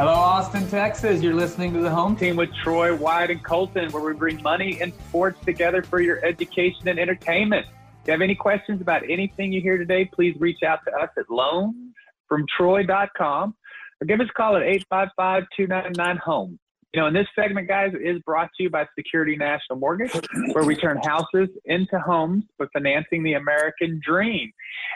Hello, 0.00 0.14
Austin, 0.14 0.66
Texas. 0.66 1.22
You're 1.22 1.34
listening 1.34 1.74
to 1.74 1.80
the 1.80 1.90
home 1.90 2.16
team 2.16 2.34
with 2.34 2.48
Troy, 2.64 2.96
Wyatt, 2.96 3.32
and 3.32 3.44
Colton, 3.44 3.92
where 3.92 4.02
we 4.02 4.14
bring 4.14 4.42
money 4.42 4.80
and 4.80 4.94
sports 4.94 5.38
together 5.44 5.82
for 5.82 6.00
your 6.00 6.24
education 6.24 6.88
and 6.88 6.98
entertainment. 6.98 7.66
If 7.66 8.06
you 8.06 8.12
have 8.12 8.22
any 8.22 8.34
questions 8.34 8.80
about 8.80 9.02
anything 9.10 9.52
you 9.52 9.60
hear 9.60 9.76
today, 9.76 10.06
please 10.06 10.34
reach 10.40 10.62
out 10.62 10.78
to 10.86 10.92
us 10.94 11.10
at 11.18 11.26
loansfromtroy.com 11.26 13.54
or 14.00 14.06
give 14.06 14.20
us 14.20 14.28
a 14.30 14.32
call 14.32 14.56
at 14.56 14.62
855 14.62 15.44
299 15.54 16.16
HOME. 16.16 16.58
You 16.92 17.00
know, 17.00 17.06
and 17.06 17.14
this 17.14 17.28
segment, 17.36 17.68
guys, 17.68 17.92
is 18.02 18.20
brought 18.26 18.50
to 18.56 18.64
you 18.64 18.70
by 18.70 18.84
Security 18.98 19.36
National 19.36 19.78
Mortgage, 19.78 20.12
where 20.52 20.64
we 20.64 20.74
turn 20.74 20.98
houses 21.04 21.48
into 21.64 22.00
homes 22.00 22.42
by 22.58 22.66
financing 22.72 23.22
the 23.22 23.34
American 23.34 24.00
dream. 24.04 24.50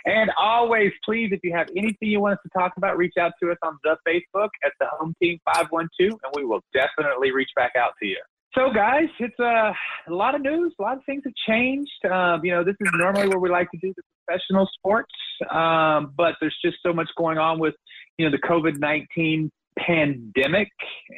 And 0.05 0.29
always, 0.37 0.91
please, 1.05 1.30
if 1.30 1.38
you 1.45 1.52
have 1.55 1.69
anything 1.77 2.09
you 2.09 2.19
want 2.19 2.33
us 2.33 2.41
to 2.43 2.49
talk 2.59 2.73
about, 2.77 2.97
reach 2.97 3.15
out 3.21 3.30
to 3.41 3.52
us 3.52 3.59
on 3.62 3.79
the 3.85 3.97
Facebook 4.09 4.49
at 4.65 4.73
the 4.80 4.87
Home 4.99 5.15
Team 5.23 5.38
512, 5.45 6.11
and 6.11 6.33
we 6.35 6.45
will 6.45 6.62
definitely 6.73 7.30
reach 7.30 7.51
back 7.55 7.73
out 7.79 7.93
to 8.02 8.09
you. 8.09 8.19
So, 8.57 8.73
guys, 8.73 9.09
it's 9.21 9.38
uh, 9.38 9.73
a 10.09 10.13
lot 10.13 10.35
of 10.35 10.43
news. 10.43 10.74
A 10.80 10.83
lot 10.83 10.97
of 10.97 11.05
things 11.05 11.23
have 11.24 11.35
changed. 11.47 12.05
Um, 12.11 12.45
you 12.45 12.51
know, 12.51 12.65
this 12.65 12.77
is 12.80 12.91
normally 12.95 13.29
where 13.29 13.38
we 13.38 13.51
like 13.51 13.71
to 13.71 13.79
do 13.79 13.95
the 13.97 14.02
professional 14.27 14.69
sports, 14.77 15.15
um, 15.49 16.13
but 16.16 16.35
there's 16.41 16.57
just 16.65 16.79
so 16.85 16.93
much 16.93 17.09
going 17.16 17.38
on 17.38 17.61
with, 17.61 17.74
you 18.19 18.24
know, 18.24 18.33
the 18.33 18.43
COVID 18.49 18.79
19 18.79 19.51
pandemic, 19.78 20.69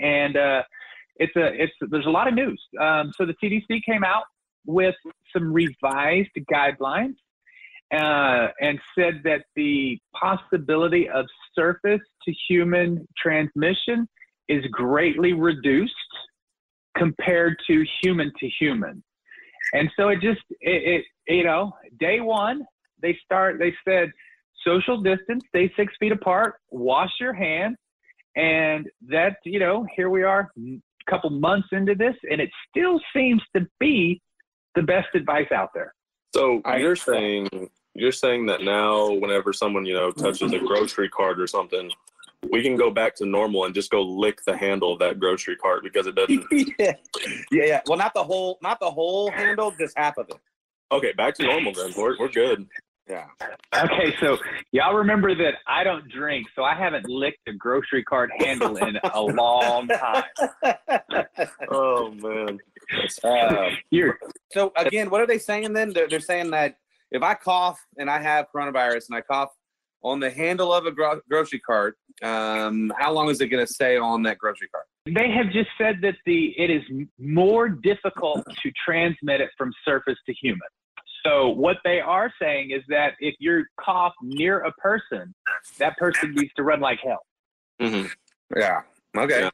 and 0.00 0.36
uh, 0.36 0.62
it's 1.16 1.34
a 1.36 1.52
it's 1.62 1.72
there's 1.90 2.06
a 2.06 2.10
lot 2.10 2.28
of 2.28 2.34
news. 2.34 2.62
Um, 2.80 3.12
so 3.16 3.26
the 3.26 3.34
CDC 3.42 3.82
came 3.84 4.04
out 4.04 4.24
with 4.66 4.94
some 5.32 5.52
revised 5.52 6.30
guidelines 6.52 7.14
uh, 7.94 8.48
and 8.60 8.78
said 8.98 9.20
that 9.24 9.44
the 9.54 9.98
possibility 10.14 11.08
of 11.08 11.26
surface 11.54 12.00
to 12.24 12.34
human 12.48 13.06
transmission 13.16 14.08
is 14.48 14.64
greatly 14.72 15.32
reduced 15.32 15.94
compared 16.96 17.56
to 17.68 17.84
human 18.02 18.32
to 18.40 18.48
human. 18.58 19.02
And 19.72 19.90
so 19.96 20.08
it 20.08 20.20
just 20.20 20.40
it, 20.60 21.04
it 21.26 21.34
you 21.34 21.44
know 21.44 21.72
day 21.98 22.20
one 22.20 22.62
they 23.02 23.18
start 23.24 23.58
they 23.58 23.74
said 23.86 24.10
social 24.64 25.00
distance 25.00 25.44
stay 25.48 25.72
six 25.76 25.92
feet 25.98 26.12
apart 26.12 26.54
wash 26.70 27.10
your 27.20 27.32
hands 27.32 27.76
and 28.36 28.88
that, 29.08 29.38
you 29.44 29.58
know, 29.58 29.86
here 29.96 30.10
we 30.10 30.22
are 30.22 30.50
a 30.58 31.10
couple 31.10 31.30
months 31.30 31.68
into 31.72 31.94
this, 31.94 32.14
and 32.30 32.40
it 32.40 32.50
still 32.70 33.00
seems 33.14 33.42
to 33.56 33.66
be 33.80 34.20
the 34.74 34.82
best 34.82 35.08
advice 35.14 35.50
out 35.52 35.70
there. 35.74 35.94
So 36.34 36.60
you're 36.78 36.96
saying 36.96 37.48
you're 37.94 38.12
saying 38.12 38.46
that 38.46 38.62
now 38.62 39.10
whenever 39.10 39.54
someone, 39.54 39.86
you 39.86 39.94
know, 39.94 40.10
touches 40.10 40.52
a 40.52 40.58
grocery 40.58 41.08
cart 41.08 41.40
or 41.40 41.46
something, 41.46 41.90
we 42.50 42.62
can 42.62 42.76
go 42.76 42.90
back 42.90 43.14
to 43.16 43.26
normal 43.26 43.64
and 43.64 43.74
just 43.74 43.90
go 43.90 44.02
lick 44.02 44.40
the 44.46 44.56
handle 44.56 44.92
of 44.92 44.98
that 44.98 45.18
grocery 45.18 45.56
cart 45.56 45.82
because 45.82 46.06
it 46.06 46.14
doesn't 46.14 46.44
yeah. 46.78 46.92
yeah, 47.50 47.64
yeah. 47.64 47.80
Well 47.86 47.98
not 47.98 48.12
the 48.14 48.22
whole 48.22 48.58
not 48.62 48.80
the 48.80 48.90
whole 48.90 49.30
handle, 49.30 49.72
just 49.78 49.96
half 49.96 50.18
of 50.18 50.28
it. 50.28 50.36
Okay, 50.92 51.12
back 51.16 51.34
to 51.36 51.46
normal 51.46 51.72
then. 51.72 51.92
We're 51.96 52.18
we're 52.18 52.28
good. 52.28 52.66
Yeah. 53.08 53.26
Okay, 53.74 54.16
so 54.20 54.36
y'all 54.72 54.94
remember 54.94 55.34
that 55.34 55.54
I 55.66 55.84
don't 55.84 56.08
drink, 56.10 56.48
so 56.56 56.64
I 56.64 56.74
haven't 56.74 57.08
licked 57.08 57.46
a 57.46 57.52
grocery 57.52 58.02
cart 58.02 58.30
handle 58.38 58.76
in 58.78 58.98
a 59.12 59.22
long 59.22 59.88
time. 59.88 60.24
oh 61.70 62.10
man. 62.10 62.58
Uh, 63.22 63.70
You're 63.90 64.18
so 64.50 64.72
again, 64.76 65.10
what 65.10 65.20
are 65.20 65.26
they 65.26 65.38
saying 65.38 65.72
then? 65.72 65.92
They're, 65.92 66.08
they're 66.08 66.20
saying 66.20 66.50
that 66.50 66.78
if 67.10 67.22
I 67.22 67.34
cough 67.34 67.78
and 67.96 68.10
I 68.10 68.20
have 68.20 68.46
coronavirus 68.54 69.08
and 69.08 69.16
I 69.16 69.20
cough 69.20 69.50
on 70.02 70.18
the 70.20 70.30
handle 70.30 70.72
of 70.72 70.86
a 70.86 70.90
gro- 70.90 71.20
grocery 71.28 71.60
cart, 71.60 71.96
um, 72.22 72.92
how 72.98 73.12
long 73.12 73.28
is 73.30 73.40
it 73.40 73.48
going 73.48 73.64
to 73.64 73.72
stay 73.72 73.96
on 73.96 74.22
that 74.24 74.38
grocery 74.38 74.68
cart? 74.68 74.86
they 75.06 75.30
have 75.30 75.52
just 75.52 75.70
said 75.78 76.00
that 76.02 76.16
the 76.26 76.52
it 76.58 76.70
is 76.70 76.82
more 77.18 77.68
difficult 77.68 78.44
to 78.62 78.72
transmit 78.84 79.40
it 79.40 79.50
from 79.56 79.72
surface 79.84 80.18
to 80.26 80.34
human. 80.34 80.68
So 81.26 81.48
what 81.48 81.78
they 81.84 82.00
are 82.00 82.32
saying 82.40 82.70
is 82.70 82.82
that 82.88 83.14
if 83.18 83.34
you 83.40 83.64
cough 83.80 84.12
near 84.22 84.60
a 84.60 84.72
person, 84.72 85.34
that 85.78 85.96
person 85.96 86.34
needs 86.34 86.52
to 86.54 86.62
run 86.62 86.80
like 86.80 87.00
hell. 87.02 87.24
Mm-hmm. 87.80 88.06
Yeah. 88.56 88.80
Okay. 89.16 89.40
Yeah. 89.40 89.50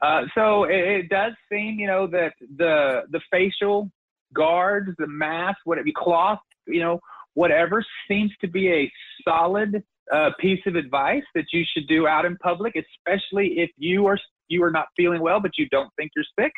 Uh, 0.00 0.22
so 0.34 0.64
it, 0.64 0.74
it, 0.74 1.08
does 1.08 1.32
seem, 1.50 1.78
you 1.78 1.86
know, 1.86 2.06
that 2.08 2.32
the 2.56 3.02
the 3.10 3.20
facial 3.30 3.90
guards, 4.34 4.90
the 4.98 5.06
mask, 5.06 5.58
whatever, 5.64 5.86
cloth, 5.96 6.40
you 6.66 6.80
know, 6.80 6.98
whatever, 7.34 7.84
seems 8.08 8.32
to 8.40 8.48
be 8.48 8.72
a 8.72 8.90
solid 9.28 9.82
uh, 10.12 10.30
piece 10.40 10.60
of 10.66 10.74
advice 10.74 11.22
that 11.34 11.44
you 11.52 11.62
should 11.72 11.86
do 11.86 12.08
out 12.08 12.24
in 12.24 12.36
public, 12.38 12.74
especially 12.74 13.58
if 13.58 13.70
you 13.76 14.06
are 14.06 14.18
you 14.48 14.64
are 14.64 14.72
not 14.72 14.86
feeling 14.96 15.20
well, 15.20 15.40
but 15.40 15.52
you 15.56 15.68
don't 15.70 15.90
think 15.96 16.10
you're 16.16 16.24
sick 16.38 16.52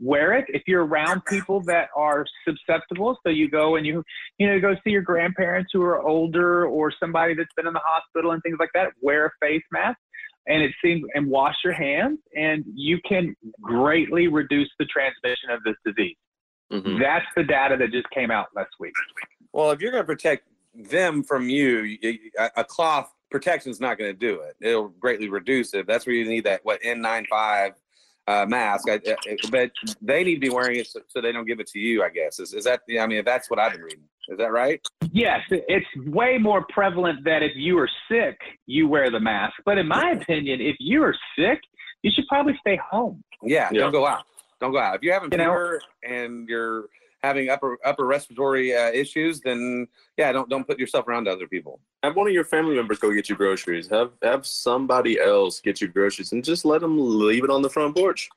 wear 0.00 0.32
it. 0.34 0.46
If 0.48 0.62
you're 0.66 0.84
around 0.84 1.24
people 1.26 1.60
that 1.62 1.88
are 1.96 2.24
susceptible, 2.48 3.18
so 3.22 3.30
you 3.30 3.50
go 3.50 3.76
and 3.76 3.86
you, 3.86 4.02
you 4.38 4.46
know, 4.46 4.60
go 4.60 4.74
see 4.84 4.90
your 4.90 5.02
grandparents 5.02 5.70
who 5.72 5.82
are 5.82 6.00
older 6.02 6.66
or 6.66 6.92
somebody 6.98 7.34
that's 7.34 7.52
been 7.56 7.66
in 7.66 7.72
the 7.72 7.82
hospital 7.84 8.32
and 8.32 8.42
things 8.42 8.56
like 8.58 8.70
that, 8.74 8.92
wear 9.00 9.26
a 9.26 9.30
face 9.40 9.62
mask 9.72 9.98
and 10.46 10.62
it 10.62 10.72
seems 10.82 11.04
and 11.14 11.28
wash 11.28 11.56
your 11.64 11.74
hands 11.74 12.18
and 12.34 12.64
you 12.74 12.98
can 13.06 13.34
greatly 13.60 14.28
reduce 14.28 14.70
the 14.78 14.86
transmission 14.86 15.50
of 15.50 15.60
this 15.64 15.76
disease. 15.84 16.16
Mm-hmm. 16.72 17.00
That's 17.00 17.26
the 17.36 17.44
data 17.44 17.76
that 17.76 17.90
just 17.92 18.08
came 18.10 18.30
out 18.30 18.46
last 18.54 18.70
week. 18.78 18.94
Well, 19.52 19.70
if 19.70 19.80
you're 19.80 19.90
going 19.90 20.02
to 20.02 20.06
protect 20.06 20.46
them 20.74 21.24
from 21.24 21.48
you, 21.48 21.98
a 22.56 22.64
cloth 22.64 23.12
protection 23.30 23.70
is 23.70 23.80
not 23.80 23.98
going 23.98 24.12
to 24.12 24.18
do 24.18 24.40
it. 24.40 24.56
It'll 24.60 24.88
greatly 24.88 25.28
reduce 25.28 25.74
it. 25.74 25.86
That's 25.86 26.06
where 26.06 26.14
you 26.14 26.24
need 26.24 26.44
that 26.44 26.60
what 26.64 26.80
N95 26.82 27.72
uh, 28.26 28.46
mask. 28.46 28.88
I, 28.88 29.00
I, 29.06 29.36
but 29.50 29.70
they 30.00 30.24
need 30.24 30.34
to 30.34 30.40
be 30.40 30.50
wearing 30.50 30.78
it 30.78 30.86
so, 30.86 31.00
so, 31.08 31.20
they 31.20 31.32
don't 31.32 31.46
give 31.46 31.60
it 31.60 31.66
to 31.68 31.78
you. 31.78 32.02
I 32.02 32.10
guess 32.10 32.38
is 32.38 32.54
is 32.54 32.64
that? 32.64 32.82
I 32.98 33.06
mean, 33.06 33.24
that's 33.24 33.50
what 33.50 33.58
I've 33.58 33.72
been 33.72 33.82
reading. 33.82 34.04
Is 34.28 34.38
that 34.38 34.52
right? 34.52 34.80
Yes, 35.12 35.40
it's 35.50 35.86
way 36.06 36.38
more 36.38 36.64
prevalent 36.68 37.24
that 37.24 37.42
if 37.42 37.52
you 37.56 37.78
are 37.78 37.90
sick, 38.08 38.38
you 38.66 38.88
wear 38.88 39.10
the 39.10 39.18
mask. 39.18 39.54
But 39.64 39.78
in 39.78 39.88
my 39.88 40.12
opinion, 40.12 40.60
if 40.60 40.76
you 40.78 41.02
are 41.02 41.16
sick, 41.36 41.60
you 42.02 42.12
should 42.14 42.26
probably 42.28 42.56
stay 42.60 42.78
home. 42.90 43.24
Yeah, 43.42 43.68
yeah. 43.72 43.80
don't 43.80 43.92
go 43.92 44.06
out. 44.06 44.24
Don't 44.60 44.72
go 44.72 44.78
out. 44.78 44.94
If 44.94 45.02
you're 45.02 45.14
having 45.14 45.32
you 45.32 45.38
fever 45.38 45.80
know, 46.04 46.16
and 46.16 46.48
you're 46.48 46.86
having 47.22 47.50
upper 47.50 47.78
upper 47.84 48.06
respiratory 48.06 48.74
uh, 48.74 48.90
issues, 48.90 49.40
then 49.40 49.88
yeah, 50.16 50.32
don't 50.32 50.48
don't 50.48 50.66
put 50.66 50.78
yourself 50.78 51.08
around 51.08 51.26
other 51.26 51.46
people. 51.46 51.80
Have 52.02 52.16
one 52.16 52.26
of 52.26 52.32
your 52.32 52.44
family 52.44 52.76
members 52.76 52.98
go 52.98 53.12
get 53.12 53.28
you 53.28 53.36
groceries. 53.36 53.88
Have 53.88 54.12
have 54.22 54.46
somebody 54.46 55.20
else 55.20 55.60
get 55.60 55.80
you 55.80 55.88
groceries, 55.88 56.32
and 56.32 56.42
just 56.42 56.64
let 56.64 56.80
them 56.80 56.96
leave 56.98 57.44
it 57.44 57.50
on 57.50 57.62
the 57.62 57.68
front 57.68 57.94
porch. 57.94 58.28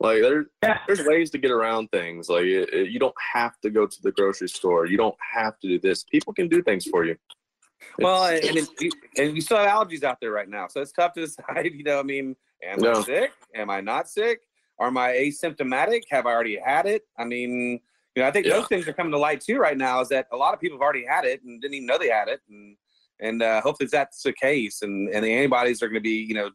Like 0.00 0.20
there, 0.20 0.46
yeah. 0.64 0.78
there's 0.88 1.04
ways 1.06 1.30
to 1.30 1.38
get 1.38 1.52
around 1.52 1.92
things. 1.92 2.28
Like 2.28 2.44
it, 2.44 2.68
it, 2.74 2.90
you 2.90 2.98
don't 2.98 3.14
have 3.32 3.60
to 3.60 3.70
go 3.70 3.86
to 3.86 4.02
the 4.02 4.10
grocery 4.10 4.48
store. 4.48 4.86
You 4.86 4.96
don't 4.96 5.14
have 5.32 5.60
to 5.60 5.68
do 5.68 5.78
this. 5.78 6.02
People 6.02 6.32
can 6.32 6.48
do 6.48 6.60
things 6.62 6.86
for 6.86 7.04
you. 7.04 7.12
It's, 7.12 8.04
well, 8.04 8.24
and 8.26 8.44
and, 8.44 8.68
and 9.16 9.36
you 9.36 9.40
still 9.40 9.58
have 9.58 9.68
allergies 9.68 10.02
out 10.02 10.18
there 10.20 10.32
right 10.32 10.48
now, 10.48 10.66
so 10.66 10.80
it's 10.80 10.90
tough 10.90 11.12
to 11.14 11.20
decide. 11.26 11.72
You 11.72 11.84
know, 11.84 12.00
I 12.00 12.02
mean, 12.02 12.34
am 12.64 12.80
no. 12.80 12.94
I 12.94 13.02
sick? 13.02 13.32
Am 13.54 13.70
I 13.70 13.80
not 13.80 14.08
sick? 14.08 14.40
Am 14.80 14.98
I 14.98 15.12
asymptomatic? 15.12 16.02
Have 16.10 16.26
I 16.26 16.32
already 16.32 16.58
had 16.58 16.86
it? 16.86 17.02
I 17.16 17.24
mean, 17.24 17.78
you 18.16 18.22
know, 18.22 18.28
I 18.28 18.32
think 18.32 18.46
yeah. 18.46 18.54
those 18.54 18.66
things 18.66 18.88
are 18.88 18.92
coming 18.92 19.12
to 19.12 19.18
light 19.18 19.40
too 19.40 19.58
right 19.58 19.78
now. 19.78 20.00
Is 20.00 20.08
that 20.08 20.26
a 20.32 20.36
lot 20.36 20.52
of 20.52 20.60
people 20.60 20.78
have 20.78 20.82
already 20.82 21.06
had 21.06 21.24
it 21.24 21.44
and 21.44 21.60
didn't 21.62 21.74
even 21.74 21.86
know 21.86 21.98
they 21.98 22.08
had 22.08 22.26
it, 22.26 22.40
and 22.48 22.76
and 23.22 23.42
uh, 23.42 23.60
hopefully 23.62 23.88
that's 23.90 24.22
the 24.22 24.32
case, 24.32 24.82
and 24.82 25.08
and 25.08 25.24
the 25.24 25.32
antibodies 25.32 25.82
are 25.82 25.88
going 25.88 25.94
to 25.94 26.00
be 26.00 26.26
you 26.28 26.34
know 26.34 26.50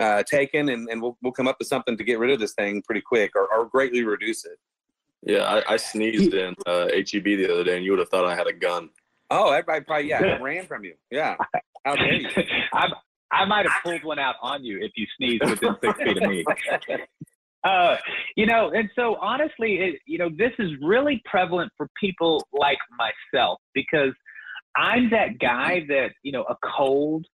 uh, 0.00 0.22
taken, 0.24 0.68
and, 0.70 0.88
and 0.88 1.00
we'll 1.00 1.16
we'll 1.22 1.32
come 1.32 1.46
up 1.46 1.56
with 1.58 1.68
something 1.68 1.96
to 1.96 2.04
get 2.04 2.18
rid 2.18 2.30
of 2.30 2.40
this 2.40 2.54
thing 2.54 2.82
pretty 2.82 3.02
quick 3.02 3.32
or, 3.36 3.46
or 3.52 3.66
greatly 3.66 4.04
reduce 4.04 4.44
it. 4.44 4.58
Yeah, 5.22 5.42
I, 5.42 5.74
I 5.74 5.76
sneezed 5.76 6.34
in 6.34 6.54
uh, 6.66 6.88
HEB 6.94 7.24
the 7.24 7.52
other 7.52 7.64
day, 7.64 7.76
and 7.76 7.84
you 7.84 7.92
would 7.92 8.00
have 8.00 8.08
thought 8.08 8.24
I 8.24 8.34
had 8.34 8.46
a 8.46 8.52
gun. 8.52 8.90
Oh, 9.30 9.50
everybody 9.50 9.84
probably 9.84 10.08
yeah 10.08 10.38
ran 10.38 10.66
from 10.66 10.84
you. 10.84 10.94
Yeah, 11.10 11.36
how 11.84 11.96
dare 11.96 12.14
you? 12.14 12.28
I 12.72 12.88
I 13.32 13.44
might 13.44 13.66
have 13.68 13.82
pulled 13.82 14.04
one 14.04 14.18
out 14.18 14.36
on 14.42 14.64
you 14.64 14.78
if 14.80 14.92
you 14.96 15.06
sneezed 15.16 15.44
within 15.44 15.76
six 15.82 15.98
feet 15.98 16.22
of 16.22 16.28
me. 16.28 16.44
Uh, 17.64 17.96
you 18.36 18.46
know, 18.46 18.70
and 18.70 18.88
so 18.94 19.16
honestly, 19.16 19.78
it, 19.78 20.00
you 20.06 20.18
know, 20.18 20.28
this 20.28 20.52
is 20.60 20.70
really 20.80 21.20
prevalent 21.24 21.72
for 21.76 21.88
people 22.00 22.46
like 22.52 22.78
myself 22.96 23.58
because 23.74 24.12
I'm 24.76 25.10
that 25.10 25.38
guy 25.38 25.84
that, 25.88 26.10
you 26.22 26.32
know, 26.32 26.42
a 26.42 26.56
cold, 26.76 27.26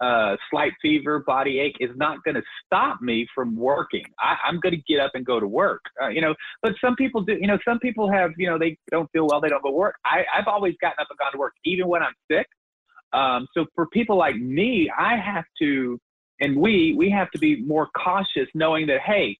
uh, 0.00 0.36
slight 0.50 0.72
fever, 0.80 1.22
body 1.26 1.58
ache 1.60 1.76
is 1.80 1.90
not 1.96 2.22
going 2.24 2.34
to 2.34 2.42
stop 2.64 3.00
me 3.02 3.26
from 3.34 3.56
working. 3.56 4.04
I, 4.18 4.36
am 4.48 4.58
going 4.60 4.74
to 4.74 4.82
get 4.88 5.00
up 5.00 5.12
and 5.14 5.24
go 5.24 5.38
to 5.38 5.46
work, 5.46 5.82
uh, 6.02 6.08
you 6.08 6.20
know, 6.20 6.34
but 6.62 6.72
some 6.82 6.96
people 6.96 7.20
do, 7.22 7.36
you 7.38 7.46
know, 7.46 7.58
some 7.66 7.78
people 7.80 8.10
have, 8.10 8.30
you 8.38 8.46
know, 8.46 8.58
they 8.58 8.78
don't 8.90 9.10
feel 9.12 9.26
well, 9.26 9.40
they 9.40 9.48
don't 9.48 9.62
go 9.62 9.70
to 9.70 9.76
work. 9.76 9.96
I, 10.04 10.24
I've 10.34 10.46
always 10.46 10.74
gotten 10.80 10.96
up 11.00 11.08
and 11.10 11.18
gone 11.18 11.32
to 11.32 11.38
work, 11.38 11.52
even 11.64 11.86
when 11.88 12.02
I'm 12.02 12.14
sick. 12.30 12.46
Um, 13.12 13.46
so 13.54 13.66
for 13.74 13.86
people 13.88 14.16
like 14.16 14.36
me, 14.36 14.90
I 14.96 15.16
have 15.16 15.44
to, 15.60 15.98
and 16.40 16.56
we, 16.56 16.94
we 16.96 17.10
have 17.10 17.30
to 17.32 17.38
be 17.38 17.62
more 17.62 17.88
cautious 17.96 18.48
knowing 18.54 18.86
that, 18.86 19.00
hey, 19.04 19.36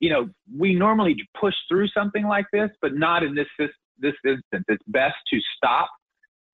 you 0.00 0.10
know, 0.10 0.28
we 0.56 0.74
normally 0.74 1.16
push 1.38 1.54
through 1.68 1.88
something 1.88 2.26
like 2.26 2.46
this, 2.52 2.70
but 2.80 2.94
not 2.94 3.22
in 3.22 3.34
this 3.34 3.48
this, 3.58 3.70
this 3.98 4.14
instance. 4.24 4.64
It's 4.68 4.84
best 4.86 5.16
to 5.32 5.40
stop, 5.56 5.88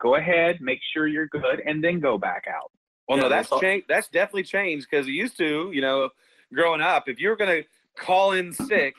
go 0.05 0.17
ahead, 0.17 0.61
make 0.61 0.81
sure 0.93 1.07
you're 1.07 1.27
good, 1.27 1.63
and 1.67 1.83
then 1.83 1.99
go 1.99 2.19
back 2.19 2.45
out. 2.47 2.71
Well, 3.09 3.19
no, 3.19 3.29
that's 3.29 3.51
changed. 3.59 3.87
That's 3.89 4.09
definitely 4.09 4.45
changed 4.45 4.87
because 4.91 5.09
it 5.09 5.13
used 5.13 5.37
to, 5.39 5.71
you 5.73 5.81
know, 5.81 6.11
growing 6.53 6.83
up, 6.83 7.09
if 7.09 7.19
you 7.19 7.31
were 7.31 7.37
going 7.37 7.63
to 7.63 7.69
call 7.97 8.33
in 8.33 8.53
sick 8.53 8.95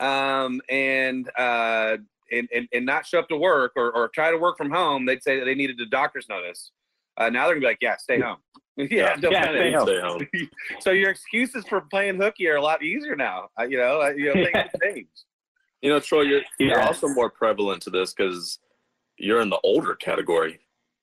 um, 0.00 0.60
and, 0.68 1.30
uh, 1.38 1.96
and, 2.30 2.48
and, 2.54 2.68
and 2.72 2.86
not 2.86 3.06
show 3.06 3.18
up 3.18 3.28
to 3.30 3.36
work 3.36 3.72
or, 3.76 3.90
or 3.92 4.08
try 4.08 4.30
to 4.30 4.36
work 4.36 4.58
from 4.58 4.70
home, 4.70 5.06
they'd 5.06 5.22
say 5.22 5.38
that 5.38 5.46
they 5.46 5.54
needed 5.54 5.80
a 5.80 5.86
doctor's 5.86 6.28
notice. 6.28 6.72
Uh, 7.16 7.30
now 7.30 7.46
they're 7.46 7.54
gonna 7.54 7.60
be 7.60 7.66
like, 7.66 7.78
yeah, 7.80 7.96
stay 7.96 8.20
home. 8.20 8.38
yeah, 8.76 8.86
yeah 8.90 9.16
stay 9.16 9.72
home. 9.72 9.86
Stay 9.86 10.00
home. 10.00 10.48
so 10.80 10.90
your 10.90 11.10
excuses 11.10 11.64
for 11.68 11.82
playing 11.82 12.16
hooky 12.16 12.48
are 12.48 12.56
a 12.56 12.62
lot 12.62 12.82
easier 12.82 13.14
now. 13.14 13.48
Uh, 13.58 13.64
you 13.64 13.78
know, 13.78 14.02
uh, 14.02 14.10
you 14.10 14.34
know, 14.34 14.44
things 14.44 14.70
change. 14.82 15.06
You 15.80 15.90
know, 15.90 16.00
Troy, 16.00 16.22
you're, 16.22 16.40
you're 16.58 16.80
also 16.80 17.08
more 17.08 17.30
prevalent 17.30 17.82
to 17.82 17.90
this 17.90 18.14
because 18.14 18.58
you're 19.18 19.40
in 19.40 19.50
the 19.50 19.60
older 19.62 19.94
category, 19.94 20.60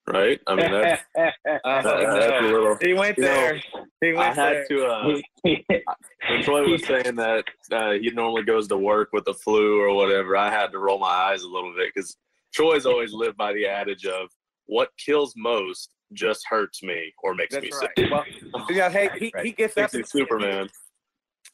right? 0.08 0.40
I 0.48 0.56
mean, 0.56 0.72
that's, 0.72 1.04
that's 1.46 1.86
a 1.86 2.42
little. 2.42 2.78
He 2.82 2.94
went 2.94 3.18
there. 3.18 3.56
Know, 3.56 3.86
he 4.02 4.14
went 4.14 4.20
I 4.20 4.34
had 4.34 4.54
there. 4.54 4.68
to. 4.68 4.86
Uh, 4.86 5.22
when 5.44 6.44
Troy 6.44 6.70
was 6.70 6.86
saying 6.86 7.16
that 7.16 7.46
uh, 7.72 7.92
he 7.92 8.10
normally 8.12 8.44
goes 8.44 8.68
to 8.70 8.78
work 8.78 9.10
with 9.14 9.26
the 9.26 9.34
flu 9.34 9.82
or 9.82 9.94
whatever, 9.94 10.38
I 10.38 10.50
had 10.50 10.72
to 10.72 10.80
roll 10.80 11.00
my 11.00 11.08
eyes 11.08 11.44
a 11.44 11.50
little 11.50 11.74
bit 11.76 11.92
because 11.94 12.18
Troy's 12.54 12.86
always 12.86 13.14
lived 13.14 13.38
by 13.38 13.54
the 13.54 13.66
adage 13.68 14.06
of 14.06 14.30
what 14.66 14.90
kills 14.98 15.34
most 15.36 15.94
just 16.14 16.46
hurts 16.50 16.84
me 16.84 17.14
or 17.24 17.34
makes 17.34 17.54
That's 17.54 17.64
me 17.64 17.72
right. 17.82 17.90
sick. 17.98 18.12
Well, 18.12 18.26
yeah, 18.70 18.90
hey, 18.90 19.10
he, 19.18 19.34
he 19.44 19.52
gets 19.52 19.78
up. 19.78 19.94
Makes 19.94 20.14
me 20.14 20.22
Superman. 20.22 20.70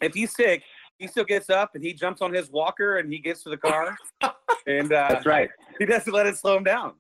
If 0.02 0.14
he's 0.14 0.36
sick, 0.36 0.64
he 0.98 1.08
still 1.08 1.24
gets 1.24 1.50
up 1.50 1.72
and 1.76 1.84
he 1.84 1.94
jumps 1.94 2.22
on 2.22 2.34
his 2.34 2.50
walker 2.50 2.98
and 2.98 3.12
he 3.12 3.20
gets 3.20 3.44
to 3.44 3.50
the 3.50 3.58
car. 3.58 3.96
and 4.68 4.92
uh, 4.92 5.08
That's 5.10 5.26
right. 5.26 5.50
He 5.80 5.86
doesn't 5.86 6.12
let 6.12 6.26
it 6.26 6.38
slow 6.38 6.58
him 6.58 6.64
down. 6.64 6.94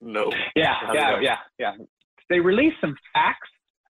No. 0.00 0.30
Yeah, 0.54 0.74
yeah, 0.92 1.20
yeah, 1.20 1.36
yeah. 1.58 1.72
They 2.28 2.40
released 2.40 2.76
some 2.80 2.96
facts 3.12 3.48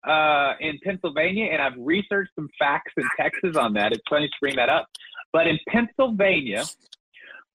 uh, 0.07 0.55
in 0.61 0.79
Pennsylvania, 0.85 1.47
and 1.53 1.61
I've 1.61 1.79
researched 1.79 2.31
some 2.35 2.49
facts 2.59 2.93
in 2.97 3.05
Texas 3.17 3.57
on 3.57 3.75
that. 3.75 3.93
It's 3.93 4.03
funny 4.09 4.27
to 4.27 4.35
bring 4.41 4.57
that 4.57 4.69
up. 4.69 4.87
But 5.33 5.47
in 5.47 5.59
Pennsylvania, 5.69 6.65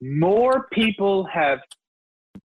more 0.01 0.67
people 0.71 1.27
have 1.33 1.59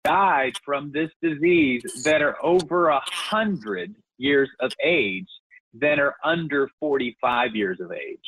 died 0.03 0.53
from 0.63 0.91
this 0.91 1.09
disease 1.21 1.83
that 2.05 2.21
are 2.21 2.35
over 2.43 2.89
a 2.89 3.01
hundred 3.05 3.95
years 4.17 4.49
of 4.59 4.71
age 4.83 5.27
than 5.73 5.99
are 5.99 6.15
under 6.23 6.69
45 6.79 7.55
years 7.55 7.79
of 7.79 7.91
age. 7.91 8.19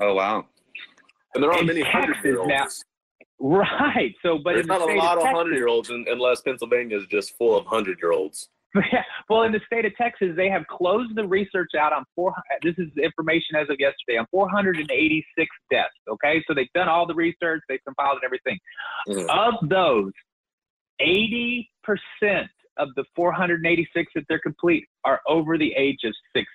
Oh 0.00 0.14
wow! 0.14 0.46
And 1.34 1.42
there 1.42 1.52
aren't 1.52 1.66
many 1.66 1.82
hundred 1.82 2.16
year 2.24 2.40
olds. 2.40 2.84
Right. 3.40 4.14
So, 4.22 4.38
but 4.42 4.54
there's 4.54 4.66
not 4.66 4.80
a 4.80 4.94
lot 4.94 5.18
of 5.18 5.24
hundred 5.24 5.56
year 5.56 5.68
olds 5.68 5.90
unless 5.90 6.40
Pennsylvania 6.42 6.96
is 6.96 7.06
just 7.06 7.36
full 7.36 7.56
of 7.56 7.66
hundred 7.66 7.98
year 8.00 8.12
olds. 8.12 8.48
Yeah. 8.92 9.04
Well, 9.28 9.44
in 9.44 9.52
the 9.52 9.60
state 9.66 9.84
of 9.84 9.94
Texas, 9.94 10.30
they 10.36 10.48
have 10.48 10.66
closed 10.66 11.14
the 11.14 11.24
research 11.24 11.70
out 11.78 11.92
on 11.92 12.04
four. 12.16 12.34
This 12.62 12.74
is 12.76 12.88
information 13.00 13.54
as 13.54 13.68
of 13.70 13.76
yesterday 13.78 14.18
on 14.18 14.26
486 14.32 15.48
deaths. 15.70 15.90
Okay, 16.10 16.42
so 16.44 16.54
they've 16.54 16.66
done 16.74 16.88
all 16.88 17.06
the 17.06 17.14
research, 17.14 17.62
they've 17.68 17.78
compiled 17.86 18.18
everything. 18.24 18.58
Mm-hmm. 19.08 19.30
Of 19.30 19.68
those, 19.68 20.10
80 20.98 21.70
percent 21.84 22.50
of 22.76 22.88
the 22.96 23.04
486 23.14 24.12
that 24.16 24.24
they're 24.28 24.40
complete 24.40 24.84
are 25.04 25.20
over 25.28 25.56
the 25.56 25.72
age 25.76 26.00
of 26.04 26.12
60. 26.34 26.48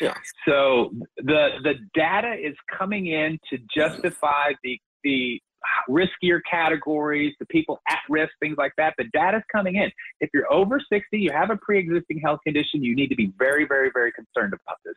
Yeah. 0.00 0.14
So 0.46 0.90
the 1.16 1.58
the 1.62 1.74
data 1.94 2.34
is 2.34 2.54
coming 2.76 3.06
in 3.06 3.38
to 3.50 3.58
justify 3.74 4.52
the 4.62 4.78
the 5.04 5.40
riskier 5.88 6.40
categories, 6.48 7.34
the 7.38 7.46
people 7.46 7.80
at 7.88 7.98
risk, 8.08 8.32
things 8.40 8.56
like 8.58 8.72
that. 8.76 8.94
The 8.98 9.04
data's 9.12 9.42
coming 9.50 9.76
in. 9.76 9.90
If 10.20 10.30
you're 10.32 10.52
over 10.52 10.80
60, 10.80 11.18
you 11.18 11.30
have 11.32 11.50
a 11.50 11.56
pre-existing 11.56 12.20
health 12.20 12.40
condition, 12.44 12.82
you 12.82 12.94
need 12.94 13.08
to 13.08 13.16
be 13.16 13.32
very, 13.38 13.66
very, 13.66 13.90
very 13.92 14.12
concerned 14.12 14.52
about 14.52 14.78
this. 14.84 14.94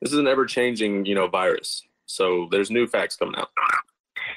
This 0.00 0.12
is 0.12 0.18
an 0.18 0.26
ever-changing, 0.26 1.06
you 1.06 1.14
know, 1.14 1.26
virus. 1.26 1.82
So 2.06 2.48
there's 2.50 2.70
new 2.70 2.86
facts 2.86 3.16
coming 3.16 3.34
out. 3.36 3.48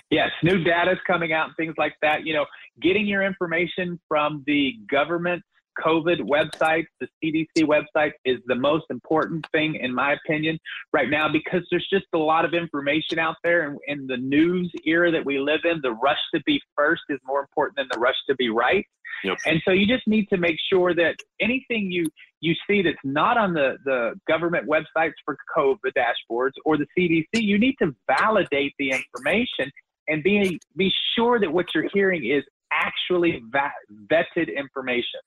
Yes, 0.10 0.30
new 0.44 0.64
data 0.64 0.92
is 0.92 0.98
coming 1.06 1.34
out 1.34 1.48
and 1.48 1.56
things 1.56 1.76
like 1.78 1.94
that. 2.02 2.26
You 2.26 2.34
know, 2.34 2.46
getting 2.82 3.06
your 3.06 3.24
information 3.24 4.00
from 4.08 4.44
the 4.48 4.74
government 4.90 5.44
COVID 5.84 6.22
websites, 6.22 6.88
the 7.00 7.08
CDC 7.24 7.66
website 7.66 8.12
is 8.26 8.40
the 8.48 8.56
most 8.56 8.86
important 8.90 9.46
thing, 9.52 9.76
in 9.76 9.94
my 9.94 10.14
opinion, 10.14 10.60
right 10.94 11.10
now, 11.10 11.28
because 11.32 11.66
there's 11.70 11.88
just 11.92 12.06
a 12.14 12.18
lot 12.18 12.46
of 12.46 12.54
information 12.54 13.20
out 13.20 13.36
there. 13.44 13.68
And 13.68 13.80
in 13.88 14.08
the 14.08 14.18
news 14.18 14.72
era 14.86 15.12
that 15.12 15.26
we 15.26 15.40
live 15.40 15.62
in, 15.64 15.80
the 15.82 15.94
rush 15.94 16.20
to 16.34 16.42
be 16.46 16.62
first 16.76 17.04
is 17.10 17.20
more 17.26 17.42
important 17.42 17.78
than 17.78 17.88
the 17.92 18.00
rush 18.00 18.18
to 18.28 18.36
be 18.36 18.50
right. 18.50 18.86
Yep. 19.24 19.38
And 19.46 19.62
so 19.66 19.72
you 19.72 19.86
just 19.86 20.08
need 20.08 20.30
to 20.30 20.38
make 20.38 20.56
sure 20.72 20.94
that 20.94 21.16
anything 21.40 21.92
you 21.92 22.06
you 22.42 22.56
see 22.68 22.82
that's 22.82 22.98
not 23.04 23.38
on 23.38 23.54
the, 23.54 23.76
the 23.84 24.14
government 24.28 24.66
websites 24.66 25.14
for 25.26 25.36
COVID 25.58 25.92
dashboards 25.98 26.54
or 26.64 26.78
the 26.78 26.86
CDC, 26.98 27.26
you 27.34 27.60
need 27.60 27.76
to 27.82 27.94
validate 28.08 28.74
the 28.80 28.92
information 28.92 29.70
and 30.08 30.24
be 30.24 30.60
be 30.78 30.92
sure 31.16 31.40
that 31.40 31.52
what 31.52 31.68
you're 31.74 31.90
hearing 31.94 32.26
is 32.26 32.44
actually 32.72 33.42
va- 33.52 33.72
vetted 34.12 34.56
information. 34.56 35.20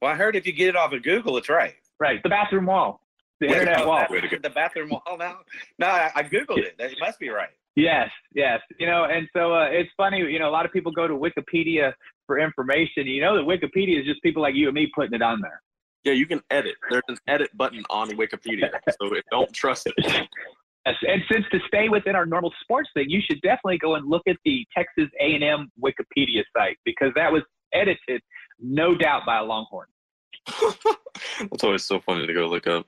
Well, 0.00 0.10
I 0.10 0.14
heard 0.14 0.36
if 0.36 0.46
you 0.46 0.52
get 0.52 0.68
it 0.68 0.76
off 0.76 0.92
of 0.92 1.02
Google, 1.02 1.36
it's 1.36 1.48
right. 1.48 1.74
Right. 1.98 2.22
The 2.22 2.28
bathroom 2.28 2.66
wall. 2.66 3.00
The 3.40 3.48
Wait, 3.48 3.58
internet 3.58 3.86
wall. 3.86 4.06
The 4.10 4.50
bathroom 4.50 4.90
wall 4.90 5.16
now? 5.18 5.38
No, 5.78 5.86
I, 5.86 6.10
I 6.14 6.22
Googled 6.22 6.58
it. 6.58 6.74
It 6.78 6.98
must 7.00 7.18
be 7.18 7.28
right. 7.28 7.50
Yes, 7.76 8.10
yes. 8.34 8.60
You 8.80 8.86
know, 8.86 9.04
and 9.04 9.28
so 9.36 9.54
uh, 9.54 9.66
it's 9.70 9.90
funny, 9.96 10.18
you 10.18 10.40
know, 10.40 10.48
a 10.48 10.50
lot 10.50 10.66
of 10.66 10.72
people 10.72 10.90
go 10.90 11.06
to 11.06 11.14
Wikipedia 11.14 11.92
for 12.26 12.38
information. 12.38 13.06
You 13.06 13.22
know 13.22 13.36
that 13.36 13.44
Wikipedia 13.44 14.00
is 14.00 14.06
just 14.06 14.20
people 14.22 14.42
like 14.42 14.56
you 14.56 14.66
and 14.66 14.74
me 14.74 14.90
putting 14.94 15.14
it 15.14 15.22
on 15.22 15.40
there. 15.40 15.62
Yeah, 16.04 16.12
you 16.12 16.26
can 16.26 16.40
edit. 16.50 16.74
There's 16.90 17.02
an 17.08 17.18
edit 17.28 17.50
button 17.56 17.84
on 17.90 18.10
Wikipedia. 18.10 18.70
so 19.00 19.10
don't 19.30 19.52
trust 19.52 19.86
it. 19.86 19.94
Yes, 20.06 20.96
and 21.06 21.22
since 21.30 21.44
to 21.52 21.58
stay 21.68 21.88
within 21.88 22.16
our 22.16 22.26
normal 22.26 22.52
sports 22.62 22.88
thing, 22.94 23.10
you 23.10 23.20
should 23.20 23.40
definitely 23.42 23.78
go 23.78 23.94
and 23.94 24.08
look 24.08 24.22
at 24.28 24.36
the 24.44 24.64
Texas 24.76 25.08
A&M 25.20 25.70
Wikipedia 25.82 26.42
site 26.56 26.78
because 26.84 27.12
that 27.14 27.32
was 27.32 27.42
edited 27.72 28.22
no 28.60 28.94
doubt 28.94 29.22
by 29.26 29.38
a 29.38 29.44
Longhorn. 29.44 29.86
That's 31.40 31.64
always 31.64 31.84
so 31.84 32.00
funny 32.00 32.26
to 32.26 32.34
go 32.34 32.46
look 32.46 32.66
up. 32.66 32.86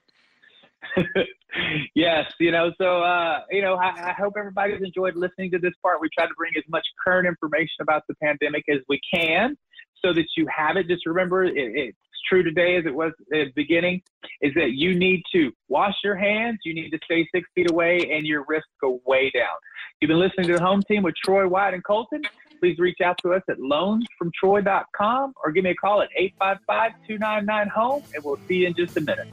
yes, 1.94 2.32
you 2.40 2.50
know, 2.50 2.72
so 2.78 3.02
uh, 3.02 3.40
you 3.50 3.62
know, 3.62 3.74
I, 3.74 4.10
I, 4.10 4.14
hope 4.18 4.34
everybody's 4.38 4.82
enjoyed 4.82 5.14
listening 5.14 5.50
to 5.52 5.58
this 5.58 5.72
part. 5.82 6.00
We 6.00 6.08
try 6.16 6.26
to 6.26 6.34
bring 6.36 6.52
as 6.56 6.64
much 6.68 6.86
current 7.04 7.28
information 7.28 7.82
about 7.82 8.02
the 8.08 8.14
pandemic 8.14 8.64
as 8.70 8.78
we 8.88 9.00
can, 9.12 9.56
so 10.04 10.12
that 10.12 10.26
you 10.36 10.46
have 10.54 10.76
it. 10.76 10.88
Just 10.88 11.06
remember, 11.06 11.44
it, 11.44 11.52
it's 11.54 11.98
true 12.28 12.42
today 12.42 12.76
as 12.76 12.86
it 12.86 12.94
was 12.94 13.12
at 13.32 13.46
the 13.46 13.52
beginning. 13.54 14.02
Is 14.40 14.52
that 14.54 14.72
you 14.72 14.98
need 14.98 15.22
to 15.32 15.52
wash 15.68 15.94
your 16.02 16.16
hands, 16.16 16.58
you 16.64 16.74
need 16.74 16.90
to 16.90 16.98
stay 17.04 17.28
six 17.32 17.48
feet 17.54 17.70
away, 17.70 18.10
and 18.12 18.26
your 18.26 18.44
risks 18.48 18.70
go 18.80 19.00
way 19.06 19.30
down. 19.34 19.56
You've 20.00 20.08
been 20.08 20.18
listening 20.18 20.46
to 20.48 20.54
the 20.54 20.64
home 20.64 20.82
team 20.88 21.02
with 21.02 21.14
Troy 21.22 21.46
Wyatt 21.46 21.74
and 21.74 21.84
Colton 21.84 22.22
please 22.60 22.78
reach 22.78 23.00
out 23.00 23.18
to 23.22 23.32
us 23.32 23.42
at 23.48 23.58
loansfromtroy.com 23.58 25.34
or 25.42 25.50
give 25.50 25.64
me 25.64 25.70
a 25.70 25.74
call 25.74 26.02
at 26.02 26.10
855 26.16 26.92
299 27.08 27.68
home, 27.68 28.02
and 28.14 28.22
we'll 28.22 28.38
see 28.46 28.56
you 28.56 28.66
in 28.68 28.74
just 28.74 28.96
a 28.96 29.00
minute. 29.00 29.28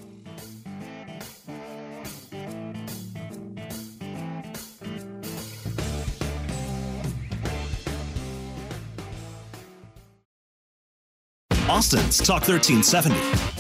Austin's 11.70 12.18
Talk 12.20 12.48
1370. 12.48 13.57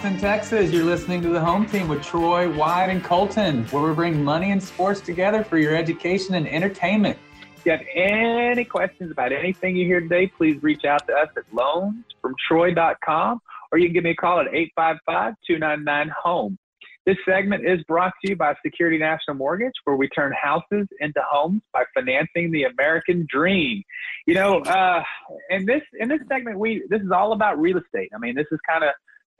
Austin, 0.00 0.16
Texas. 0.16 0.72
You're 0.72 0.86
listening 0.86 1.20
to 1.20 1.28
the 1.28 1.40
home 1.40 1.66
team 1.66 1.86
with 1.86 2.02
Troy, 2.02 2.50
Wyatt, 2.50 2.88
and 2.88 3.04
Colton, 3.04 3.66
where 3.66 3.82
we 3.82 3.92
bring 3.92 4.24
money 4.24 4.50
and 4.50 4.62
sports 4.62 5.02
together 5.02 5.44
for 5.44 5.58
your 5.58 5.76
education 5.76 6.36
and 6.36 6.48
entertainment. 6.48 7.18
If 7.58 7.66
you 7.66 7.72
have 7.72 7.82
any 7.94 8.64
questions 8.64 9.10
about 9.10 9.30
anything 9.30 9.76
you 9.76 9.84
hear 9.84 10.00
today, 10.00 10.26
please 10.26 10.62
reach 10.62 10.86
out 10.86 11.06
to 11.08 11.12
us 11.12 11.28
at 11.36 11.44
loansfromtroy.com 11.52 13.42
or 13.70 13.78
you 13.78 13.88
can 13.88 13.92
give 13.92 14.04
me 14.04 14.12
a 14.12 14.14
call 14.14 14.40
at 14.40 14.46
855 14.46 15.34
299 15.46 16.14
HOME. 16.24 16.58
This 17.04 17.16
segment 17.28 17.68
is 17.68 17.82
brought 17.82 18.14
to 18.24 18.30
you 18.30 18.36
by 18.36 18.54
Security 18.64 18.96
National 18.96 19.36
Mortgage, 19.36 19.74
where 19.84 19.96
we 19.96 20.08
turn 20.08 20.32
houses 20.40 20.88
into 21.00 21.20
homes 21.30 21.60
by 21.74 21.84
financing 21.92 22.50
the 22.52 22.64
American 22.64 23.26
dream. 23.28 23.82
You 24.26 24.32
know, 24.32 24.60
uh, 24.60 25.02
in 25.50 25.66
this 25.66 25.82
in 25.98 26.08
this 26.08 26.20
segment, 26.26 26.58
we 26.58 26.84
this 26.88 27.02
is 27.02 27.10
all 27.10 27.34
about 27.34 27.60
real 27.60 27.76
estate. 27.76 28.08
I 28.14 28.18
mean, 28.18 28.34
this 28.34 28.46
is 28.50 28.58
kind 28.66 28.82
of 28.82 28.90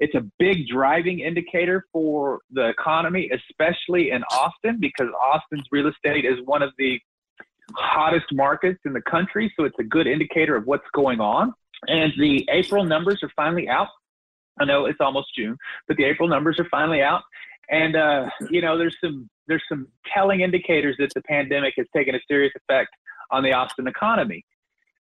it's 0.00 0.14
a 0.14 0.25
big 0.38 0.66
driving 0.66 1.21
indicator 1.21 1.85
for 1.92 2.40
the 2.50 2.69
economy, 2.69 3.30
especially 3.33 4.11
in 4.11 4.25
Austin, 4.25 4.78
because 4.80 5.09
Austin's 5.23 5.66
real 5.71 5.88
estate 5.88 6.25
is 6.25 6.38
one 6.47 6.62
of 6.62 6.73
the 6.78 6.99
hottest 7.76 8.26
markets 8.33 8.80
in 8.87 8.95
the 8.95 9.02
country. 9.02 9.52
So 9.57 9.64
it's 9.64 9.78
a 9.78 9.85
good 9.85 10.07
indicator 10.07 10.57
of 10.57 10.66
what's 10.66 10.88
going 10.95 11.21
on. 11.21 11.52
And 11.87 12.12
the 12.19 12.49
April 12.50 12.85
numbers 12.85 13.21
are 13.23 13.30
finally 13.37 13.69
out. 13.69 13.88
I 14.59 14.64
know 14.64 14.87
it's 14.87 15.00
almost 15.00 15.28
June, 15.37 15.57
but 15.87 15.97
the 15.99 16.04
April 16.04 16.28
numbers 16.28 16.59
are 16.59 16.69
finally 16.71 17.02
out. 17.02 17.23
And 17.71 17.95
uh, 17.95 18.28
you 18.50 18.62
know, 18.62 18.76
there's 18.76 18.97
some 19.02 19.28
there's 19.47 19.62
some 19.69 19.87
telling 20.12 20.40
indicators 20.40 20.97
that 20.99 21.12
the 21.14 21.23
pandemic 21.23 21.75
has 21.76 21.87
taken 21.95 22.14
a 22.14 22.21
serious 22.26 22.52
effect 22.57 22.90
on 23.30 23.42
the 23.42 23.52
Austin 23.52 23.87
economy. 23.87 24.45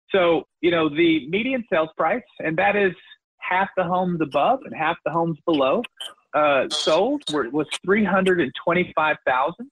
So, 0.10 0.44
you 0.62 0.72
know, 0.72 0.88
the 0.88 1.28
median 1.30 1.64
sales 1.72 1.90
price, 1.98 2.24
and 2.40 2.58
that 2.58 2.76
is 2.76 2.94
half 3.48 3.70
the 3.78 3.84
homes 3.84 4.20
above 4.22 4.60
and 4.66 4.76
half 4.76 4.98
the 5.06 5.12
homes 5.12 5.38
below, 5.46 5.82
uh, 6.34 6.68
sold 6.70 7.24
were, 7.32 7.50
was 7.50 7.68
325,000. 7.86 9.72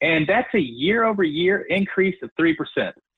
And 0.00 0.26
that's 0.28 0.52
a 0.54 0.60
year 0.60 1.04
over 1.04 1.24
year 1.24 1.62
increase 1.62 2.16
of 2.22 2.30
3%. 2.40 2.54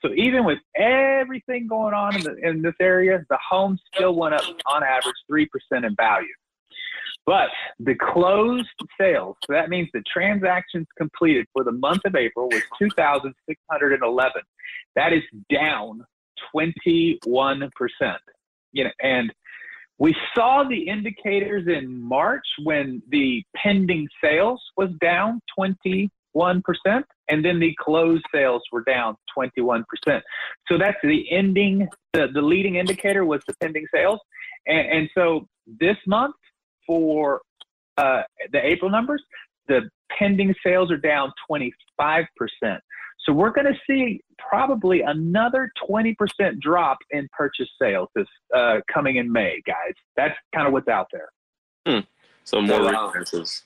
So 0.02 0.12
even 0.16 0.44
with 0.44 0.58
everything 0.76 1.66
going 1.66 1.92
on 1.92 2.16
in, 2.16 2.22
the, 2.22 2.36
in 2.42 2.62
this 2.62 2.74
area, 2.80 3.22
the 3.28 3.38
homes 3.46 3.80
still 3.94 4.14
went 4.14 4.34
up 4.34 4.44
on 4.66 4.82
average 4.82 5.16
3% 5.30 5.46
in 5.86 5.94
value. 5.94 6.28
But 7.26 7.50
the 7.78 7.94
closed 7.94 8.66
sales, 8.98 9.36
so 9.44 9.52
that 9.52 9.68
means 9.68 9.88
the 9.92 10.02
transactions 10.10 10.86
completed 10.96 11.46
for 11.52 11.64
the 11.64 11.72
month 11.72 12.00
of 12.06 12.16
April 12.16 12.48
was 12.48 12.62
2,611. 12.78 14.42
That 14.96 15.12
is 15.12 15.22
down 15.52 16.02
21%. 16.54 17.20
You 18.72 18.84
know, 18.84 18.90
and 19.02 19.32
we 20.00 20.16
saw 20.34 20.64
the 20.64 20.88
indicators 20.88 21.68
in 21.68 22.02
March 22.02 22.46
when 22.64 23.02
the 23.10 23.44
pending 23.54 24.08
sales 24.24 24.60
was 24.78 24.88
down 24.98 25.40
21%, 25.58 26.08
and 27.28 27.44
then 27.44 27.60
the 27.60 27.76
closed 27.78 28.24
sales 28.34 28.62
were 28.72 28.82
down 28.82 29.14
21%. 29.36 29.84
So 30.68 30.78
that's 30.78 30.96
the 31.02 31.30
ending, 31.30 31.86
the, 32.14 32.28
the 32.32 32.40
leading 32.40 32.76
indicator 32.76 33.26
was 33.26 33.42
the 33.46 33.52
pending 33.60 33.84
sales. 33.94 34.18
And, 34.66 34.88
and 34.88 35.10
so 35.14 35.46
this 35.66 35.98
month 36.06 36.34
for 36.86 37.42
uh, 37.98 38.22
the 38.52 38.66
April 38.66 38.90
numbers, 38.90 39.22
the 39.68 39.82
pending 40.18 40.54
sales 40.64 40.90
are 40.90 40.96
down 40.96 41.30
25%. 41.50 41.72
So 43.24 43.32
we're 43.32 43.50
going 43.50 43.66
to 43.66 43.78
see 43.86 44.20
probably 44.38 45.02
another 45.02 45.70
20% 45.88 46.14
drop 46.60 46.98
in 47.10 47.28
purchase 47.36 47.68
sales 47.80 48.08
this 48.14 48.26
uh, 48.54 48.76
coming 48.92 49.16
in 49.16 49.30
May, 49.30 49.60
guys. 49.66 49.92
That's 50.16 50.34
kind 50.54 50.66
of 50.66 50.72
what's 50.72 50.88
out 50.88 51.08
there. 51.12 51.28
Hmm. 51.86 52.00
So 52.44 52.62
more 52.62 52.80
refinances. 52.80 53.62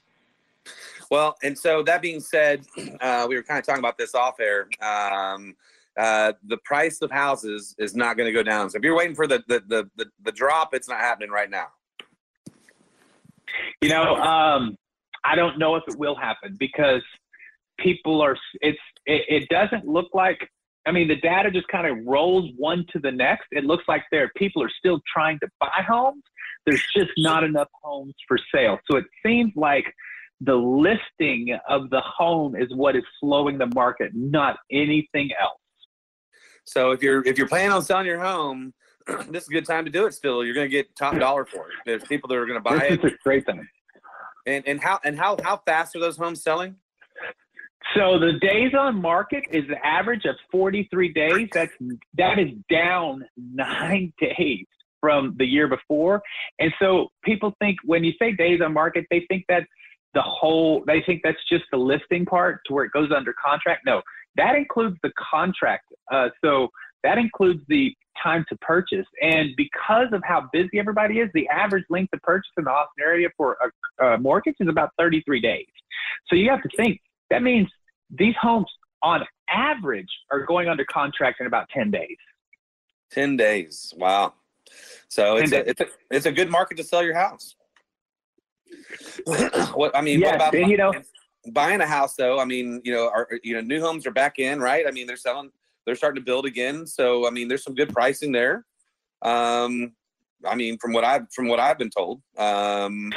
Well, 1.11 1.37
and 1.42 1.56
so 1.56 1.82
that 1.84 2.02
being 2.02 2.20
said, 2.20 2.64
uh, 3.00 3.26
we 3.28 3.37
were 3.37 3.42
kind 3.42 3.58
of 3.58 3.64
talking 3.64 3.80
about 3.80 3.99
this 3.99 4.14
off 4.14 4.40
air. 4.40 4.68
Um, 4.82 5.54
uh, 5.96 6.32
the 6.49 6.56
price 6.64 7.00
of 7.02 7.11
houses 7.11 7.75
is 7.78 7.94
not 7.94 8.16
going 8.16 8.26
to 8.26 8.32
go 8.32 8.42
down. 8.42 8.68
So 8.70 8.78
if 8.78 8.82
you're 8.82 8.96
waiting 8.96 9.14
for 9.14 9.26
the, 9.26 9.44
the 9.46 9.62
the, 9.68 9.90
the 9.96 10.06
the 10.25 10.32
drop, 10.32 10.75
it's 10.75 10.88
not 10.88 10.99
happening 10.99 11.30
right 11.30 11.49
now. 11.49 11.66
You 13.80 13.90
know, 13.90 14.16
um, 14.16 14.76
I 15.23 15.37
don't 15.37 15.58
know 15.58 15.76
if 15.76 15.84
it 15.87 15.96
will 15.96 16.16
happen 16.16 16.56
because 16.58 17.02
people 17.78 18.20
are. 18.22 18.36
It's 18.60 18.78
it, 19.06 19.22
it 19.28 19.48
doesn't 19.48 19.86
look 19.86 20.08
like. 20.14 20.48
I 20.86 20.92
mean, 20.92 21.08
the 21.08 21.16
data 21.16 21.50
just 21.50 21.66
kind 21.68 21.86
of 21.86 22.04
rolls 22.06 22.50
one 22.56 22.84
to 22.92 22.98
the 22.98 23.10
next. 23.10 23.46
It 23.52 23.64
looks 23.64 23.84
like 23.88 24.02
there 24.12 24.30
people 24.36 24.62
are 24.62 24.70
still 24.78 25.00
trying 25.12 25.38
to 25.40 25.48
buy 25.58 25.82
homes. 25.86 26.22
There's 26.66 26.84
just 26.94 27.10
not 27.16 27.42
enough 27.44 27.68
homes 27.82 28.14
for 28.28 28.38
sale. 28.54 28.78
So 28.90 28.98
it 28.98 29.04
seems 29.24 29.52
like 29.56 29.86
the 30.40 30.54
listing 30.54 31.56
of 31.68 31.90
the 31.90 32.00
home 32.00 32.56
is 32.56 32.68
what 32.74 32.96
is 32.96 33.04
slowing 33.20 33.58
the 33.58 33.70
market, 33.74 34.12
not 34.14 34.56
anything 34.70 35.30
else. 35.40 35.58
So 36.64 36.92
if 36.92 37.02
you're 37.02 37.26
if 37.26 37.38
you're 37.38 37.48
planning 37.48 37.72
on 37.72 37.82
selling 37.82 38.06
your 38.06 38.20
home, 38.20 38.72
this 39.28 39.42
is 39.42 39.48
a 39.48 39.52
good 39.52 39.66
time 39.66 39.84
to 39.84 39.90
do 39.90 40.06
it. 40.06 40.14
Still, 40.14 40.44
you're 40.44 40.54
going 40.54 40.66
to 40.66 40.70
get 40.70 40.94
top 40.96 41.18
dollar 41.18 41.44
for 41.44 41.68
it. 41.68 41.74
There's 41.84 42.04
people 42.04 42.28
that 42.28 42.36
are 42.36 42.46
going 42.46 42.58
to 42.58 42.62
buy 42.62 42.78
this 42.78 42.92
it. 42.92 43.04
It's 43.04 43.14
a 43.14 43.18
great 43.22 43.46
thing. 43.46 43.66
And 44.46 44.64
and 44.66 44.82
how 44.82 45.00
and 45.04 45.18
how 45.18 45.36
how 45.42 45.60
fast 45.64 45.94
are 45.96 46.00
those 46.00 46.16
homes 46.16 46.42
selling? 46.42 46.76
So 47.94 48.18
the 48.18 48.32
days 48.40 48.72
on 48.78 49.00
market 49.00 49.44
is 49.50 49.64
the 49.68 49.84
average 49.86 50.24
of 50.24 50.36
43 50.50 51.12
days. 51.12 51.48
That's 51.52 51.72
that 52.16 52.38
is 52.38 52.50
down 52.70 53.24
nine 53.36 54.12
days 54.20 54.66
from 55.00 55.34
the 55.38 55.44
year 55.44 55.68
before. 55.68 56.22
And 56.58 56.72
so 56.80 57.08
people 57.24 57.54
think 57.60 57.76
when 57.84 58.02
you 58.04 58.12
say 58.18 58.32
days 58.32 58.60
on 58.64 58.72
market, 58.72 59.04
they 59.10 59.26
think 59.28 59.44
that's 59.48 59.66
the 60.14 60.22
whole. 60.22 60.82
They 60.86 61.02
think 61.04 61.20
that's 61.22 61.38
just 61.48 61.64
the 61.70 61.76
listing 61.76 62.24
part 62.24 62.60
to 62.66 62.74
where 62.74 62.84
it 62.84 62.92
goes 62.92 63.10
under 63.14 63.34
contract. 63.44 63.82
No, 63.84 64.00
that 64.36 64.56
includes 64.56 64.96
the 65.02 65.12
contract. 65.30 65.84
Uh, 66.10 66.28
so 66.42 66.68
that 67.02 67.18
includes 67.18 67.60
the 67.68 67.94
time 68.22 68.44
to 68.48 68.56
purchase. 68.56 69.06
And 69.20 69.50
because 69.56 70.06
of 70.12 70.22
how 70.24 70.48
busy 70.52 70.78
everybody 70.78 71.18
is, 71.18 71.28
the 71.34 71.48
average 71.48 71.84
length 71.90 72.14
of 72.14 72.22
purchase 72.22 72.50
in 72.56 72.64
the 72.64 72.70
Austin 72.70 73.04
area 73.04 73.28
for 73.36 73.56
a, 74.00 74.04
a 74.04 74.18
mortgage 74.18 74.54
is 74.60 74.68
about 74.68 74.90
33 74.98 75.40
days. 75.40 75.66
So 76.28 76.36
you 76.36 76.48
have 76.50 76.62
to 76.62 76.68
think 76.76 77.00
that 77.34 77.42
means 77.42 77.68
these 78.10 78.34
homes 78.40 78.66
on 79.02 79.22
average 79.48 80.08
are 80.30 80.46
going 80.46 80.68
under 80.68 80.84
contract 80.84 81.40
in 81.40 81.46
about 81.46 81.68
10 81.74 81.90
days. 81.90 82.16
10 83.10 83.36
days. 83.36 83.92
Wow. 83.96 84.34
So 85.08 85.36
it's 85.36 85.52
a, 85.52 85.68
it's 85.68 85.80
a, 85.80 85.86
it's 86.10 86.26
a 86.26 86.32
good 86.32 86.50
market 86.50 86.76
to 86.76 86.84
sell 86.84 87.02
your 87.02 87.14
house. 87.14 87.56
what 89.74 89.96
I 89.96 90.00
mean, 90.00 90.20
yes, 90.20 90.26
what 90.26 90.34
about 90.36 90.54
and, 90.54 90.70
you 90.70 90.76
know, 90.76 90.92
buying 91.52 91.80
a 91.80 91.86
house 91.86 92.14
though? 92.16 92.40
I 92.40 92.44
mean, 92.44 92.80
you 92.84 92.92
know, 92.92 93.08
are 93.08 93.28
you 93.42 93.54
know, 93.54 93.60
new 93.60 93.80
homes 93.80 94.06
are 94.06 94.10
back 94.10 94.38
in, 94.38 94.60
right? 94.60 94.86
I 94.86 94.90
mean, 94.90 95.06
they're 95.06 95.16
selling 95.16 95.50
they're 95.84 95.94
starting 95.94 96.20
to 96.20 96.24
build 96.24 96.46
again. 96.46 96.86
So 96.86 97.26
I 97.26 97.30
mean, 97.30 97.48
there's 97.48 97.62
some 97.62 97.74
good 97.74 97.92
pricing 97.92 98.32
there. 98.32 98.64
Um, 99.22 99.92
I 100.44 100.54
mean, 100.54 100.78
from 100.78 100.92
what 100.92 101.04
I've 101.04 101.30
from 101.32 101.48
what 101.48 101.60
I've 101.60 101.78
been 101.78 101.90
told. 101.90 102.20
Um, 102.36 103.12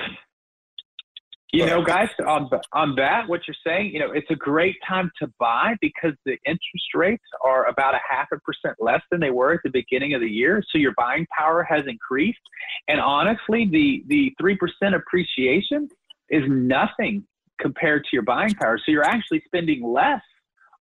you 1.54 1.66
know, 1.66 1.82
guys, 1.84 2.10
on 2.26 2.50
on 2.74 2.96
that, 2.96 3.28
what 3.28 3.42
you're 3.48 3.56
saying, 3.66 3.92
you 3.94 4.00
know, 4.00 4.12
it's 4.12 4.30
a 4.30 4.36
great 4.36 4.76
time 4.88 5.10
to 5.22 5.32
buy 5.40 5.76
because 5.80 6.14
the 6.26 6.38
interest 6.46 6.94
rates 6.94 7.24
are 7.44 7.68
about 7.68 7.96
a 7.96 8.00
half 8.10 8.28
a 8.34 8.40
percent 8.40 8.76
less 8.80 9.02
than 9.12 9.20
they 9.20 9.32
were 9.32 9.54
at 9.54 9.62
the 9.64 9.70
beginning 9.70 10.14
of 10.14 10.22
the 10.22 10.30
year. 10.30 10.62
So 10.72 10.78
your 10.78 10.94
buying 10.98 11.26
power 11.38 11.64
has 11.64 11.84
increased, 11.88 12.40
and 12.88 13.00
honestly, 13.00 13.68
the 13.72 14.04
the 14.08 14.34
three 14.40 14.58
percent 14.58 14.96
appreciation 14.96 15.90
is 16.30 16.44
nothing 16.48 17.26
compared 17.60 18.04
to 18.04 18.10
your 18.14 18.24
buying 18.24 18.54
power. 18.56 18.78
So 18.78 18.92
you're 18.92 19.06
actually 19.06 19.42
spending 19.46 19.84
less 19.84 20.22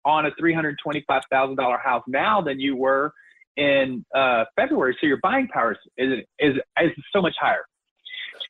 on 0.06 0.26
a 0.26 0.32
$325,000 0.32 1.82
house 1.82 2.04
now 2.08 2.42
than 2.42 2.60
you 2.60 2.76
were 2.76 3.14
in 3.58 4.04
uh, 4.16 4.46
February. 4.56 4.98
So 5.00 5.08
your 5.08 5.20
buying 5.22 5.48
power 5.48 5.78
is, 5.98 6.24
is, 6.40 6.56
is 6.82 6.92
so 7.14 7.22
much 7.22 7.36
higher. 7.40 7.66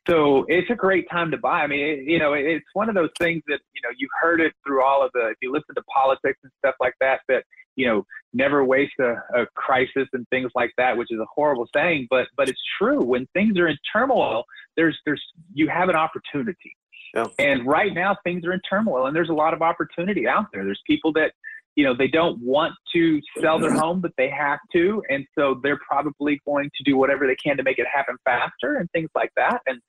So 0.08 0.44
it's 0.48 0.68
a 0.70 0.74
great 0.74 1.08
time 1.10 1.30
to 1.30 1.38
buy. 1.38 1.62
I 1.62 1.66
mean, 1.66 1.80
it, 1.80 2.04
you 2.04 2.18
know, 2.18 2.34
it's 2.34 2.66
one 2.74 2.88
of 2.88 2.94
those 2.94 3.10
things 3.18 3.42
that, 3.46 3.60
you 3.74 3.80
know, 3.82 3.88
you've 3.96 4.10
heard 4.20 4.40
it 4.40 4.52
through 4.66 4.82
all 4.84 5.04
of 5.04 5.10
the, 5.14 5.28
if 5.28 5.36
you 5.40 5.50
listen 5.50 5.74
to 5.74 5.82
politics 5.84 6.38
and 6.42 6.52
stuff 6.58 6.74
like 6.80 6.94
that, 7.00 7.20
that, 7.28 7.44
you 7.76 7.86
know, 7.86 8.04
never 8.32 8.64
waste 8.64 8.92
a, 9.00 9.14
a 9.34 9.46
crisis 9.54 10.06
and 10.12 10.28
things 10.28 10.50
like 10.54 10.70
that, 10.76 10.96
which 10.96 11.10
is 11.10 11.18
a 11.18 11.26
horrible 11.34 11.66
saying, 11.74 12.06
but, 12.10 12.26
but 12.36 12.48
it's 12.48 12.60
true. 12.78 13.02
When 13.02 13.26
things 13.32 13.58
are 13.58 13.68
in 13.68 13.78
turmoil, 13.92 14.44
there's, 14.76 14.98
there's, 15.06 15.22
you 15.54 15.68
have 15.68 15.88
an 15.88 15.96
opportunity. 15.96 16.76
Yeah. 17.14 17.26
And 17.38 17.66
right 17.66 17.94
now 17.94 18.16
things 18.24 18.44
are 18.44 18.52
in 18.52 18.60
turmoil 18.68 19.06
and 19.06 19.16
there's 19.16 19.30
a 19.30 19.34
lot 19.34 19.54
of 19.54 19.62
opportunity 19.62 20.28
out 20.28 20.46
there. 20.52 20.64
There's 20.64 20.82
people 20.86 21.12
that, 21.14 21.32
you 21.76 21.84
know, 21.84 21.94
they 21.96 22.08
don't 22.08 22.38
want 22.40 22.72
to 22.94 23.20
sell 23.40 23.58
their 23.58 23.72
home, 23.72 24.00
but 24.00 24.12
they 24.16 24.30
have 24.30 24.60
to. 24.72 25.02
And 25.10 25.26
so 25.36 25.60
they're 25.62 25.80
probably 25.88 26.40
going 26.46 26.70
to 26.76 26.84
do 26.84 26.96
whatever 26.96 27.26
they 27.26 27.36
can 27.36 27.56
to 27.56 27.62
make 27.62 27.78
it 27.78 27.86
happen 27.92 28.16
faster 28.24 28.76
and 28.76 28.88
things 28.92 29.10
like 29.14 29.30
that. 29.36 29.60
And, 29.66 29.80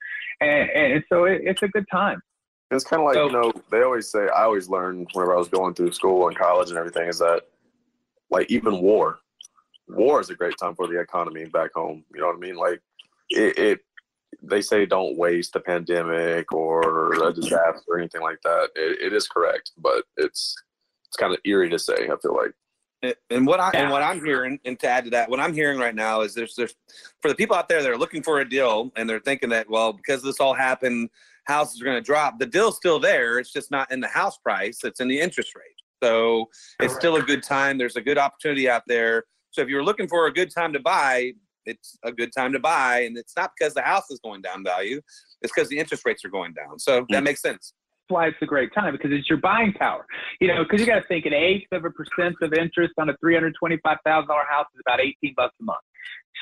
and, 0.41 0.69
and 0.69 1.03
so 1.09 1.25
it, 1.25 1.41
it's 1.43 1.61
a 1.61 1.67
good 1.67 1.85
time. 1.91 2.19
It's 2.71 2.83
kind 2.83 3.01
of 3.01 3.05
like, 3.05 3.15
so, 3.15 3.27
you 3.27 3.31
know, 3.31 3.53
they 3.71 3.83
always 3.83 4.09
say, 4.09 4.27
I 4.29 4.43
always 4.43 4.67
learned 4.67 5.09
whenever 5.13 5.35
I 5.35 5.37
was 5.37 5.47
going 5.47 5.75
through 5.75 5.91
school 5.91 6.27
and 6.27 6.35
college 6.35 6.69
and 6.69 6.77
everything 6.77 7.07
is 7.07 7.19
that 7.19 7.43
like 8.31 8.49
even 8.49 8.79
war, 8.79 9.19
war 9.87 10.19
is 10.19 10.31
a 10.31 10.35
great 10.35 10.57
time 10.57 10.73
for 10.75 10.87
the 10.87 10.99
economy 10.99 11.45
back 11.45 11.71
home. 11.75 12.03
You 12.13 12.21
know 12.21 12.27
what 12.27 12.37
I 12.37 12.39
mean? 12.39 12.55
Like 12.55 12.81
it, 13.29 13.57
it 13.59 13.79
they 14.41 14.61
say 14.61 14.85
don't 14.85 15.17
waste 15.17 15.55
a 15.55 15.59
pandemic 15.59 16.51
or 16.51 17.13
a 17.13 17.33
disaster 17.33 17.83
or 17.87 17.99
anything 17.99 18.21
like 18.21 18.39
that. 18.43 18.69
It, 18.75 18.99
it 18.99 19.13
is 19.13 19.27
correct, 19.27 19.71
but 19.77 20.03
it's 20.17 20.55
it's 21.15 21.21
kind 21.21 21.33
of 21.33 21.39
eerie 21.45 21.69
to 21.69 21.79
say. 21.79 22.09
I 22.11 22.15
feel 22.21 22.35
like. 22.35 22.51
And 23.29 23.45
what 23.45 23.59
I 23.59 23.71
yeah. 23.73 23.83
and 23.83 23.91
what 23.91 24.01
I'm 24.01 24.23
hearing, 24.23 24.59
and 24.65 24.79
to 24.79 24.87
add 24.87 25.03
to 25.05 25.09
that, 25.11 25.29
what 25.29 25.39
I'm 25.39 25.53
hearing 25.53 25.79
right 25.79 25.93
now 25.93 26.21
is 26.21 26.33
there's 26.33 26.55
there's 26.55 26.75
for 27.21 27.29
the 27.29 27.35
people 27.35 27.55
out 27.55 27.69
there 27.69 27.81
that 27.81 27.91
are 27.91 27.97
looking 27.97 28.23
for 28.23 28.39
a 28.39 28.49
deal 28.49 28.91
and 28.95 29.07
they're 29.07 29.19
thinking 29.19 29.49
that 29.49 29.69
well 29.69 29.93
because 29.93 30.23
this 30.23 30.39
all 30.39 30.53
happened, 30.53 31.09
houses 31.45 31.81
are 31.81 31.85
going 31.85 31.97
to 31.97 32.01
drop. 32.01 32.39
The 32.39 32.45
deal's 32.45 32.77
still 32.77 32.99
there. 32.99 33.37
It's 33.39 33.53
just 33.53 33.69
not 33.69 33.91
in 33.91 33.99
the 33.99 34.07
house 34.07 34.37
price. 34.37 34.79
It's 34.83 34.99
in 34.99 35.07
the 35.07 35.19
interest 35.19 35.55
rate. 35.55 35.65
So 36.03 36.49
it's 36.79 36.95
still 36.95 37.15
a 37.15 37.21
good 37.21 37.43
time. 37.43 37.77
There's 37.77 37.95
a 37.95 38.01
good 38.01 38.17
opportunity 38.17 38.69
out 38.69 38.83
there. 38.87 39.23
So 39.51 39.61
if 39.61 39.69
you're 39.69 39.83
looking 39.83 40.07
for 40.07 40.27
a 40.27 40.33
good 40.33 40.51
time 40.51 40.73
to 40.73 40.79
buy, 40.79 41.33
it's 41.65 41.97
a 42.03 42.11
good 42.11 42.31
time 42.35 42.51
to 42.53 42.59
buy. 42.59 43.01
And 43.01 43.17
it's 43.17 43.35
not 43.37 43.51
because 43.57 43.73
the 43.73 43.81
house 43.81 44.09
is 44.11 44.19
going 44.19 44.41
down 44.41 44.63
value, 44.63 45.01
it's 45.41 45.53
because 45.53 45.69
the 45.69 45.77
interest 45.77 46.05
rates 46.05 46.25
are 46.25 46.29
going 46.29 46.53
down. 46.53 46.79
So 46.79 47.01
mm-hmm. 47.01 47.13
that 47.13 47.23
makes 47.23 47.41
sense. 47.41 47.73
That's 48.07 48.15
why 48.15 48.27
it's 48.27 48.37
a 48.41 48.45
great 48.45 48.73
time 48.73 48.93
because 48.93 49.11
it's 49.11 49.27
your 49.27 49.39
buying 49.39 49.73
power. 49.73 50.05
You 50.39 50.47
know, 50.47 50.63
because 50.63 50.79
you 50.79 50.85
got 50.85 51.01
to 51.01 51.07
think 51.07 51.25
an 51.25 51.33
eighth 51.33 51.67
of 51.71 51.85
a 51.85 51.89
percent 51.89 52.35
of 52.41 52.53
interest 52.53 52.93
on 52.99 53.09
a 53.09 53.17
three 53.17 53.33
hundred 53.33 53.55
twenty-five 53.59 53.97
thousand 54.05 54.27
dollar 54.27 54.43
house 54.49 54.67
is 54.75 54.81
about 54.85 54.99
eighteen 55.01 55.33
bucks 55.35 55.55
a 55.59 55.63
month. 55.63 55.79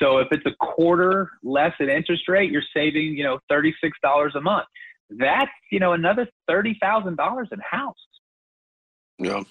So 0.00 0.18
if 0.18 0.28
it's 0.30 0.44
a 0.46 0.54
quarter 0.60 1.30
less 1.42 1.72
in 1.80 1.88
interest 1.88 2.28
rate, 2.28 2.50
you're 2.50 2.62
saving 2.76 3.16
you 3.16 3.24
know 3.24 3.38
thirty-six 3.48 3.96
dollars 4.02 4.34
a 4.36 4.40
month. 4.40 4.66
That's 5.08 5.50
you 5.70 5.80
know 5.80 5.92
another 5.92 6.28
thirty 6.46 6.76
thousand 6.82 7.16
dollars 7.16 7.48
in 7.50 7.60
house. 7.60 7.96
Yeah. 9.18 9.42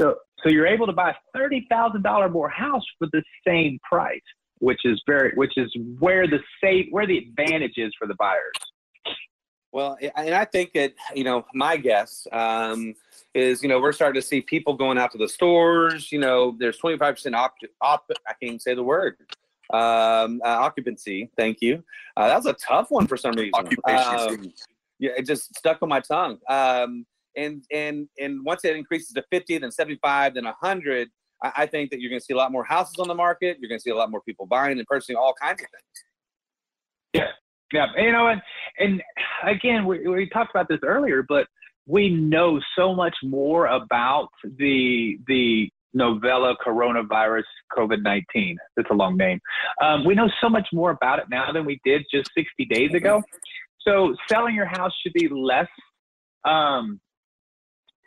So 0.00 0.16
So 0.42 0.50
you're 0.50 0.66
able 0.66 0.86
to 0.86 0.92
buy 0.92 1.10
a 1.10 1.14
thirty 1.34 1.66
thousand 1.70 2.02
dollar 2.02 2.28
more 2.28 2.48
house 2.48 2.84
for 2.98 3.08
the 3.12 3.22
same 3.46 3.78
price, 3.88 4.20
which 4.58 4.80
is 4.84 5.00
very, 5.06 5.32
which 5.36 5.52
is 5.56 5.74
where 5.98 6.26
the 6.26 6.40
save, 6.62 6.86
where 6.90 7.06
the 7.06 7.18
advantage 7.18 7.74
is 7.76 7.92
for 7.98 8.06
the 8.06 8.14
buyers. 8.18 8.52
Well, 9.74 9.98
and 10.14 10.36
I 10.36 10.44
think 10.44 10.72
that 10.74 10.94
you 11.16 11.24
know, 11.24 11.44
my 11.52 11.76
guess 11.76 12.28
um, 12.30 12.94
is 13.34 13.60
you 13.60 13.68
know 13.68 13.80
we're 13.80 13.90
starting 13.90 14.22
to 14.22 14.26
see 14.26 14.40
people 14.40 14.74
going 14.74 14.98
out 14.98 15.10
to 15.10 15.18
the 15.18 15.28
stores. 15.28 16.12
You 16.12 16.20
know, 16.20 16.54
there's 16.60 16.78
25 16.78 17.16
percent 17.16 17.34
op, 17.34 17.56
op. 17.80 18.04
I 18.24 18.30
can't 18.34 18.42
even 18.42 18.60
say 18.60 18.76
the 18.76 18.84
word. 18.84 19.16
Um, 19.72 20.40
uh, 20.44 20.48
occupancy. 20.48 21.28
Thank 21.36 21.60
you. 21.60 21.82
Uh, 22.16 22.28
that 22.28 22.36
was 22.36 22.46
a 22.46 22.52
tough 22.52 22.92
one 22.92 23.08
for 23.08 23.16
some 23.16 23.32
reason. 23.32 23.66
Um, 23.84 24.52
yeah, 25.00 25.10
it 25.16 25.26
just 25.26 25.56
stuck 25.56 25.82
on 25.82 25.88
my 25.88 25.98
tongue. 25.98 26.38
Um, 26.48 27.04
and 27.36 27.64
and 27.72 28.06
and 28.16 28.44
once 28.44 28.64
it 28.64 28.76
increases 28.76 29.12
to 29.14 29.24
50, 29.32 29.58
then 29.58 29.72
75, 29.72 30.34
then 30.34 30.44
100, 30.44 31.08
I, 31.42 31.52
I 31.56 31.66
think 31.66 31.90
that 31.90 32.00
you're 32.00 32.10
going 32.10 32.20
to 32.20 32.24
see 32.24 32.34
a 32.34 32.36
lot 32.36 32.52
more 32.52 32.62
houses 32.62 33.00
on 33.00 33.08
the 33.08 33.14
market. 33.14 33.56
You're 33.58 33.68
going 33.68 33.80
to 33.80 33.82
see 33.82 33.90
a 33.90 33.96
lot 33.96 34.08
more 34.08 34.20
people 34.20 34.46
buying 34.46 34.78
and 34.78 34.86
purchasing 34.86 35.16
all 35.16 35.34
kinds 35.34 35.62
of 35.62 35.66
things. 35.68 36.04
Yeah, 37.14 37.30
yeah. 37.74 37.86
You 37.96 38.12
know, 38.12 38.28
and 38.28 38.40
and 38.78 39.02
again, 39.44 39.84
we 39.84 40.06
we 40.06 40.28
talked 40.30 40.50
about 40.54 40.68
this 40.68 40.80
earlier, 40.82 41.24
but 41.28 41.46
we 41.86 42.08
know 42.08 42.60
so 42.76 42.94
much 42.94 43.16
more 43.22 43.66
about 43.66 44.28
the 44.58 45.18
the 45.26 45.68
novella 45.92 46.56
coronavirus 46.64 47.44
COVID 47.76 48.02
19. 48.02 48.56
That's 48.76 48.90
a 48.90 48.94
long 48.94 49.16
name. 49.16 49.40
Um, 49.82 50.04
we 50.04 50.14
know 50.14 50.28
so 50.40 50.48
much 50.48 50.68
more 50.72 50.90
about 50.90 51.18
it 51.18 51.26
now 51.30 51.52
than 51.52 51.64
we 51.64 51.80
did 51.84 52.04
just 52.12 52.30
60 52.36 52.64
days 52.66 52.94
ago. 52.94 53.22
So 53.80 54.14
selling 54.28 54.54
your 54.54 54.66
house 54.66 54.92
should 55.02 55.12
be 55.12 55.28
less 55.28 55.68
um, 56.44 57.00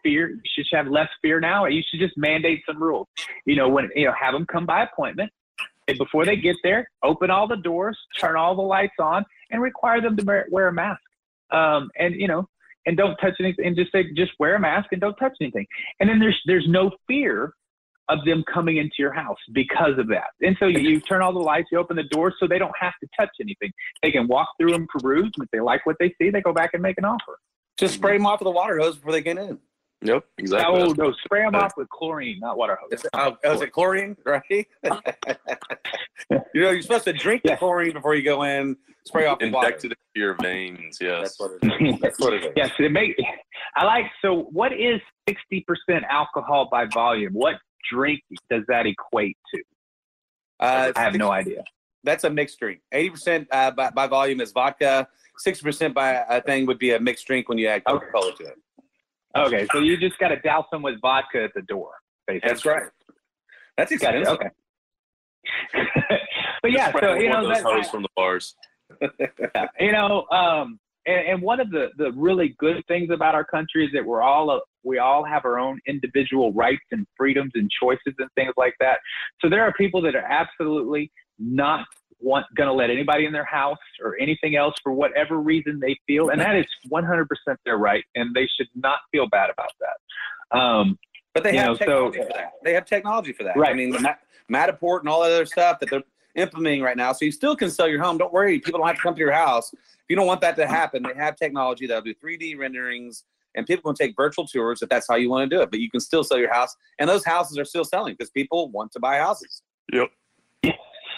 fear. 0.03 0.29
You 0.29 0.63
should 0.63 0.65
have 0.75 0.87
less 0.87 1.09
fear 1.21 1.39
now. 1.39 1.65
You 1.65 1.81
should 1.87 1.99
just 1.99 2.17
mandate 2.17 2.61
some 2.65 2.81
rules. 2.81 3.07
You 3.45 3.55
know, 3.55 3.69
when 3.69 3.89
you 3.95 4.05
know, 4.05 4.13
have 4.19 4.33
them 4.33 4.45
come 4.45 4.65
by 4.65 4.83
appointment. 4.83 5.31
And 5.87 5.97
before 5.97 6.25
they 6.25 6.35
get 6.35 6.57
there, 6.63 6.89
open 7.01 7.31
all 7.31 7.47
the 7.47 7.55
doors, 7.55 7.97
turn 8.19 8.35
all 8.35 8.55
the 8.55 8.61
lights 8.61 8.95
on, 8.99 9.23
and 9.51 9.61
require 9.61 10.01
them 10.01 10.17
to 10.17 10.43
wear 10.49 10.67
a 10.67 10.73
mask. 10.73 11.01
Um, 11.51 11.89
and 11.97 12.19
you 12.19 12.27
know, 12.27 12.47
and 12.85 12.97
don't 12.97 13.15
touch 13.17 13.33
anything. 13.39 13.65
And 13.65 13.75
just 13.75 13.91
say, 13.91 14.05
just 14.15 14.31
wear 14.39 14.55
a 14.55 14.59
mask 14.59 14.87
and 14.91 15.01
don't 15.01 15.15
touch 15.15 15.33
anything. 15.41 15.65
And 15.99 16.09
then 16.09 16.19
there's 16.19 16.39
there's 16.45 16.65
no 16.67 16.91
fear 17.07 17.53
of 18.09 18.23
them 18.25 18.43
coming 18.51 18.77
into 18.77 18.95
your 18.99 19.11
house 19.11 19.37
because 19.53 19.97
of 19.97 20.07
that. 20.07 20.29
And 20.41 20.55
so 20.59 20.67
you, 20.67 20.79
you, 20.79 21.01
turn 21.01 21.21
all 21.21 21.33
the 21.33 21.39
lights, 21.39 21.67
you 21.71 21.77
open 21.77 21.97
the 21.97 22.03
doors 22.03 22.33
so 22.39 22.47
they 22.47 22.57
don't 22.57 22.75
have 22.79 22.93
to 23.03 23.09
touch 23.19 23.29
anything. 23.41 23.69
They 24.01 24.11
can 24.11 24.27
walk 24.27 24.47
through 24.57 24.75
and 24.75 24.87
peruse. 24.87 25.29
And 25.35 25.43
if 25.43 25.51
they 25.51 25.59
like 25.59 25.85
what 25.85 25.97
they 25.99 26.13
see, 26.19 26.29
they 26.29 26.39
go 26.39 26.53
back 26.53 26.69
and 26.71 26.81
make 26.81 26.97
an 26.97 27.03
offer. 27.03 27.37
Just 27.77 27.95
spray 27.95 28.17
them 28.17 28.25
off 28.25 28.39
with 28.39 28.47
a 28.47 28.51
water 28.51 28.79
hose 28.79 28.95
before 28.95 29.11
they 29.11 29.21
get 29.21 29.37
in. 29.37 29.59
Yep, 30.01 30.25
exactly. 30.37 30.81
Oh, 30.81 30.93
no, 30.93 31.11
spray 31.25 31.43
them 31.43 31.55
off 31.55 31.73
with 31.75 31.89
chlorine, 31.89 32.39
not 32.39 32.57
water 32.57 32.77
hose. 32.79 32.99
Is 32.99 33.05
it, 33.05 33.09
oh, 33.13 33.35
oh, 33.43 33.53
is 33.53 33.61
it 33.61 33.71
chlorine, 33.71 34.15
right? 34.25 34.43
you 34.49 34.65
know, 34.83 36.43
you're 36.53 36.81
supposed 36.83 37.05
to 37.05 37.13
drink 37.13 37.41
the 37.43 37.55
chlorine 37.57 37.93
before 37.93 38.13
you 38.13 38.21
go 38.21 38.43
in, 38.43 38.77
spray 39.07 39.25
off 39.25 39.39
the 39.39 39.49
water. 39.49 39.67
Injected 39.67 39.91
into 39.91 39.97
your 40.15 40.35
veins, 40.39 40.99
yes. 41.01 41.21
That's 41.21 41.39
what 41.39 41.51
it 41.61 41.81
is. 41.81 41.99
That's 41.99 42.19
what 42.19 42.33
it 42.33 42.43
is. 42.45 42.51
yes, 42.55 42.71
it 42.77 42.91
may, 42.91 43.15
I 43.75 43.85
like, 43.85 44.05
so 44.21 44.47
what 44.51 44.71
is 44.71 45.01
60% 45.27 45.63
alcohol 46.09 46.67
by 46.71 46.85
volume? 46.85 47.33
What 47.33 47.55
drink 47.91 48.21
does 48.51 48.63
that 48.67 48.85
equate 48.85 49.37
to? 49.55 49.61
Uh, 50.59 50.91
I 50.95 51.01
have 51.01 51.15
no 51.15 51.31
idea. 51.31 51.63
That's 52.03 52.23
a 52.23 52.29
mixed 52.29 52.59
drink. 52.59 52.81
80% 52.93 53.47
uh, 53.51 53.71
by, 53.71 53.89
by, 53.89 54.07
volume 54.07 54.41
is 54.41 54.51
vodka. 54.51 55.07
60% 55.45 55.93
by 55.93 56.23
a 56.29 56.41
thing 56.41 56.65
would 56.67 56.79
be 56.79 56.93
a 56.93 56.99
mixed 56.99 57.25
drink 57.25 57.49
when 57.49 57.57
you 57.57 57.67
add 57.67 57.83
Coca 57.83 58.05
Cola 58.13 58.27
okay. 58.27 58.43
to 58.45 58.49
it. 58.51 58.57
Okay, 59.35 59.67
so 59.71 59.79
you 59.79 59.97
just 59.97 60.17
got 60.19 60.29
to 60.29 60.39
douse 60.39 60.65
them 60.71 60.81
with 60.81 60.99
vodka 61.01 61.43
at 61.43 61.51
the 61.55 61.61
door. 61.63 61.91
Basically. 62.27 62.49
That's 62.49 62.65
right. 62.65 62.83
That's 63.77 63.91
exciting. 63.91 64.27
Okay. 64.27 64.49
but 66.61 66.71
yeah, 66.71 66.91
so 66.99 67.13
you 67.13 67.29
know, 67.29 67.47
that's 67.47 67.89
from 67.89 68.03
the 68.03 68.09
bars. 68.15 68.55
you 69.79 69.91
know, 69.91 70.25
um, 70.31 70.79
and, 71.05 71.27
and, 71.27 71.41
one 71.41 71.59
of 71.59 71.69
the, 71.71 71.89
the 71.97 72.11
really 72.13 72.55
good 72.57 72.83
things 72.87 73.09
about 73.11 73.35
our 73.35 73.43
country 73.43 73.85
is 73.85 73.91
that 73.93 74.05
we're 74.05 74.21
all 74.21 74.49
a, 74.49 74.59
we 74.87 74.97
all 74.97 75.23
have 75.23 75.45
our 75.45 75.59
own 75.59 75.79
individual 75.87 76.53
rights 76.53 76.83
and 76.91 77.05
freedoms 77.15 77.51
and 77.55 77.69
choices 77.69 78.13
and 78.17 78.29
things 78.35 78.53
like 78.57 78.73
that. 78.79 78.99
So 79.41 79.49
there 79.49 79.63
are 79.63 79.73
people 79.73 80.01
that 80.03 80.15
are 80.15 80.25
absolutely 80.25 81.11
not 81.37 81.85
want 82.19 82.45
going 82.55 82.67
to 82.67 82.73
let 82.73 82.89
anybody 82.89 83.25
in 83.25 83.33
their 83.33 83.45
house 83.45 83.77
or 84.01 84.17
anything 84.19 84.55
else 84.55 84.75
for 84.81 84.91
whatever 84.91 85.39
reason 85.39 85.79
they 85.79 85.99
feel, 86.07 86.29
and 86.29 86.41
that 86.41 86.55
is 86.55 86.65
100% 86.91 87.25
their 87.65 87.77
right, 87.77 88.03
and 88.15 88.33
they 88.33 88.47
should 88.57 88.69
not 88.75 88.99
feel 89.11 89.27
bad 89.27 89.49
about 89.51 89.71
that. 89.79 90.57
Um, 90.57 90.97
but 91.33 91.43
they 91.43 91.55
have 91.55 91.67
know, 91.67 91.75
technology 91.75 92.19
so, 92.19 92.25
for 92.25 92.33
that. 92.33 92.53
They 92.63 92.73
have 92.73 92.85
technology 92.85 93.33
for 93.33 93.43
that. 93.43 93.55
Right. 93.55 93.69
I 93.69 93.73
mean, 93.73 93.95
Matterport 94.51 95.01
and 95.01 95.09
all 95.09 95.21
that 95.21 95.31
other 95.31 95.45
stuff 95.45 95.79
that 95.79 95.89
they're 95.91 96.01
implementing 96.35 96.81
right 96.81 96.97
now. 96.97 97.11
So 97.11 97.25
you 97.25 97.31
still 97.31 97.55
can 97.55 97.69
sell 97.69 97.87
your 97.87 98.01
home. 98.01 98.17
Don't 98.17 98.33
worry, 98.33 98.59
people 98.59 98.79
don't 98.79 98.87
have 98.87 98.95
to 98.95 99.01
come 99.01 99.13
to 99.13 99.19
your 99.19 99.31
house. 99.31 99.71
If 99.73 100.05
you 100.09 100.15
don't 100.15 100.25
want 100.27 100.41
that 100.41 100.55
to 100.55 100.67
happen, 100.67 101.03
they 101.03 101.13
have 101.15 101.35
technology 101.35 101.85
that'll 101.85 102.01
do 102.01 102.15
3D 102.15 102.57
renderings 102.57 103.25
and 103.57 103.65
people 103.67 103.91
can 103.91 104.07
take 104.07 104.15
virtual 104.15 104.47
tours 104.47 104.81
if 104.81 104.89
that's 104.89 105.07
how 105.09 105.15
you 105.15 105.29
want 105.29 105.49
to 105.49 105.55
do 105.55 105.61
it. 105.61 105.69
But 105.69 105.79
you 105.79 105.89
can 105.89 105.99
still 105.99 106.23
sell 106.23 106.37
your 106.37 106.53
house, 106.53 106.75
and 106.99 107.09
those 107.09 107.25
houses 107.25 107.57
are 107.57 107.65
still 107.65 107.83
selling 107.83 108.13
because 108.13 108.29
people 108.29 108.69
want 108.71 108.91
to 108.93 108.99
buy 108.99 109.17
houses. 109.17 109.61
Yep. 109.91 110.09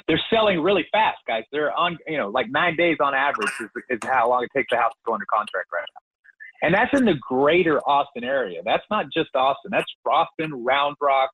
They're 0.07 0.21
selling 0.31 0.61
really 0.61 0.87
fast, 0.91 1.19
guys. 1.27 1.43
They're 1.51 1.71
on, 1.73 1.97
you 2.07 2.17
know, 2.17 2.29
like 2.29 2.49
nine 2.49 2.75
days 2.75 2.97
on 2.99 3.13
average 3.13 3.51
is, 3.59 3.69
is 3.89 3.99
how 4.03 4.27
long 4.29 4.43
it 4.43 4.49
takes 4.55 4.69
the 4.71 4.77
house 4.77 4.91
to 4.93 4.99
go 5.05 5.13
under 5.13 5.25
contract 5.31 5.67
right 5.71 5.85
now. 5.93 6.67
And 6.67 6.73
that's 6.73 6.91
in 6.97 7.05
the 7.05 7.13
greater 7.21 7.79
Austin 7.81 8.23
area. 8.23 8.61
That's 8.65 8.83
not 8.89 9.05
just 9.13 9.29
Austin. 9.35 9.69
That's 9.71 9.91
Austin, 10.05 10.63
Round 10.63 10.95
Rock, 10.99 11.29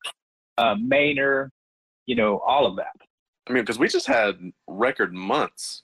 uh, 0.57 0.75
Manor, 0.77 1.51
you 2.05 2.15
know, 2.15 2.39
all 2.45 2.67
of 2.67 2.75
that. 2.75 2.91
I 3.47 3.53
mean, 3.53 3.63
because 3.63 3.79
we 3.79 3.87
just 3.87 4.07
had 4.07 4.35
record 4.67 5.13
months 5.13 5.83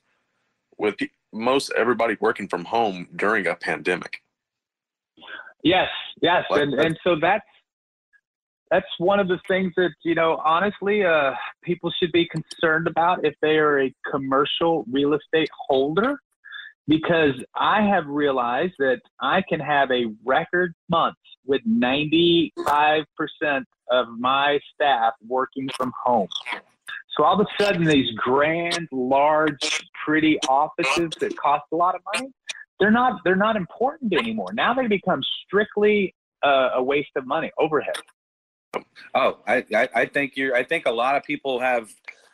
with 0.78 0.96
most 1.32 1.72
everybody 1.78 2.18
working 2.20 2.48
from 2.48 2.66
home 2.66 3.08
during 3.16 3.48
a 3.48 3.56
pandemic. 3.56 4.22
Yes, 5.64 5.90
yes, 6.22 6.44
and 6.50 6.74
and 6.74 6.98
so 7.04 7.16
that's 7.22 7.46
that's 8.72 8.88
one 8.98 9.20
of 9.20 9.28
the 9.28 9.40
things 9.48 9.74
that 9.78 9.92
you 10.04 10.16
know 10.16 10.42
honestly 10.44 11.04
uh, 11.04 11.34
people 11.64 11.92
should 12.00 12.12
be 12.12 12.28
concerned 12.28 12.88
about 12.88 13.26
if 13.26 13.36
they 13.42 13.58
are 13.58 13.82
a 13.82 13.94
commercial 14.10 14.86
real 14.92 15.14
estate 15.14 15.50
holder 15.68 16.20
because 16.88 17.36
i 17.56 17.80
have 17.80 18.08
realized 18.08 18.74
that 18.80 19.00
i 19.20 19.44
can 19.48 19.60
have 19.60 19.92
a 19.92 20.06
record 20.26 20.74
month 20.90 21.16
with 21.46 21.62
95% 21.68 22.52
of 23.90 24.08
my 24.18 24.60
staff 24.74 25.14
working 25.28 25.70
from 25.76 25.92
home. 26.04 26.30
So 27.18 27.24
all 27.24 27.40
of 27.40 27.46
a 27.46 27.64
sudden 27.64 27.84
these 27.84 28.10
grand 28.16 28.88
large 28.92 29.86
pretty 30.06 30.40
offices 30.48 31.12
that 31.20 31.38
cost 31.38 31.66
a 31.72 31.76
lot 31.76 31.96
of 31.96 32.02
money 32.16 32.32
they're 32.82 32.92
not 32.92 33.22
they're 33.24 33.36
not 33.36 33.56
important 33.56 34.12
anymore. 34.14 34.52
Now 34.54 34.74
they 34.74 34.88
become 34.88 35.22
strictly 35.46 36.16
uh, 36.44 36.72
a 36.76 36.84
waste 36.84 37.12
of 37.16 37.28
money, 37.28 37.52
overhead. 37.60 37.96
Oh, 39.14 39.40
I, 39.48 39.64
I, 39.74 39.90
I 39.94 40.06
think 40.06 40.36
you're. 40.36 40.56
I 40.56 40.64
think 40.64 40.88
a 40.88 40.92
lot 40.92 41.16
of 41.16 41.24
people 41.24 41.60
have 41.60 41.90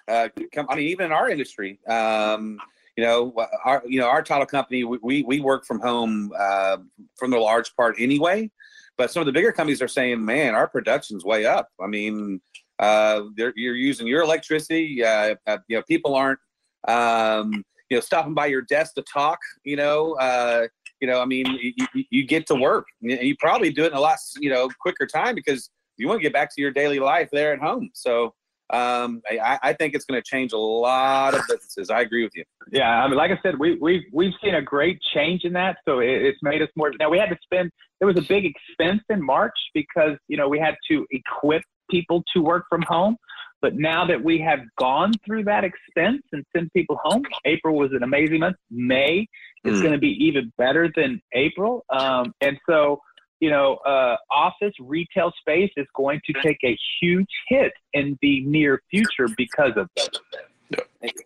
uh, 0.08 0.30
come. 0.54 0.66
I 0.70 0.76
mean, 0.76 0.88
even 0.88 1.08
in 1.08 1.12
our 1.12 1.30
industry, 1.30 1.80
um, 1.88 2.60
you 2.96 3.04
know, 3.04 3.34
our 3.66 3.84
you 3.86 4.00
know 4.00 4.08
our 4.08 4.24
title 4.24 4.46
company, 4.46 4.86
we 4.86 5.24
we 5.24 5.42
work 5.42 5.66
from 5.66 5.82
home 5.82 6.32
uh, 6.38 6.78
from 7.18 7.32
the 7.32 7.38
large 7.38 7.76
part 7.76 7.96
anyway. 8.00 8.50
But 8.98 9.12
some 9.12 9.22
of 9.22 9.26
the 9.26 9.34
bigger 9.34 9.52
companies 9.52 9.82
are 9.82 9.88
saying, 9.88 10.24
"Man, 10.24 10.56
our 10.56 10.68
production's 10.68 11.26
way 11.26 11.46
up." 11.46 11.68
I 11.82 11.88
mean, 11.88 12.40
uh, 12.80 13.24
you're 13.36 13.76
using 13.76 14.08
your 14.08 14.22
electricity. 14.22 15.04
Uh, 15.04 15.36
uh, 15.46 15.58
you 15.68 15.76
know, 15.76 15.84
people 15.84 16.16
aren't. 16.16 16.40
Um, 16.88 17.66
you 17.90 17.98
know 17.98 18.02
stopping 18.02 18.34
by 18.34 18.46
your 18.46 18.62
desk 18.64 18.94
to 18.96 19.04
talk 19.04 19.40
you 19.64 19.76
know 19.76 20.14
uh, 20.14 20.68
you 21.00 21.08
know 21.08 21.22
i 21.22 21.26
mean 21.26 21.46
you, 21.62 22.04
you 22.10 22.26
get 22.26 22.46
to 22.48 22.56
work 22.56 22.86
you 23.02 23.36
probably 23.40 23.72
do 23.72 23.84
it 23.84 23.88
in 23.88 23.94
a 23.94 24.00
lot 24.00 24.18
you 24.40 24.50
know 24.50 24.70
quicker 24.82 25.06
time 25.06 25.36
because 25.36 25.70
you 25.98 26.08
want 26.08 26.20
to 26.20 26.24
get 26.24 26.34
back 26.34 26.54
to 26.54 26.62
your 26.62 26.72
daily 26.72 27.00
life 27.00 27.30
there 27.32 27.54
at 27.54 27.60
home 27.60 27.90
so 27.94 28.34
um, 28.70 29.22
I, 29.30 29.60
I 29.64 29.74
think 29.74 29.96
it's 29.96 30.04
going 30.04 30.22
to 30.22 30.30
change 30.30 30.52
a 30.52 30.58
lot 30.58 31.34
of 31.34 31.42
businesses. 31.48 31.90
I 31.90 32.02
agree 32.02 32.24
with 32.24 32.34
you. 32.36 32.44
Yeah, 32.70 32.90
I 32.90 33.08
mean, 33.08 33.16
like 33.16 33.32
I 33.32 33.40
said, 33.42 33.58
we 33.58 33.78
we've 33.80 34.04
we've 34.12 34.34
seen 34.44 34.56
a 34.56 34.62
great 34.62 35.00
change 35.14 35.46
in 35.46 35.54
that. 35.54 35.78
So 35.88 36.00
it, 36.00 36.10
it's 36.10 36.40
made 36.44 36.62
us 36.62 36.68
more. 36.76 36.92
Now 37.00 37.10
we 37.10 37.18
had 37.18 37.30
to 37.30 37.38
spend. 37.42 37.72
There 38.00 38.08
was 38.08 38.18
a 38.18 38.28
big 38.28 38.46
expense 38.46 39.02
in 39.10 39.24
March 39.24 39.58
because 39.74 40.18
you 40.28 40.36
know 40.36 40.50
we 40.50 40.60
had 40.60 40.76
to 40.92 41.06
equip 41.12 41.62
people 41.90 42.24
to 42.36 42.42
work 42.42 42.66
from 42.68 42.82
home. 42.82 43.16
But 43.62 43.76
now 43.76 44.06
that 44.06 44.24
we 44.24 44.40
have 44.40 44.60
gone 44.78 45.14
through 45.26 45.46
that 45.46 45.64
expense 45.64 46.22
and 46.32 46.46
sent 46.56 46.72
people 46.74 47.00
home, 47.04 47.24
April 47.46 47.76
was 47.76 47.92
an 47.92 48.04
amazing 48.04 48.40
month. 48.40 48.58
May 48.70 49.28
is 49.64 49.80
mm. 49.80 49.82
going 49.82 49.94
to 49.94 50.00
be 50.00 50.16
even 50.26 50.54
better 50.58 50.92
than 50.96 51.22
April. 51.34 51.84
Um, 51.90 52.34
and 52.42 52.58
so, 52.70 53.02
you 53.40 53.50
know, 53.50 53.76
uh, 53.78 54.16
office 54.32 54.74
retail 54.80 55.32
space 55.40 55.72
is 55.76 55.88
going 55.96 56.22
to 56.26 56.34
take 56.42 56.60
a 56.64 56.78
huge 57.02 57.30
hit 57.48 57.74
in 57.94 58.18
the 58.22 58.42
near 58.42 58.82
future 58.92 59.28
because 59.36 59.74
of 59.76 59.90
that. 59.96 60.20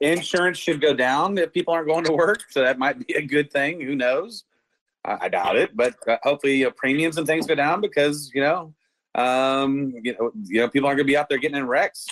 Insurance 0.02 0.58
should 0.58 0.82
go 0.82 0.94
down 0.94 1.38
if 1.38 1.52
people 1.52 1.74
aren't 1.74 1.88
going 1.88 2.04
to 2.06 2.14
work. 2.14 2.44
So 2.50 2.62
that 2.62 2.78
might 2.78 3.06
be 3.06 3.14
a 3.14 3.22
good 3.22 3.52
thing. 3.52 3.82
Who 3.82 3.96
knows? 3.96 4.44
I, 5.04 5.18
I 5.22 5.30
doubt 5.30 5.58
it. 5.58 5.76
But 5.76 5.96
uh, 6.08 6.18
hopefully, 6.24 6.66
uh, 6.66 6.72
premiums 6.72 7.18
and 7.18 7.26
things 7.26 7.48
go 7.48 7.56
down 7.56 7.82
because, 7.82 8.32
you 8.34 8.42
know, 8.42 8.74
um, 9.16 9.94
you 10.04 10.16
know, 10.18 10.32
you 10.44 10.62
know, 10.62 10.70
people 10.70 10.88
aren't 10.88 10.98
going 10.98 11.08
to 11.08 11.12
be 11.12 11.18
out 11.18 11.28
there 11.28 11.38
getting 11.38 11.58
in 11.58 11.68
wrecks. 11.68 12.08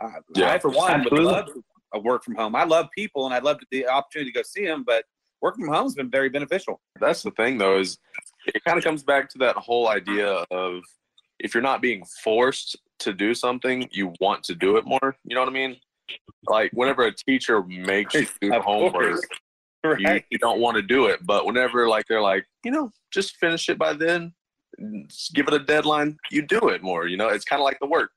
Uh, 0.00 0.10
yeah. 0.34 0.52
I, 0.52 0.58
for 0.58 0.70
one, 0.70 0.90
Absolutely. 0.90 1.26
would 1.26 1.32
love 1.32 1.48
a 1.94 2.00
work 2.00 2.24
from 2.24 2.34
home. 2.34 2.54
I 2.54 2.64
love 2.64 2.88
people, 2.96 3.26
and 3.26 3.34
I'd 3.34 3.44
love 3.44 3.58
the 3.70 3.86
opportunity 3.86 4.32
to 4.32 4.38
go 4.38 4.42
see 4.42 4.64
them, 4.64 4.84
but 4.86 5.04
work 5.40 5.56
from 5.56 5.68
home 5.68 5.84
has 5.84 5.94
been 5.94 6.10
very 6.10 6.28
beneficial. 6.28 6.80
That's 7.00 7.22
the 7.22 7.32
thing, 7.32 7.58
though, 7.58 7.78
is 7.78 7.98
it 8.46 8.62
kind 8.64 8.78
of 8.78 8.84
comes 8.84 9.02
back 9.02 9.28
to 9.30 9.38
that 9.38 9.56
whole 9.56 9.88
idea 9.88 10.44
of 10.50 10.82
if 11.38 11.54
you're 11.54 11.62
not 11.62 11.82
being 11.82 12.04
forced 12.22 12.76
to 13.00 13.12
do 13.12 13.34
something, 13.34 13.88
you 13.90 14.14
want 14.20 14.44
to 14.44 14.54
do 14.54 14.76
it 14.76 14.86
more. 14.86 15.16
You 15.24 15.34
know 15.34 15.40
what 15.40 15.50
I 15.50 15.52
mean? 15.52 15.76
Like 16.46 16.70
whenever 16.72 17.04
a 17.04 17.12
teacher 17.12 17.62
makes 17.64 18.14
you 18.14 18.26
do 18.40 18.52
homework, 18.60 19.20
right. 19.84 19.98
you, 19.98 20.20
you 20.30 20.38
don't 20.38 20.60
want 20.60 20.76
to 20.76 20.82
do 20.82 21.06
it. 21.06 21.24
But 21.24 21.46
whenever 21.46 21.88
like 21.88 22.06
they're 22.08 22.22
like, 22.22 22.46
you 22.64 22.70
know, 22.70 22.90
just 23.12 23.36
finish 23.36 23.68
it 23.68 23.78
by 23.78 23.92
then, 23.92 24.32
give 25.34 25.48
it 25.48 25.54
a 25.54 25.58
deadline, 25.58 26.16
you 26.30 26.42
do 26.42 26.68
it 26.68 26.82
more. 26.82 27.06
You 27.06 27.16
know, 27.16 27.28
it's 27.28 27.44
kind 27.44 27.60
of 27.60 27.64
like 27.64 27.78
the 27.80 27.86
work. 27.86 28.10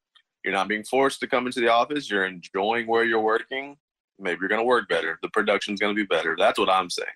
You're 0.46 0.54
not 0.54 0.68
being 0.68 0.84
forced 0.84 1.20
to 1.22 1.28
come 1.28 1.48
into 1.48 1.60
the 1.60 1.70
office. 1.70 2.10
You're 2.10 2.26
enjoying 2.26 2.86
where 2.86 3.04
you're 3.04 3.20
working. 3.20 3.78
Maybe 4.20 4.38
you're 4.42 4.50
going 4.50 4.62
to 4.62 4.66
work 4.66 4.88
better. 4.88 5.18
The 5.24 5.30
production's 5.30 5.80
going 5.80 5.96
to 5.96 6.00
be 6.00 6.06
better. 6.06 6.36
That's 6.38 6.60
what 6.60 6.70
I'm 6.70 6.90
saying. 6.90 7.08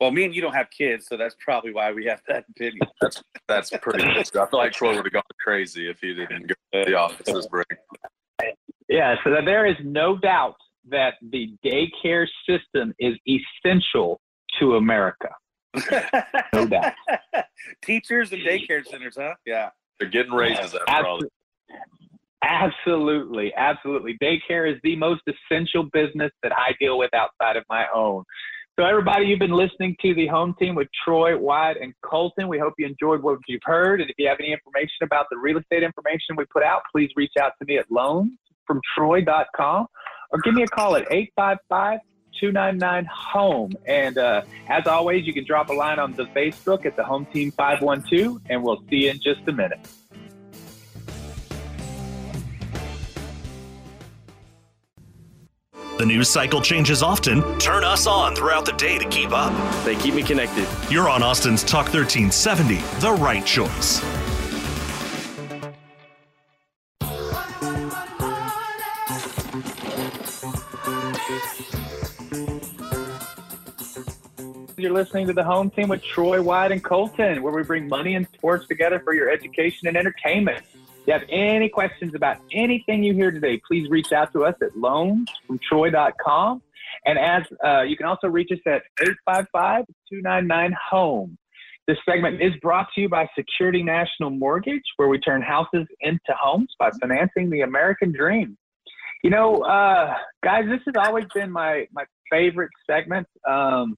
Well, 0.00 0.12
me 0.12 0.24
and 0.24 0.34
you 0.34 0.40
don't 0.40 0.54
have 0.54 0.68
kids, 0.70 1.06
so 1.08 1.16
that's 1.16 1.34
probably 1.40 1.72
why 1.72 1.90
we 1.90 2.04
have 2.04 2.20
that 2.28 2.44
opinion. 2.50 2.86
That's 3.00 3.22
that's 3.48 3.70
pretty 3.80 4.04
much. 4.04 4.28
I 4.36 4.46
feel 4.46 4.58
like 4.58 4.72
Troy 4.72 4.94
would 4.94 5.04
have 5.04 5.12
gone 5.12 5.22
crazy 5.40 5.88
if 5.88 6.00
he 6.00 6.12
didn't 6.12 6.48
go 6.48 6.54
to 6.74 6.84
the 6.84 6.94
office 6.94 7.26
this 7.26 7.46
break. 7.46 7.66
Yeah, 8.88 9.16
so 9.24 9.30
there 9.44 9.64
is 9.64 9.76
no 9.82 10.18
doubt 10.18 10.56
that 10.88 11.14
the 11.30 11.56
daycare 11.64 12.26
system 12.46 12.94
is 12.98 13.16
essential 13.26 14.20
to 14.60 14.76
America. 14.76 15.30
no 16.52 16.66
doubt. 16.66 16.92
Teachers 17.82 18.32
and 18.32 18.42
daycare 18.42 18.86
centers, 18.86 19.16
huh? 19.18 19.34
Yeah. 19.46 19.70
They're 19.98 20.08
getting 20.08 20.32
raises 20.32 20.74
after 20.74 20.84
Absolutely. 20.88 21.28
Absolutely, 22.46 23.52
absolutely. 23.56 24.16
Daycare 24.22 24.72
is 24.72 24.78
the 24.84 24.94
most 24.96 25.22
essential 25.26 25.82
business 25.92 26.30
that 26.42 26.52
I 26.52 26.74
deal 26.78 26.96
with 26.96 27.12
outside 27.12 27.56
of 27.56 27.64
my 27.68 27.86
own. 27.92 28.22
So, 28.78 28.84
everybody, 28.84 29.24
you've 29.26 29.40
been 29.40 29.52
listening 29.52 29.96
to 30.02 30.14
the 30.14 30.26
home 30.26 30.54
team 30.58 30.74
with 30.74 30.88
Troy, 31.04 31.36
Wyatt, 31.36 31.78
and 31.80 31.92
Colton. 32.04 32.46
We 32.46 32.58
hope 32.58 32.74
you 32.78 32.86
enjoyed 32.86 33.22
what 33.22 33.38
you've 33.48 33.62
heard. 33.64 34.00
And 34.00 34.10
if 34.10 34.16
you 34.18 34.28
have 34.28 34.36
any 34.38 34.52
information 34.52 35.02
about 35.02 35.26
the 35.30 35.38
real 35.38 35.58
estate 35.58 35.82
information 35.82 36.36
we 36.36 36.44
put 36.52 36.62
out, 36.62 36.82
please 36.92 37.10
reach 37.16 37.32
out 37.40 37.52
to 37.58 37.66
me 37.66 37.78
at 37.78 37.88
loansfromtroy.com 37.88 39.86
or 40.30 40.38
give 40.40 40.54
me 40.54 40.62
a 40.62 40.68
call 40.68 40.94
at 40.94 41.10
855 41.10 42.00
299 42.38 43.06
home. 43.06 43.72
And 43.86 44.18
uh, 44.18 44.42
as 44.68 44.86
always, 44.86 45.26
you 45.26 45.32
can 45.32 45.44
drop 45.44 45.70
a 45.70 45.72
line 45.72 45.98
on 45.98 46.12
the 46.12 46.26
Facebook 46.26 46.84
at 46.84 46.96
the 46.96 47.04
Home 47.04 47.26
Team 47.32 47.50
512, 47.52 48.42
and 48.50 48.62
we'll 48.62 48.82
see 48.90 49.04
you 49.04 49.10
in 49.10 49.20
just 49.20 49.40
a 49.48 49.52
minute. 49.52 49.88
The 55.98 56.04
news 56.04 56.28
cycle 56.28 56.60
changes 56.60 57.02
often. 57.02 57.58
Turn 57.58 57.82
us 57.82 58.06
on 58.06 58.36
throughout 58.36 58.66
the 58.66 58.72
day 58.72 58.98
to 58.98 59.08
keep 59.08 59.30
up. 59.32 59.50
They 59.82 59.96
keep 59.96 60.12
me 60.12 60.22
connected. 60.22 60.68
You're 60.90 61.08
on 61.08 61.22
Austin's 61.22 61.64
Talk 61.64 61.86
1370, 61.86 62.74
the 63.00 63.12
right 63.12 63.46
choice. 63.46 64.04
You're 74.76 74.92
listening 74.92 75.26
to 75.28 75.32
the 75.32 75.42
home 75.42 75.70
team 75.70 75.88
with 75.88 76.02
Troy 76.02 76.42
Wyatt 76.42 76.72
and 76.72 76.84
Colton, 76.84 77.42
where 77.42 77.54
we 77.54 77.62
bring 77.62 77.88
money 77.88 78.16
and 78.16 78.28
sports 78.34 78.68
together 78.68 79.00
for 79.00 79.14
your 79.14 79.30
education 79.30 79.88
and 79.88 79.96
entertainment 79.96 80.62
you 81.06 81.12
have 81.12 81.22
any 81.28 81.68
questions 81.68 82.14
about 82.14 82.38
anything 82.52 83.04
you 83.04 83.12
hear 83.14 83.30
today, 83.30 83.60
please 83.66 83.88
reach 83.88 84.12
out 84.12 84.30
to 84.32 84.44
us 84.44 84.54
at 84.62 84.72
loansfromtroy.com. 84.72 86.62
And 87.04 87.18
as 87.18 87.42
uh, 87.64 87.82
you 87.82 87.96
can 87.96 88.06
also 88.06 88.28
reach 88.28 88.50
us 88.50 88.58
at 88.66 88.82
855-299-HOME. 89.28 91.38
This 91.86 91.98
segment 92.04 92.42
is 92.42 92.52
brought 92.60 92.88
to 92.96 93.02
you 93.02 93.08
by 93.08 93.28
Security 93.38 93.84
National 93.84 94.30
Mortgage, 94.30 94.82
where 94.96 95.08
we 95.08 95.20
turn 95.20 95.40
houses 95.40 95.86
into 96.00 96.34
homes 96.36 96.74
by 96.80 96.90
financing 97.00 97.48
the 97.48 97.60
American 97.60 98.10
dream. 98.10 98.58
You 99.22 99.30
know, 99.30 99.58
uh, 99.58 100.12
guys, 100.42 100.64
this 100.66 100.80
has 100.86 100.94
always 100.98 101.26
been 101.32 101.52
my, 101.52 101.86
my 101.92 102.02
favorite 102.30 102.72
segment. 102.90 103.28
Um, 103.48 103.96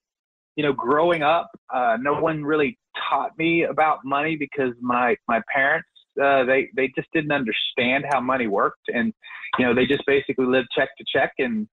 you 0.57 0.65
know, 0.65 0.75
growing 0.75 1.23
up, 1.23 1.49
uh, 1.73 1.97
no 2.01 2.21
one 2.21 2.45
really 2.45 2.77
taught 3.09 3.31
me 3.39 3.63
about 3.63 4.05
money 4.05 4.37
because 4.37 4.75
my, 4.81 5.17
my 5.27 5.41
parents 5.55 5.89
uh, 6.23 6.45
they 6.45 6.69
they 6.77 6.91
just 6.97 7.09
didn't 7.13 7.33
understand 7.33 8.05
how 8.11 8.21
money 8.21 8.47
worked, 8.47 8.89
and 8.89 9.13
you 9.59 9.65
know 9.65 9.75
they 9.75 9.87
just 9.87 10.05
basically 10.07 10.47
lived 10.47 10.69
check 10.77 10.91
to 10.99 11.05
check, 11.13 11.33
and 11.39 11.69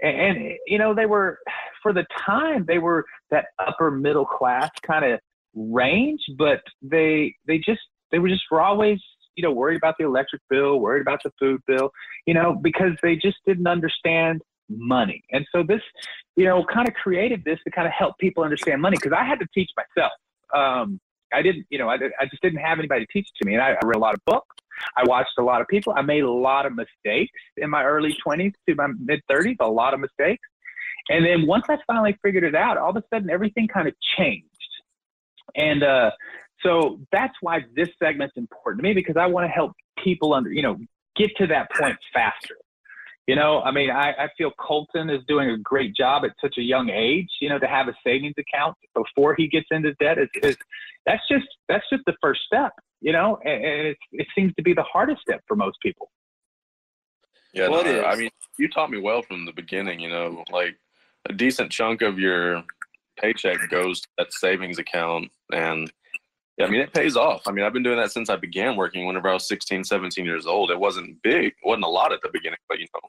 and, 0.00 0.16
and 0.16 0.52
you 0.66 0.78
know 0.78 0.94
they 0.94 1.06
were 1.06 1.38
for 1.82 1.92
the 1.92 2.06
time 2.26 2.64
they 2.66 2.78
were 2.78 3.04
that 3.30 3.46
upper 3.58 3.90
middle 3.90 4.26
class 4.26 4.70
kind 4.86 5.04
of 5.04 5.20
range, 5.54 6.20
but 6.38 6.60
they 6.82 7.34
they 7.46 7.58
just 7.58 7.80
they 8.10 8.18
were 8.18 8.28
just 8.28 8.44
were 8.50 8.60
always 8.60 9.00
you 9.36 9.42
know 9.42 9.52
worried 9.52 9.76
about 9.76 9.96
the 9.98 10.04
electric 10.04 10.42
bill, 10.50 10.80
worried 10.80 11.02
about 11.02 11.22
the 11.22 11.32
food 11.38 11.60
bill, 11.66 11.90
you 12.26 12.34
know 12.34 12.58
because 12.62 12.92
they 13.02 13.16
just 13.16 13.38
didn't 13.46 13.66
understand 13.66 14.42
money. 14.68 15.22
And 15.32 15.46
so 15.54 15.62
this, 15.62 15.80
you 16.36 16.44
know, 16.44 16.64
kind 16.72 16.88
of 16.88 16.94
created 16.94 17.42
this 17.44 17.58
to 17.64 17.70
kind 17.70 17.86
of 17.86 17.92
help 17.92 18.18
people 18.18 18.44
understand 18.44 18.82
money 18.82 18.96
because 19.00 19.16
I 19.16 19.24
had 19.24 19.38
to 19.40 19.46
teach 19.54 19.70
myself. 19.76 20.12
Um, 20.54 21.00
I 21.36 21.42
didn't, 21.42 21.66
you 21.70 21.78
know, 21.78 21.88
I, 21.88 21.94
I 21.94 22.26
just 22.30 22.42
didn't 22.42 22.60
have 22.60 22.78
anybody 22.78 23.04
to 23.04 23.12
teach 23.12 23.28
to 23.40 23.46
me. 23.46 23.54
And 23.54 23.62
I, 23.62 23.70
I 23.72 23.78
read 23.84 23.96
a 23.96 24.00
lot 24.00 24.14
of 24.14 24.20
books. 24.24 24.56
I 24.96 25.04
watched 25.04 25.38
a 25.38 25.42
lot 25.42 25.60
of 25.60 25.68
people. 25.68 25.94
I 25.96 26.02
made 26.02 26.22
a 26.22 26.30
lot 26.30 26.66
of 26.66 26.72
mistakes 26.74 27.32
in 27.56 27.70
my 27.70 27.84
early 27.84 28.16
20s 28.26 28.52
to 28.68 28.74
my 28.74 28.88
mid 28.98 29.20
30s, 29.30 29.56
a 29.60 29.68
lot 29.68 29.94
of 29.94 30.00
mistakes. 30.00 30.46
And 31.08 31.24
then 31.24 31.46
once 31.46 31.66
I 31.68 31.78
finally 31.86 32.18
figured 32.22 32.44
it 32.44 32.54
out, 32.54 32.76
all 32.76 32.90
of 32.90 32.96
a 32.96 33.02
sudden 33.12 33.30
everything 33.30 33.68
kind 33.68 33.86
of 33.86 33.94
changed. 34.16 34.46
And 35.54 35.82
uh, 35.82 36.10
so 36.62 37.00
that's 37.12 37.34
why 37.40 37.60
this 37.74 37.88
segment's 38.02 38.36
important 38.36 38.82
to 38.82 38.88
me 38.88 38.94
because 38.94 39.16
I 39.16 39.26
want 39.26 39.46
to 39.46 39.50
help 39.50 39.72
people 40.02 40.34
under, 40.34 40.52
you 40.52 40.62
know, 40.62 40.76
get 41.14 41.30
to 41.36 41.46
that 41.48 41.70
point 41.72 41.96
faster. 42.12 42.56
You 43.26 43.34
know, 43.34 43.60
I 43.62 43.72
mean, 43.72 43.90
I, 43.90 44.12
I 44.12 44.28
feel 44.38 44.52
Colton 44.52 45.10
is 45.10 45.20
doing 45.26 45.50
a 45.50 45.58
great 45.58 45.96
job 45.96 46.24
at 46.24 46.30
such 46.40 46.58
a 46.58 46.62
young 46.62 46.90
age. 46.90 47.28
You 47.40 47.48
know, 47.48 47.58
to 47.58 47.66
have 47.66 47.88
a 47.88 47.94
savings 48.04 48.34
account 48.38 48.76
before 48.94 49.34
he 49.34 49.48
gets 49.48 49.66
into 49.72 49.94
debt 49.94 50.18
is, 50.18 50.28
is 50.42 50.56
that's 51.06 51.22
just 51.28 51.46
that's 51.68 51.84
just 51.90 52.04
the 52.06 52.14
first 52.22 52.42
step. 52.46 52.72
You 53.00 53.12
know, 53.12 53.38
and, 53.44 53.64
and 53.64 53.86
it 53.88 53.96
it 54.12 54.26
seems 54.34 54.54
to 54.54 54.62
be 54.62 54.74
the 54.74 54.84
hardest 54.84 55.22
step 55.22 55.40
for 55.48 55.56
most 55.56 55.78
people. 55.82 56.10
Yeah, 57.52 57.68
well, 57.68 57.84
no, 57.84 58.04
I 58.04 58.16
mean, 58.16 58.30
you 58.58 58.68
taught 58.68 58.90
me 58.90 58.98
well 58.98 59.22
from 59.22 59.44
the 59.44 59.52
beginning. 59.52 59.98
You 59.98 60.10
know, 60.10 60.44
like 60.52 60.76
a 61.28 61.32
decent 61.32 61.72
chunk 61.72 62.02
of 62.02 62.18
your 62.18 62.62
paycheck 63.20 63.58
goes 63.70 64.02
to 64.02 64.08
that 64.18 64.32
savings 64.32 64.78
account, 64.78 65.30
and 65.52 65.90
yeah, 66.58 66.66
I 66.66 66.70
mean, 66.70 66.80
it 66.80 66.92
pays 66.94 67.16
off. 67.16 67.42
I 67.46 67.52
mean, 67.52 67.64
I've 67.64 67.74
been 67.74 67.82
doing 67.82 67.98
that 67.98 68.12
since 68.12 68.30
I 68.30 68.36
began 68.36 68.76
working 68.76 69.06
whenever 69.06 69.28
I 69.28 69.34
was 69.34 69.46
16, 69.46 69.84
17 69.84 70.24
years 70.24 70.46
old. 70.46 70.70
It 70.70 70.80
wasn't 70.80 71.20
big, 71.22 71.46
it 71.46 71.54
wasn't 71.64 71.84
a 71.84 71.88
lot 71.88 72.12
at 72.12 72.20
the 72.22 72.30
beginning, 72.32 72.58
but 72.68 72.78
you 72.78 72.86
know, 72.94 73.00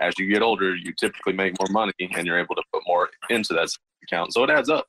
as 0.00 0.14
you 0.18 0.26
get 0.32 0.42
older, 0.42 0.74
you 0.74 0.94
typically 0.98 1.34
make 1.34 1.54
more 1.60 1.68
money 1.70 1.92
and 2.00 2.26
you're 2.26 2.38
able 2.38 2.54
to 2.54 2.62
put 2.72 2.82
more 2.86 3.10
into 3.28 3.52
that 3.52 3.68
account. 4.04 4.32
So 4.32 4.42
it 4.44 4.50
adds 4.50 4.70
up. 4.70 4.86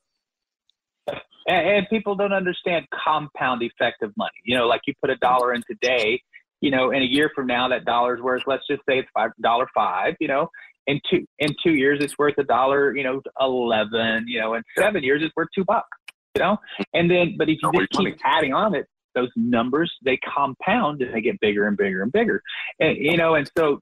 And, 1.48 1.68
and 1.68 1.90
people 1.90 2.16
don't 2.16 2.32
understand 2.32 2.86
compound 2.94 3.64
effect 3.64 4.02
of 4.02 4.16
money. 4.16 4.32
You 4.46 4.58
know, 4.58 4.68
like 4.68 4.82
you 4.88 4.94
put 5.02 5.10
a 5.10 5.18
dollar 5.18 5.54
in 5.54 5.64
today, 5.70 6.22
you 6.62 6.72
know, 6.72 6.92
in 6.92 7.02
a 7.02 7.06
year 7.06 7.32
from 7.36 7.48
now, 7.48 7.68
that 7.68 7.84
dollar's 7.84 8.22
worth, 8.22 8.44
let's 8.48 8.66
just 8.70 8.82
say 8.88 9.00
it's 9.00 9.10
five 9.14 9.32
dollar 9.42 9.68
five, 9.74 10.16
you 10.22 10.28
know, 10.30 10.50
in 10.88 11.02
two, 11.10 11.26
in 11.40 11.54
two 11.62 11.74
years, 11.74 12.00
it's 12.02 12.18
worth 12.18 12.38
a 12.38 12.44
dollar, 12.44 12.96
you 12.96 13.04
know, 13.04 13.22
11, 13.42 14.26
you 14.28 14.40
know, 14.40 14.54
in 14.54 14.64
seven 14.78 15.04
years, 15.04 15.22
it's 15.22 15.36
worth 15.36 15.50
two 15.54 15.66
bucks 15.66 15.98
know? 16.40 16.58
And 16.94 17.10
then, 17.10 17.36
but 17.38 17.50
if 17.50 17.60
you 17.62 17.72
just 17.72 17.92
keep 17.92 18.18
adding 18.24 18.54
on 18.54 18.76
it, 18.76 18.88
those 19.16 19.30
numbers, 19.36 19.92
they 20.04 20.18
compound 20.18 21.02
and 21.02 21.14
they 21.14 21.22
get 21.22 21.40
bigger 21.40 21.68
and 21.68 21.78
bigger 21.78 22.04
and 22.04 22.12
bigger. 22.12 22.42
And, 22.80 22.98
you 22.98 23.18
know, 23.18 23.36
and 23.36 23.50
so 23.58 23.80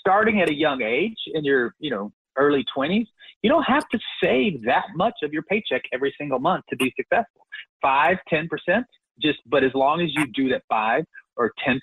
starting 0.00 0.40
at 0.40 0.48
a 0.48 0.54
young 0.54 0.82
age 0.82 1.18
in 1.34 1.44
your, 1.44 1.74
you 1.78 1.90
know, 1.90 2.12
early 2.36 2.64
20s, 2.76 3.06
you 3.42 3.50
don't 3.50 3.64
have 3.64 3.88
to 3.90 3.98
save 4.22 4.64
that 4.64 4.84
much 4.94 5.14
of 5.22 5.32
your 5.32 5.42
paycheck 5.42 5.82
every 5.92 6.14
single 6.18 6.38
month 6.38 6.64
to 6.70 6.76
be 6.76 6.92
successful. 6.96 7.46
Five, 7.82 8.18
ten 8.28 8.48
percent 8.48 8.86
just, 9.20 9.38
but 9.46 9.64
as 9.64 9.72
long 9.74 10.00
as 10.00 10.10
you 10.14 10.26
do 10.32 10.48
that 10.50 10.62
five 10.68 11.04
or 11.36 11.52
10% 11.66 11.80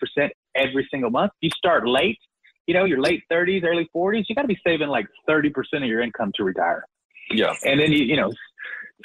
every 0.56 0.88
single 0.92 1.10
month, 1.10 1.32
you 1.42 1.50
start 1.52 1.88
late, 1.88 2.20
you 2.68 2.74
know, 2.74 2.86
your 2.86 3.02
late 3.02 3.24
30s, 3.32 3.64
early 3.64 3.90
40s, 3.96 4.26
you 4.28 4.36
got 4.36 4.44
to 4.44 4.48
be 4.48 4.60
saving 4.66 4.90
like 4.90 5.08
30% 5.28 5.52
of 5.76 5.84
your 5.84 6.02
income 6.02 6.32
to 6.36 6.44
retire. 6.44 6.86
Yeah. 7.32 7.54
And 7.64 7.80
then 7.80 7.92
you, 7.92 8.04
you 8.04 8.16
know, 8.16 8.32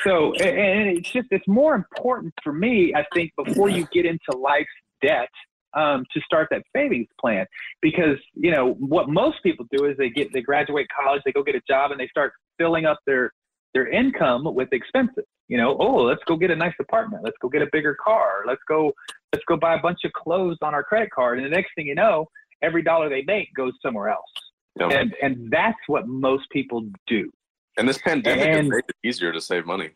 so, 0.01 0.33
and 0.35 0.99
it's 0.99 1.11
just, 1.11 1.29
it's 1.31 1.47
more 1.47 1.75
important 1.75 2.35
for 2.43 2.53
me, 2.53 2.93
I 2.95 3.05
think, 3.15 3.33
before 3.37 3.69
you 3.69 3.87
get 3.93 4.07
into 4.07 4.37
life's 4.37 4.69
debt, 5.03 5.29
um, 5.75 6.05
to 6.15 6.21
start 6.21 6.47
that 6.53 6.63
savings 6.73 7.09
plan 7.21 7.47
because 7.83 8.17
you 8.35 8.53
know 8.53 8.75
what 8.75 9.09
most 9.09 9.43
people 9.43 9.67
do 9.73 9.87
is 9.87 9.97
they 9.97 10.09
get 10.09 10.33
they 10.33 10.41
graduate 10.41 10.87
college 11.03 11.21
they 11.25 11.33
go 11.33 11.43
get 11.43 11.57
a 11.57 11.61
job 11.69 11.91
and 11.91 11.99
they 11.99 12.07
start 12.07 12.33
filling 12.59 12.85
up 12.85 13.01
their 13.09 13.33
their 13.73 13.89
income 13.89 14.45
with 14.55 14.69
expenses 14.71 15.25
you 15.49 15.59
know 15.59 15.77
oh 15.81 15.97
let's 15.97 16.23
go 16.29 16.37
get 16.37 16.53
a 16.53 16.55
nice 16.55 16.75
apartment 16.79 17.25
let's 17.25 17.37
go 17.43 17.49
get 17.49 17.61
a 17.61 17.67
bigger 17.73 17.97
car 18.01 18.45
let's 18.47 18.63
go 18.69 18.93
let's 19.35 19.45
go 19.47 19.57
buy 19.57 19.75
a 19.75 19.81
bunch 19.81 19.99
of 20.05 20.13
clothes 20.13 20.57
on 20.63 20.75
our 20.75 20.85
credit 20.85 21.11
card. 21.11 21.39
And 21.39 21.47
the 21.47 21.51
next 21.51 21.71
thing 21.75 21.87
you 21.87 21.97
know, 21.97 22.27
every 22.63 22.83
dollar 22.83 23.09
they 23.09 23.23
make 23.27 23.53
goes 23.55 23.73
somewhere 23.83 24.11
else. 24.11 24.31
Yep. 24.79 24.93
And 24.93 25.15
and 25.23 25.51
that's 25.51 25.79
what 25.89 26.07
most 26.07 26.49
people 26.51 26.87
do. 27.07 27.31
And 27.77 27.89
this 27.89 27.99
pandemic 27.99 28.47
and, 28.47 28.57
has 28.57 28.69
made 28.69 28.85
it 28.89 28.97
easier 29.05 29.33
to 29.33 29.41
save 29.41 29.67
money. 29.67 29.91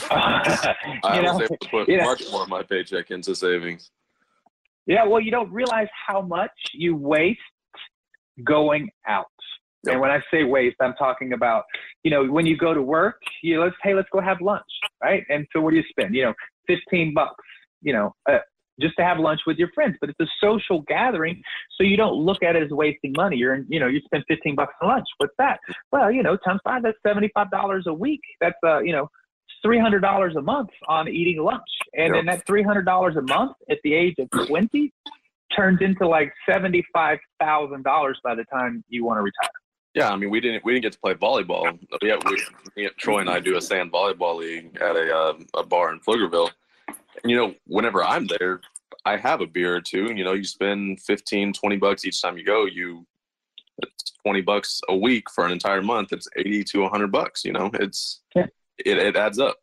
I 0.10 1.20
know, 1.22 1.34
was 1.34 1.42
able 1.42 1.56
to 1.56 1.68
put 1.68 1.88
much 1.88 2.24
more 2.30 2.42
of 2.42 2.48
my 2.48 2.62
paycheck 2.62 3.10
into 3.10 3.34
savings. 3.34 3.90
Yeah, 4.86 5.04
well, 5.04 5.20
you 5.20 5.30
don't 5.30 5.52
realize 5.52 5.88
how 6.06 6.22
much 6.22 6.50
you 6.72 6.96
waste 6.96 7.38
going 8.44 8.90
out. 9.06 9.26
Yep. 9.84 9.92
And 9.92 10.00
when 10.00 10.10
I 10.10 10.20
say 10.32 10.44
waste, 10.44 10.76
I'm 10.80 10.94
talking 10.94 11.32
about, 11.32 11.64
you 12.02 12.10
know, 12.10 12.24
when 12.26 12.46
you 12.46 12.56
go 12.56 12.74
to 12.74 12.82
work, 12.82 13.16
you 13.42 13.60
let's 13.62 13.76
hey, 13.82 13.94
let's 13.94 14.08
go 14.12 14.20
have 14.20 14.40
lunch, 14.40 14.62
right? 15.02 15.24
And 15.30 15.46
so 15.52 15.60
what 15.60 15.70
do 15.70 15.76
you 15.76 15.84
spend? 15.90 16.14
You 16.14 16.24
know, 16.24 16.34
15 16.66 17.14
bucks, 17.14 17.44
you 17.82 17.92
know, 17.92 18.14
uh, 18.28 18.38
just 18.80 18.96
to 18.98 19.04
have 19.04 19.18
lunch 19.18 19.40
with 19.46 19.58
your 19.58 19.70
friends. 19.72 19.96
But 20.00 20.10
it's 20.10 20.20
a 20.20 20.26
social 20.40 20.82
gathering, 20.82 21.42
so 21.76 21.84
you 21.84 21.96
don't 21.96 22.14
look 22.14 22.42
at 22.42 22.56
it 22.56 22.62
as 22.62 22.70
wasting 22.70 23.12
money. 23.16 23.36
You're, 23.36 23.54
in, 23.54 23.66
you 23.68 23.80
know, 23.80 23.86
you 23.86 24.00
spend 24.04 24.24
15 24.28 24.54
bucks 24.54 24.74
on 24.82 24.88
lunch. 24.88 25.06
What's 25.18 25.34
that? 25.38 25.58
Well, 25.92 26.10
you 26.10 26.22
know, 26.22 26.36
times 26.36 26.60
five, 26.64 26.82
that's 26.82 26.98
75 27.06 27.50
dollars 27.50 27.84
a 27.86 27.94
week. 27.94 28.20
That's 28.40 28.56
uh, 28.64 28.80
you 28.80 28.92
know, 28.92 29.08
$300 29.64 30.36
a 30.36 30.42
month 30.42 30.70
on 30.88 31.08
eating 31.08 31.42
lunch. 31.42 31.60
And 31.94 32.14
yep. 32.14 32.24
then 32.24 32.26
that 32.26 32.46
$300 32.46 33.18
a 33.18 33.22
month 33.22 33.56
at 33.70 33.78
the 33.84 33.94
age 33.94 34.16
of 34.18 34.30
20 34.46 34.92
turns 35.54 35.80
into 35.80 36.06
like 36.06 36.32
$75,000 36.48 38.14
by 38.22 38.34
the 38.34 38.44
time 38.44 38.84
you 38.88 39.04
want 39.04 39.18
to 39.18 39.22
retire. 39.22 39.50
Yeah, 39.94 40.10
I 40.10 40.16
mean, 40.16 40.30
we 40.30 40.40
didn't 40.40 40.64
we 40.64 40.72
didn't 40.72 40.84
get 40.84 40.92
to 40.92 41.00
play 41.00 41.14
volleyball. 41.14 41.76
Yeah, 42.00 42.16
we, 42.76 42.88
Troy 42.96 43.18
and 43.18 43.28
I 43.28 43.40
do 43.40 43.56
a 43.56 43.60
sand 43.60 43.92
volleyball 43.92 44.36
league 44.38 44.76
at 44.80 44.94
a 44.94 45.12
uh, 45.12 45.32
a 45.56 45.64
bar 45.64 45.92
in 45.92 45.98
Pflugerville. 45.98 46.50
And 47.22 47.30
you 47.30 47.36
know, 47.36 47.54
whenever 47.66 48.02
I'm 48.02 48.26
there, 48.26 48.60
I 49.04 49.16
have 49.16 49.40
a 49.40 49.46
beer 49.46 49.74
or 49.76 49.80
two. 49.80 50.06
And, 50.08 50.18
you 50.18 50.24
know, 50.24 50.32
you 50.32 50.44
spend 50.44 51.00
15, 51.02 51.52
20 51.52 51.76
bucks 51.76 52.04
each 52.04 52.20
time 52.20 52.36
you 52.36 52.44
go. 52.44 52.66
You 52.66 53.06
it's 53.82 54.12
20 54.24 54.42
bucks 54.42 54.80
a 54.90 54.96
week 54.96 55.30
for 55.30 55.46
an 55.46 55.52
entire 55.52 55.80
month. 55.80 56.12
It's 56.12 56.28
80 56.36 56.64
to 56.64 56.80
100 56.82 57.10
bucks. 57.10 57.44
You 57.44 57.52
know, 57.52 57.70
it's 57.74 58.20
yeah 58.34 58.46
it, 58.84 58.98
it 58.98 59.16
adds 59.16 59.38
up. 59.38 59.56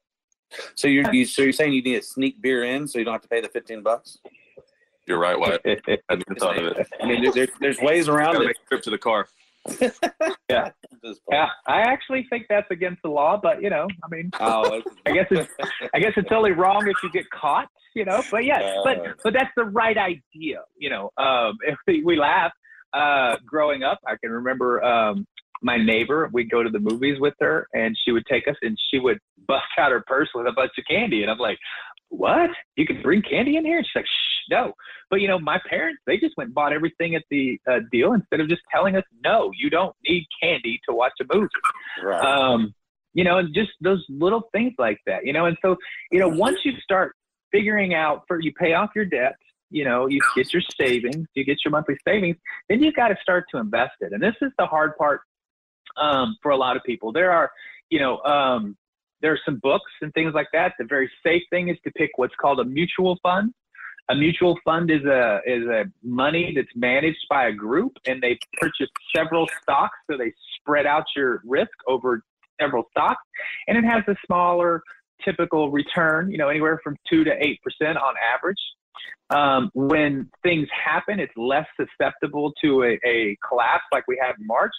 So 0.76 0.88
you're 0.88 1.14
you, 1.14 1.26
so 1.26 1.42
you're 1.42 1.54
saying 1.54 1.74
you 1.74 1.82
need 1.82 2.02
to 2.02 2.08
sneak 2.08 2.42
beer 2.42 2.64
in 2.64 2.88
so 2.88 3.00
you 3.00 3.06
don't 3.06 3.14
have 3.14 3.22
to 3.22 3.28
pay 3.28 3.42
the 3.42 3.50
fifteen 3.50 3.84
bucks? 3.84 4.18
You're 5.06 5.20
right, 5.20 5.38
Wyatt. 5.38 5.62
I 5.66 6.00
never 6.10 6.40
thought 6.40 6.58
of 6.58 6.78
it. 6.78 6.88
I 7.02 7.06
mean, 7.06 7.30
there's 7.34 7.50
there's 7.60 7.80
ways 7.80 8.08
around 8.08 8.38
it. 8.38 8.46
Make 8.46 8.56
a 8.56 8.70
trip 8.70 8.82
to 8.84 8.90
the 8.90 8.98
car. 8.98 9.28
Yeah. 10.50 10.70
yeah, 11.32 11.48
I 11.68 11.82
actually 11.82 12.26
think 12.30 12.46
that's 12.50 12.70
against 12.72 13.02
the 13.04 13.10
law, 13.10 13.40
but 13.42 13.62
you 13.62 13.70
know, 13.70 13.88
I 14.04 14.08
mean, 14.10 14.32
oh, 14.40 14.82
I 15.06 15.12
guess 15.12 15.28
it's 15.32 15.52
I 15.94 16.00
guess 16.00 16.14
it's 16.18 16.32
only 16.32 16.52
wrong 16.52 16.88
if 16.88 16.96
you 17.04 17.12
get 17.12 17.30
caught, 17.30 17.68
you 17.96 18.06
know. 18.06 18.24
But 18.32 18.46
yeah, 18.46 18.60
uh, 18.60 18.84
but 18.84 19.18
but 19.24 19.34
that's 19.34 19.52
the 19.56 19.66
right 19.66 19.98
idea, 19.98 20.62
you 20.78 20.90
know. 20.90 21.12
Um, 21.18 21.58
if 21.68 21.78
we, 21.88 22.04
we 22.04 22.18
laugh, 22.18 22.52
uh, 22.94 23.38
growing 23.46 23.84
up, 23.84 24.00
I 24.08 24.16
can 24.22 24.32
remember 24.32 24.84
um, 24.84 25.26
my 25.62 25.78
neighbor, 25.78 26.30
we'd 26.34 26.50
go 26.50 26.64
to 26.64 26.70
the 26.70 26.80
movies 26.80 27.20
with 27.20 27.34
her 27.40 27.68
and 27.74 27.98
she 28.04 28.12
would 28.12 28.26
take 28.26 28.48
us 28.48 28.56
and 28.62 28.78
she 28.92 29.00
would 29.00 29.20
bust 29.48 29.66
out 29.78 29.92
her 29.92 30.04
purse 30.06 30.30
with 30.34 30.48
a 30.48 30.52
bunch 30.52 30.72
of 30.78 30.86
candy. 30.90 31.22
And 31.22 31.32
I'm 31.32 31.38
like, 31.38 31.58
what? 32.10 32.50
You 32.76 32.86
can 32.86 33.02
bring 33.02 33.22
candy 33.22 33.58
in 33.58 33.66
here? 33.66 33.78
And 33.78 33.86
she's 33.86 33.96
like, 33.96 34.06
Shh, 34.06 34.37
no. 34.50 34.74
But 35.10 35.22
you 35.22 35.28
know, 35.28 35.40
my 35.40 35.60
parents, 35.70 36.02
they 36.06 36.18
just 36.18 36.36
went 36.38 36.50
and 36.50 36.56
bought 36.56 36.74
everything 36.74 37.16
at 37.16 37.24
the 37.30 37.60
uh, 37.70 37.80
deal 37.92 38.14
instead 38.14 38.40
of 38.40 38.50
just 38.50 38.62
telling 38.74 38.96
us, 38.96 39.04
no, 39.24 39.52
you 39.58 39.70
don't 39.70 39.96
need 40.08 40.26
candy 40.42 40.80
to 40.88 40.96
watch 40.96 41.14
a 41.22 41.26
movie. 41.34 41.50
Right. 42.04 42.24
Um, 42.24 42.74
you 43.14 43.24
know, 43.24 43.38
and 43.40 43.54
just 43.54 43.72
those 43.82 44.06
little 44.10 44.50
things 44.52 44.74
like 44.78 45.00
that, 45.08 45.26
you 45.26 45.34
know, 45.34 45.46
and 45.46 45.58
so, 45.64 45.76
you 46.12 46.20
know, 46.20 46.28
once 46.28 46.60
you 46.64 46.74
start 46.84 47.16
figuring 47.52 47.94
out 47.94 48.24
for 48.28 48.40
you 48.40 48.52
pay 48.54 48.74
off 48.74 48.92
your 48.96 49.06
debt, 49.06 49.36
you 49.70 49.84
know, 49.84 50.08
you 50.08 50.20
get 50.36 50.54
your 50.54 50.62
savings, 50.80 51.28
you 51.34 51.44
get 51.44 51.58
your 51.66 51.72
monthly 51.72 51.98
savings, 52.08 52.38
then 52.70 52.82
you've 52.82 52.96
got 52.96 53.08
to 53.10 53.16
start 53.22 53.46
to 53.52 53.58
invest 53.58 53.94
it. 54.02 54.14
And 54.14 54.22
this 54.22 54.36
is 54.42 54.52
the 54.58 54.66
hard 54.66 54.96
part 54.98 55.22
um, 55.98 56.38
for 56.42 56.52
a 56.52 56.58
lot 56.58 56.78
of 56.78 56.84
people. 56.84 57.12
There 57.12 57.32
are, 57.32 57.52
you 57.90 58.00
know, 58.00 58.20
um, 58.20 58.78
there 59.22 59.32
are 59.32 59.40
some 59.46 59.60
books 59.64 59.92
and 60.02 60.14
things 60.14 60.34
like 60.34 60.48
that. 60.54 60.74
The 60.78 60.86
very 60.86 61.10
safe 61.26 61.44
thing 61.50 61.70
is 61.70 61.78
to 61.84 61.92
pick 61.92 62.12
what's 62.18 62.36
called 62.40 62.60
a 62.60 62.66
mutual 62.66 63.18
fund. 63.24 63.52
A 64.10 64.16
mutual 64.16 64.58
fund 64.64 64.90
is 64.90 65.04
a 65.04 65.42
is 65.46 65.66
a 65.66 65.86
money 66.02 66.54
that's 66.56 66.74
managed 66.76 67.26
by 67.30 67.48
a 67.48 67.52
group, 67.52 67.94
and 68.08 68.22
they 68.22 68.40
purchase 68.60 68.90
several 69.16 69.48
stocks, 69.62 69.98
so 70.10 70.18
they 70.18 70.32
spread 70.60 70.86
out 70.86 71.04
your 71.16 71.42
risk 71.46 71.72
over 71.88 72.24
several 72.60 72.86
stocks, 72.92 73.22
and 73.68 73.78
it 73.78 73.84
has 73.84 74.04
a 74.08 74.16
smaller 74.26 74.82
typical 75.24 75.72
return, 75.72 76.32
you 76.32 76.38
know, 76.38 76.48
anywhere 76.48 76.80
from 76.84 76.96
two 77.10 77.24
to 77.24 77.32
eight 77.46 77.60
percent 77.64 77.98
on 77.98 78.14
average. 78.34 78.60
Um, 79.30 79.70
when 79.74 80.30
things 80.42 80.68
happen, 80.72 81.20
it's 81.20 81.34
less 81.36 81.68
susceptible 81.80 82.54
to 82.64 82.84
a, 82.84 83.00
a 83.06 83.38
collapse 83.48 83.84
like 83.92 84.08
we 84.08 84.18
had 84.22 84.36
in 84.40 84.48
March, 84.48 84.72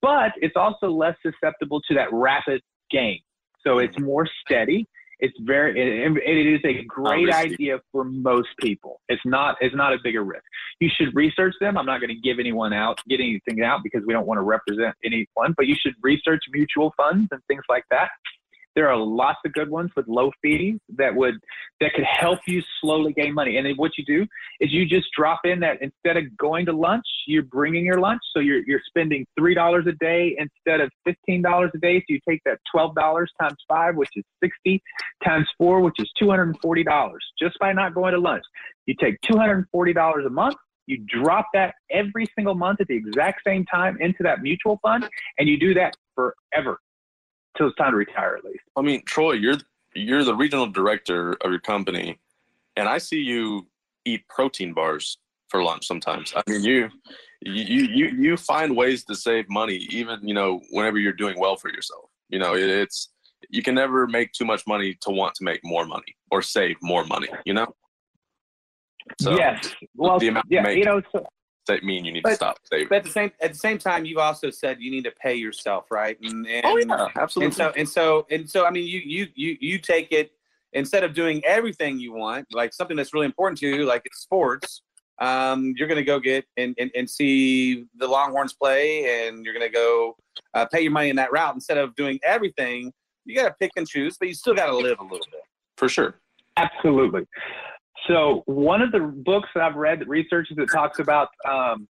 but 0.00 0.32
it's 0.36 0.54
also 0.56 0.88
less 0.88 1.16
susceptible 1.20 1.80
to 1.88 1.94
that 1.94 2.08
rapid 2.12 2.62
gain. 2.90 3.20
So 3.66 3.78
it's 3.78 3.96
mm-hmm. 3.96 4.06
more 4.06 4.28
steady. 4.46 4.86
It's 5.20 5.36
very, 5.40 5.72
it, 5.80 6.16
it 6.24 6.46
is 6.54 6.60
a 6.64 6.84
great 6.84 7.30
idea 7.30 7.80
for 7.90 8.04
most 8.04 8.48
people. 8.60 9.00
It's 9.08 9.22
not, 9.24 9.56
it's 9.60 9.74
not 9.74 9.92
a 9.92 9.98
bigger 10.02 10.22
risk. 10.22 10.44
You 10.80 10.88
should 10.96 11.14
research 11.14 11.54
them. 11.60 11.76
I'm 11.76 11.86
not 11.86 12.00
going 12.00 12.10
to 12.10 12.20
give 12.20 12.38
anyone 12.38 12.72
out, 12.72 13.00
get 13.08 13.20
anything 13.20 13.62
out 13.62 13.80
because 13.82 14.02
we 14.06 14.12
don't 14.12 14.26
want 14.26 14.38
to 14.38 14.42
represent 14.42 14.94
anyone, 15.04 15.54
but 15.56 15.66
you 15.66 15.74
should 15.80 15.94
research 16.02 16.42
mutual 16.52 16.92
funds 16.96 17.28
and 17.32 17.40
things 17.48 17.64
like 17.68 17.84
that. 17.90 18.10
There 18.74 18.88
are 18.88 18.96
lots 18.96 19.38
of 19.44 19.52
good 19.52 19.70
ones 19.70 19.90
with 19.96 20.06
low 20.08 20.30
fees 20.42 20.78
that 20.96 21.14
would 21.14 21.34
that 21.80 21.92
could 21.94 22.04
help 22.04 22.40
you 22.46 22.62
slowly 22.80 23.12
gain 23.12 23.34
money. 23.34 23.56
And 23.56 23.66
then 23.66 23.74
what 23.76 23.92
you 23.98 24.04
do 24.04 24.26
is 24.60 24.72
you 24.72 24.86
just 24.86 25.06
drop 25.16 25.40
in 25.44 25.60
that 25.60 25.82
instead 25.82 26.16
of 26.16 26.36
going 26.36 26.66
to 26.66 26.72
lunch, 26.72 27.04
you're 27.26 27.42
bringing 27.42 27.84
your 27.84 27.98
lunch. 28.00 28.20
So 28.34 28.40
you're 28.40 28.62
you're 28.66 28.82
spending 28.86 29.26
three 29.38 29.54
dollars 29.54 29.86
a 29.86 29.92
day 29.92 30.36
instead 30.38 30.80
of 30.80 30.90
fifteen 31.04 31.42
dollars 31.42 31.70
a 31.74 31.78
day. 31.78 32.00
So 32.00 32.04
you 32.08 32.20
take 32.28 32.40
that 32.44 32.58
twelve 32.70 32.94
dollars 32.94 33.32
times 33.40 33.58
five, 33.68 33.96
which 33.96 34.10
is 34.16 34.24
sixty, 34.42 34.82
times 35.24 35.48
four, 35.58 35.80
which 35.80 35.98
is 35.98 36.10
two 36.18 36.30
hundred 36.30 36.48
and 36.48 36.56
forty 36.62 36.84
dollars, 36.84 37.24
just 37.40 37.58
by 37.58 37.72
not 37.72 37.94
going 37.94 38.14
to 38.14 38.20
lunch. 38.20 38.44
You 38.86 38.94
take 39.00 39.20
two 39.22 39.36
hundred 39.36 39.56
and 39.56 39.66
forty 39.70 39.92
dollars 39.92 40.24
a 40.26 40.30
month 40.30 40.56
you 40.86 41.04
drop 41.06 41.46
that 41.52 41.74
every 41.90 42.26
single 42.34 42.54
month 42.54 42.80
at 42.80 42.86
the 42.86 42.96
exact 42.96 43.42
same 43.46 43.62
time 43.66 43.98
into 44.00 44.22
that 44.22 44.40
mutual 44.40 44.78
fund 44.82 45.06
and 45.38 45.46
you 45.46 45.58
do 45.58 45.74
that 45.74 45.94
forever 46.14 46.78
till 47.56 47.68
it's 47.68 47.76
time 47.76 47.92
to 47.92 47.96
retire 47.96 48.36
at 48.36 48.44
least. 48.44 48.64
I 48.76 48.82
mean, 48.82 49.02
Troy, 49.04 49.32
you're 49.32 49.56
you're 49.94 50.24
the 50.24 50.34
regional 50.34 50.66
director 50.66 51.32
of 51.44 51.50
your 51.50 51.60
company, 51.60 52.18
and 52.76 52.88
I 52.88 52.98
see 52.98 53.18
you 53.18 53.66
eat 54.04 54.26
protein 54.28 54.72
bars 54.72 55.18
for 55.48 55.62
lunch 55.62 55.86
sometimes. 55.86 56.32
I 56.36 56.42
mean, 56.48 56.62
you 56.62 56.88
you 57.42 57.84
you 57.84 58.06
you 58.08 58.36
find 58.36 58.76
ways 58.76 59.04
to 59.04 59.14
save 59.14 59.48
money, 59.48 59.86
even 59.90 60.20
you 60.22 60.34
know 60.34 60.60
whenever 60.70 60.98
you're 60.98 61.12
doing 61.12 61.38
well 61.38 61.56
for 61.56 61.70
yourself. 61.70 62.10
You 62.28 62.38
know, 62.38 62.54
it, 62.54 62.68
it's 62.68 63.10
you 63.48 63.62
can 63.62 63.74
never 63.74 64.06
make 64.06 64.32
too 64.32 64.44
much 64.44 64.62
money 64.66 64.96
to 65.02 65.10
want 65.10 65.34
to 65.36 65.44
make 65.44 65.60
more 65.64 65.86
money 65.86 66.16
or 66.30 66.42
save 66.42 66.76
more 66.82 67.04
money. 67.04 67.28
You 67.44 67.54
know. 67.54 67.74
So 69.20 69.36
yes. 69.36 69.74
Well, 69.94 70.18
the 70.18 70.28
amount 70.28 70.46
yeah, 70.50 70.68
you, 70.68 70.84
know, 70.84 71.00
so, 71.12 71.24
mean 71.82 72.04
you 72.04 72.12
need 72.12 72.22
but, 72.22 72.30
to 72.30 72.36
stop 72.36 72.58
saving. 72.70 72.88
But 72.88 72.98
at 72.98 73.04
the 73.04 73.10
same 73.10 73.32
at 73.40 73.52
the 73.52 73.58
same 73.58 73.78
time, 73.78 74.04
you've 74.04 74.18
also 74.18 74.50
said 74.50 74.78
you 74.80 74.90
need 74.90 75.04
to 75.04 75.12
pay 75.12 75.34
yourself, 75.34 75.90
right? 75.90 76.18
And, 76.22 76.46
and 76.46 76.64
oh 76.64 76.76
yeah, 76.76 77.08
absolutely. 77.16 77.46
And 77.46 77.54
so 77.54 77.72
and 77.76 77.88
so 77.88 78.26
and 78.30 78.50
so, 78.50 78.66
I 78.66 78.70
mean, 78.70 78.86
you 78.86 79.00
you 79.04 79.26
you 79.34 79.56
you 79.60 79.78
take 79.78 80.12
it 80.12 80.32
instead 80.72 81.04
of 81.04 81.14
doing 81.14 81.42
everything 81.44 81.98
you 81.98 82.12
want, 82.12 82.46
like 82.52 82.72
something 82.72 82.96
that's 82.96 83.14
really 83.14 83.26
important 83.26 83.58
to 83.60 83.68
you, 83.68 83.84
like 83.84 84.02
it's 84.04 84.20
sports. 84.20 84.82
Um, 85.20 85.74
you're 85.76 85.88
going 85.88 85.98
to 85.98 86.04
go 86.04 86.20
get 86.20 86.44
and, 86.56 86.76
and, 86.78 86.92
and 86.94 87.10
see 87.10 87.86
the 87.96 88.06
Longhorns 88.06 88.52
play, 88.52 89.26
and 89.26 89.44
you're 89.44 89.54
going 89.54 89.66
to 89.66 89.72
go 89.72 90.16
uh, 90.54 90.66
pay 90.66 90.80
your 90.80 90.92
money 90.92 91.08
in 91.08 91.16
that 91.16 91.32
route 91.32 91.54
instead 91.54 91.76
of 91.76 91.94
doing 91.96 92.20
everything. 92.24 92.92
You 93.24 93.34
got 93.34 93.48
to 93.48 93.54
pick 93.58 93.72
and 93.76 93.86
choose, 93.86 94.16
but 94.16 94.28
you 94.28 94.34
still 94.34 94.54
got 94.54 94.66
to 94.66 94.76
live 94.76 95.00
a 95.00 95.02
little 95.02 95.18
bit. 95.18 95.42
For 95.76 95.88
sure. 95.88 96.14
Absolutely. 96.56 97.22
So 98.06 98.42
one 98.46 98.80
of 98.82 98.92
the 98.92 99.00
books 99.00 99.48
that 99.54 99.62
I've 99.62 99.76
read 99.76 100.00
that 100.00 100.08
researches 100.08 100.56
that 100.56 100.70
talks 100.70 100.98
about, 100.98 101.28
um, 101.48 101.88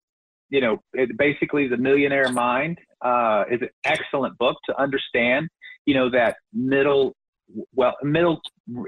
you 0.51 0.61
know, 0.61 0.79
it, 0.93 1.17
basically 1.17 1.67
the 1.67 1.77
millionaire 1.77 2.31
mind 2.31 2.79
uh, 3.01 3.45
is 3.51 3.61
an 3.63 3.71
excellent 3.85 4.37
book 4.39 4.57
to 4.67 4.81
understand, 4.81 5.49
you 5.87 5.95
know, 5.95 6.11
that 6.11 6.37
middle, 6.53 7.15
well, 7.75 7.95
middle, 8.03 8.41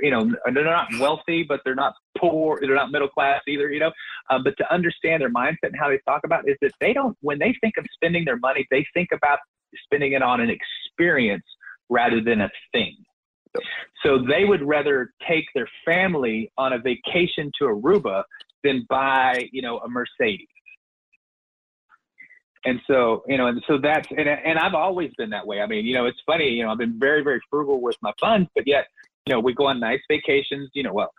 you 0.03 0.11
know, 0.11 0.31
they're 0.53 0.65
not 0.65 0.89
wealthy, 1.01 1.43
but 1.43 1.61
they're 1.65 1.75
not 1.75 1.95
poor, 2.19 2.59
they're 2.61 2.75
not 2.75 2.91
middle 2.91 3.09
class 3.09 3.41
either, 3.49 3.71
you 3.71 3.81
know, 3.81 3.93
um, 4.31 4.43
but 4.45 4.57
to 4.59 4.73
understand 4.73 5.23
their 5.23 5.33
mindset 5.33 5.57
and 5.65 5.77
how 5.79 5.89
they 5.89 5.99
talk 6.07 6.23
about 6.25 6.47
it, 6.47 6.53
is 6.53 6.59
that 6.63 6.73
they 6.81 6.93
don't, 6.93 7.17
when 7.21 7.39
they 7.39 7.55
think 7.61 7.75
of 7.79 7.85
spending 7.95 8.25
their 8.25 8.39
money, 8.39 8.67
they 8.71 8.87
think 8.95 9.09
about 9.13 9.39
spending 9.85 10.13
it 10.13 10.23
on 10.23 10.41
an 10.41 10.51
experience 10.51 11.45
rather 11.89 12.21
than 12.21 12.41
a 12.41 12.51
thing. 12.73 12.97
So 14.03 14.19
they 14.19 14.45
would 14.45 14.63
rather 14.63 15.13
take 15.29 15.45
their 15.55 15.69
family 15.85 16.53
on 16.57 16.73
a 16.73 16.79
vacation 16.79 17.51
to 17.59 17.67
Aruba 17.67 18.25
than 18.63 18.87
buy, 18.89 19.49
you 19.53 19.63
know, 19.63 19.79
a 19.79 19.89
Mercedes. 19.89 20.49
And 22.65 22.81
so, 22.89 23.23
you 23.29 23.39
know, 23.39 23.47
and 23.47 23.63
so 23.69 23.79
that's, 23.79 24.09
and, 24.11 24.29
and 24.29 24.59
I've 24.59 24.75
always 24.75 25.13
been 25.17 25.31
that 25.31 25.47
way. 25.47 25.61
I 25.61 25.67
mean, 25.67 25.87
you 25.87 25.95
know, 25.95 26.07
it's 26.07 26.19
funny, 26.27 26.49
you 26.49 26.65
know, 26.65 26.71
I've 26.71 26.79
been 26.79 26.99
very, 26.99 27.23
very 27.23 27.41
frugal 27.49 27.81
with 27.81 27.97
my 28.03 28.13
funds, 28.21 28.51
but 28.57 28.67
yet 28.67 28.89
you 29.27 29.35
know, 29.35 29.41
we 29.41 29.55
go 29.55 29.67
on 29.67 29.81
nice 29.81 30.01
vacations. 30.09 30.71
You 30.73 30.85
know, 30.85 30.93
well, 30.93 31.11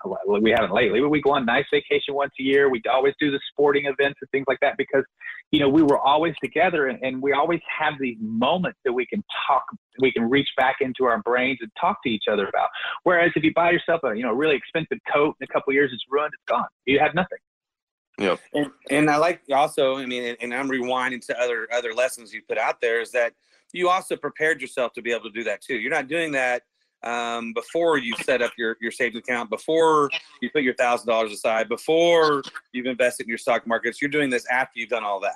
we 0.41 0.51
haven't 0.51 0.71
lately, 0.71 1.01
but 1.01 1.09
we 1.09 1.21
go 1.21 1.31
on 1.31 1.45
nice 1.45 1.65
vacation 1.71 2.13
once 2.13 2.31
a 2.39 2.43
year. 2.43 2.69
We 2.69 2.81
always 2.89 3.13
do 3.19 3.31
the 3.31 3.39
sporting 3.51 3.85
events 3.85 4.19
and 4.21 4.29
things 4.31 4.45
like 4.47 4.59
that 4.61 4.77
because, 4.77 5.03
you 5.51 5.59
know, 5.59 5.67
we 5.67 5.83
were 5.83 5.99
always 5.99 6.33
together 6.41 6.87
and, 6.87 7.03
and 7.03 7.21
we 7.21 7.33
always 7.33 7.59
have 7.77 7.95
these 7.99 8.15
moments 8.21 8.79
that 8.85 8.93
we 8.93 9.05
can 9.05 9.21
talk, 9.45 9.63
we 9.99 10.11
can 10.13 10.29
reach 10.29 10.47
back 10.55 10.77
into 10.79 11.03
our 11.03 11.21
brains 11.21 11.57
and 11.59 11.69
talk 11.79 11.97
to 12.03 12.09
each 12.09 12.25
other 12.31 12.47
about. 12.47 12.69
Whereas 13.03 13.31
if 13.35 13.43
you 13.43 13.53
buy 13.53 13.71
yourself 13.71 13.99
a, 14.05 14.15
you 14.15 14.23
know, 14.23 14.31
really 14.31 14.55
expensive 14.55 14.99
coat 15.13 15.35
in 15.41 15.47
a 15.49 15.53
couple 15.53 15.73
years, 15.73 15.91
it's 15.93 16.03
ruined, 16.09 16.31
it's 16.33 16.43
gone. 16.47 16.67
You 16.85 16.99
have 16.99 17.13
nothing. 17.13 17.39
Yeah. 18.17 18.37
And, 18.53 18.71
and 18.89 19.09
I 19.09 19.17
like 19.17 19.41
also, 19.53 19.97
I 19.97 20.05
mean, 20.05 20.23
and, 20.23 20.37
and 20.41 20.53
I'm 20.53 20.69
rewinding 20.69 21.23
to 21.27 21.39
other 21.39 21.67
other 21.71 21.93
lessons 21.93 22.33
you 22.33 22.41
put 22.47 22.57
out 22.57 22.81
there 22.81 23.01
is 23.01 23.11
that 23.11 23.33
you 23.73 23.89
also 23.89 24.15
prepared 24.15 24.61
yourself 24.61 24.93
to 24.93 25.01
be 25.01 25.11
able 25.11 25.23
to 25.23 25.31
do 25.31 25.43
that 25.43 25.61
too. 25.61 25.75
You're 25.75 25.91
not 25.91 26.07
doing 26.07 26.31
that 26.31 26.63
um, 27.03 27.53
before 27.53 27.97
you 27.97 28.15
set 28.23 28.41
up 28.41 28.51
your, 28.57 28.77
your 28.81 28.91
savings 28.91 29.23
account, 29.27 29.49
before 29.49 30.10
you 30.41 30.49
put 30.51 30.63
your 30.63 30.75
thousand 30.75 31.07
dollars 31.07 31.31
aside, 31.31 31.69
before 31.69 32.41
you've 32.73 32.86
invested 32.86 33.23
in 33.23 33.29
your 33.29 33.38
stock 33.38 33.67
markets. 33.67 34.01
You're 34.01 34.10
doing 34.10 34.29
this 34.29 34.45
after 34.49 34.79
you've 34.79 34.89
done 34.89 35.03
all 35.03 35.19
that. 35.21 35.36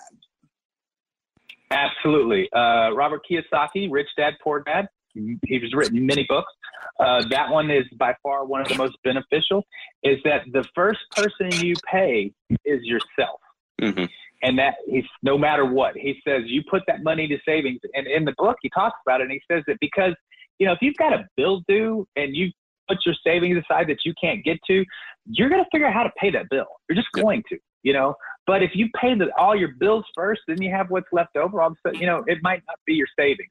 Absolutely. 1.72 2.50
Uh, 2.54 2.92
Robert 2.94 3.22
Kiyosaki, 3.30 3.90
Rich 3.90 4.10
Dad, 4.18 4.34
Poor 4.44 4.62
Dad. 4.62 4.88
He's 5.14 5.74
written 5.74 6.06
many 6.06 6.26
books. 6.28 6.52
Uh, 7.00 7.24
that 7.30 7.50
one 7.50 7.70
is 7.70 7.86
by 7.98 8.14
far 8.24 8.46
one 8.46 8.62
of 8.62 8.68
the 8.68 8.76
most 8.76 8.98
beneficial. 9.04 9.66
Is 10.04 10.18
that 10.24 10.42
the 10.52 10.66
first 10.76 11.00
person 11.16 11.52
you 11.66 11.74
pay 11.90 12.32
is 12.66 12.82
yourself. 12.84 13.40
Mm-hmm. 13.82 14.06
And 14.44 14.58
that 14.58 14.76
he's 14.88 15.04
no 15.22 15.38
matter 15.38 15.66
what 15.66 15.96
he 15.96 16.20
says, 16.28 16.44
you 16.46 16.64
put 16.70 16.82
that 16.88 17.04
money 17.04 17.28
to 17.28 17.38
savings. 17.46 17.80
And 17.94 18.08
in 18.08 18.26
the 18.26 18.34
book, 18.38 18.58
he 18.62 18.70
talks 18.70 18.98
about 19.06 19.22
it. 19.22 19.26
And 19.26 19.34
he 19.34 19.42
says 19.52 19.64
that 19.68 19.78
because 19.80 20.16
you 20.62 20.68
know, 20.68 20.74
if 20.74 20.80
you've 20.80 20.96
got 20.98 21.12
a 21.12 21.28
bill 21.36 21.64
due 21.68 22.08
and 22.16 22.36
you 22.36 22.52
put 22.88 23.00
your 23.04 23.16
savings 23.26 23.58
aside 23.58 23.88
that 23.88 24.06
you 24.06 24.14
can't 24.22 24.44
get 24.44 24.60
to, 24.68 24.86
you're 25.26 25.50
going 25.50 25.64
to 25.64 25.68
figure 25.72 25.88
out 25.88 25.94
how 25.94 26.04
to 26.04 26.12
pay 26.18 26.30
that 26.30 26.50
bill. 26.52 26.68
You're 26.88 26.96
just 26.96 27.12
going 27.14 27.42
to, 27.50 27.58
you 27.82 27.94
know. 27.94 28.14
But 28.46 28.62
if 28.62 28.70
you 28.76 28.88
pay 28.96 29.16
the, 29.16 29.32
all 29.40 29.56
your 29.56 29.72
bills 29.80 30.06
first, 30.16 30.42
then 30.48 30.62
you 30.62 30.70
have 30.70 30.92
what's 30.92 31.08
left 31.12 31.36
over. 31.36 31.64
All 31.64 31.70
of 31.70 31.74
a 31.74 31.90
sudden, 31.90 32.00
you 32.00 32.06
know, 32.06 32.24
it 32.28 32.38
might 32.44 32.62
not 32.68 32.78
be 32.86 32.94
your 32.94 33.08
savings. 33.18 33.50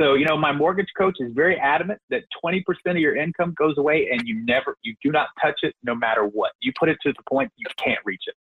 So, 0.00 0.14
you 0.14 0.26
know, 0.26 0.36
my 0.36 0.52
mortgage 0.52 0.86
coach 0.96 1.16
is 1.18 1.32
very 1.34 1.58
adamant 1.58 2.00
that 2.10 2.22
20% 2.44 2.62
of 2.86 2.98
your 2.98 3.16
income 3.16 3.52
goes 3.58 3.76
away 3.76 4.10
and 4.12 4.22
you 4.24 4.44
never, 4.44 4.76
you 4.82 4.94
do 5.02 5.10
not 5.10 5.26
touch 5.42 5.58
it 5.62 5.74
no 5.82 5.96
matter 5.96 6.22
what. 6.22 6.52
You 6.60 6.72
put 6.78 6.88
it 6.88 6.98
to 7.02 7.12
the 7.12 7.22
point 7.28 7.50
you 7.56 7.66
can't 7.84 8.00
reach 8.04 8.22
it. 8.26 8.34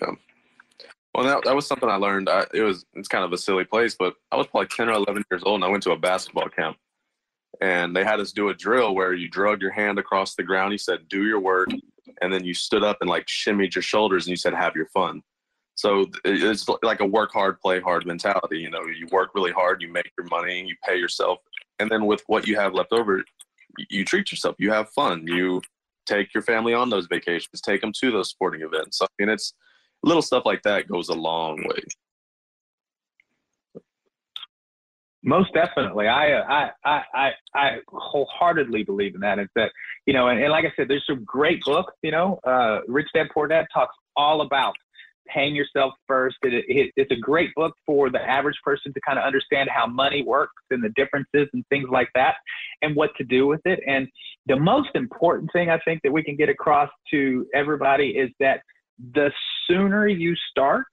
Yeah. 0.00 0.14
Well, 1.16 1.24
that, 1.24 1.44
that 1.46 1.56
was 1.56 1.66
something 1.66 1.88
I 1.88 1.96
learned. 1.96 2.28
I, 2.28 2.46
it 2.54 2.62
was, 2.62 2.84
it's 2.94 3.08
kind 3.08 3.24
of 3.24 3.32
a 3.32 3.38
silly 3.38 3.64
place, 3.64 3.96
but 3.98 4.14
I 4.30 4.36
was 4.36 4.46
probably 4.46 4.68
10 4.68 4.88
or 4.88 4.92
11 4.92 5.24
years 5.32 5.42
old 5.44 5.56
and 5.56 5.64
I 5.64 5.68
went 5.68 5.82
to 5.82 5.90
a 5.90 5.98
basketball 5.98 6.48
camp 6.48 6.76
and 7.60 7.94
they 7.94 8.04
had 8.04 8.20
us 8.20 8.32
do 8.32 8.48
a 8.48 8.54
drill 8.54 8.94
where 8.94 9.12
you 9.12 9.28
drug 9.28 9.60
your 9.60 9.70
hand 9.70 9.98
across 9.98 10.34
the 10.34 10.42
ground. 10.42 10.72
He 10.72 10.78
said, 10.78 11.08
"Do 11.08 11.24
your 11.24 11.40
work," 11.40 11.68
and 12.22 12.32
then 12.32 12.44
you 12.44 12.54
stood 12.54 12.82
up 12.82 12.98
and 13.00 13.10
like 13.10 13.26
shimmied 13.26 13.74
your 13.74 13.82
shoulders, 13.82 14.26
and 14.26 14.30
you 14.30 14.36
said, 14.36 14.54
"Have 14.54 14.76
your 14.76 14.86
fun." 14.86 15.22
So 15.74 16.06
it's 16.24 16.68
like 16.82 17.00
a 17.00 17.06
work 17.06 17.32
hard, 17.32 17.60
play 17.60 17.80
hard 17.80 18.04
mentality. 18.06 18.58
You 18.58 18.70
know, 18.70 18.84
you 18.84 19.06
work 19.10 19.30
really 19.34 19.52
hard, 19.52 19.80
you 19.80 19.90
make 19.90 20.12
your 20.18 20.26
money, 20.26 20.62
you 20.66 20.74
pay 20.86 20.96
yourself, 20.96 21.38
and 21.78 21.90
then 21.90 22.06
with 22.06 22.22
what 22.26 22.46
you 22.46 22.56
have 22.56 22.74
left 22.74 22.92
over, 22.92 23.24
you 23.88 24.04
treat 24.04 24.30
yourself. 24.30 24.56
You 24.58 24.72
have 24.72 24.90
fun. 24.90 25.26
You 25.26 25.62
take 26.06 26.34
your 26.34 26.42
family 26.42 26.74
on 26.74 26.90
those 26.90 27.06
vacations, 27.06 27.60
take 27.60 27.80
them 27.80 27.92
to 28.00 28.10
those 28.10 28.28
sporting 28.28 28.62
events. 28.62 29.00
I 29.00 29.06
mean, 29.18 29.28
it's 29.28 29.54
little 30.02 30.22
stuff 30.22 30.44
like 30.44 30.62
that 30.62 30.88
goes 30.88 31.08
a 31.08 31.14
long 31.14 31.56
way. 31.66 31.82
Most 35.22 35.52
definitely, 35.52 36.08
I, 36.08 36.40
I 36.40 36.70
I 36.84 37.02
I 37.14 37.30
I 37.54 37.76
wholeheartedly 37.88 38.84
believe 38.84 39.14
in 39.14 39.20
that. 39.20 39.38
Is 39.38 39.48
that 39.54 39.70
you 40.06 40.14
know, 40.14 40.28
and, 40.28 40.40
and 40.40 40.50
like 40.50 40.64
I 40.64 40.72
said, 40.76 40.88
there's 40.88 41.04
some 41.06 41.24
great 41.24 41.60
books. 41.64 41.92
You 42.02 42.10
know, 42.10 42.40
uh, 42.46 42.80
Rich 42.88 43.08
Dad 43.14 43.26
Poor 43.34 43.46
Dad 43.46 43.66
talks 43.72 43.94
all 44.16 44.40
about 44.40 44.74
paying 45.28 45.54
yourself 45.54 45.92
first. 46.06 46.36
It, 46.42 46.64
it, 46.68 46.92
it's 46.96 47.10
a 47.10 47.20
great 47.20 47.50
book 47.54 47.74
for 47.84 48.10
the 48.10 48.20
average 48.20 48.56
person 48.64 48.94
to 48.94 49.00
kind 49.06 49.18
of 49.18 49.24
understand 49.24 49.68
how 49.70 49.86
money 49.86 50.22
works 50.22 50.62
and 50.70 50.82
the 50.82 50.88
differences 50.96 51.48
and 51.52 51.64
things 51.68 51.88
like 51.90 52.08
that, 52.14 52.36
and 52.80 52.96
what 52.96 53.10
to 53.18 53.24
do 53.24 53.46
with 53.46 53.60
it. 53.66 53.80
And 53.86 54.08
the 54.46 54.56
most 54.56 54.88
important 54.94 55.50
thing 55.52 55.68
I 55.68 55.78
think 55.84 56.00
that 56.02 56.12
we 56.12 56.24
can 56.24 56.36
get 56.36 56.48
across 56.48 56.88
to 57.10 57.46
everybody 57.54 58.08
is 58.08 58.30
that 58.40 58.62
the 59.14 59.30
sooner 59.66 60.08
you 60.08 60.34
start, 60.50 60.86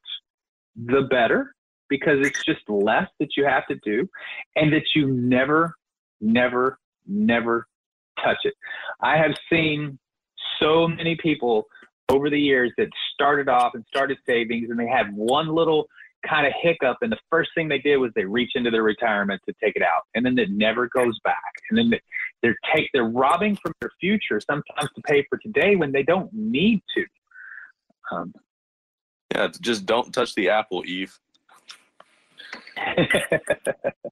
the 0.76 1.08
better 1.10 1.54
because 1.90 2.26
it's 2.26 2.44
just 2.46 2.68
less 2.70 3.08
that 3.20 3.38
you 3.38 3.46
have 3.46 3.66
to 3.68 3.76
do 3.84 4.08
and 4.56 4.72
that 4.74 4.84
you 4.96 5.08
never, 5.08 5.76
never, 6.22 6.80
never 7.08 7.68
touch 8.24 8.38
it. 8.44 8.54
I 9.02 9.18
have 9.18 9.36
seen 9.52 10.00
so 10.60 10.88
many 10.88 11.16
people 11.16 11.66
over 12.10 12.30
the 12.30 12.40
years 12.40 12.72
that 12.78 12.88
started 13.14 13.50
off 13.50 13.74
and 13.76 13.84
started 13.88 14.18
savings 14.26 14.70
and 14.70 14.80
they 14.80 14.88
had 14.88 15.14
one 15.16 15.48
little 15.54 15.88
kind 16.28 16.48
of 16.48 16.54
hiccup 16.62 16.98
and 17.02 17.12
the 17.12 17.18
first 17.30 17.50
thing 17.54 17.68
they 17.68 17.78
did 17.80 17.98
was 17.98 18.12
they 18.16 18.26
reach 18.26 18.52
into 18.56 18.72
their 18.72 18.84
retirement 18.84 19.42
to 19.48 19.54
take 19.64 19.76
it 19.76 19.84
out. 19.84 20.04
And 20.16 20.26
then 20.26 20.38
it 20.38 20.50
never 20.50 20.88
goes 20.90 21.20
back. 21.24 21.54
And 21.70 21.78
then 21.78 22.00
they're 22.42 22.58
take 22.74 22.90
they're 22.94 23.04
robbing 23.04 23.56
from 23.56 23.74
their 23.82 23.92
future 24.00 24.40
sometimes 24.40 24.90
to 24.96 25.02
pay 25.02 25.26
for 25.30 25.38
today 25.38 25.76
when 25.76 25.92
they 25.92 26.04
don't 26.04 26.32
need 26.34 26.82
to. 26.96 27.06
Um, 28.12 28.34
yeah 29.34 29.50
just 29.60 29.86
don't 29.86 30.14
touch 30.14 30.34
the 30.36 30.50
apple 30.50 30.84
eve 30.86 31.18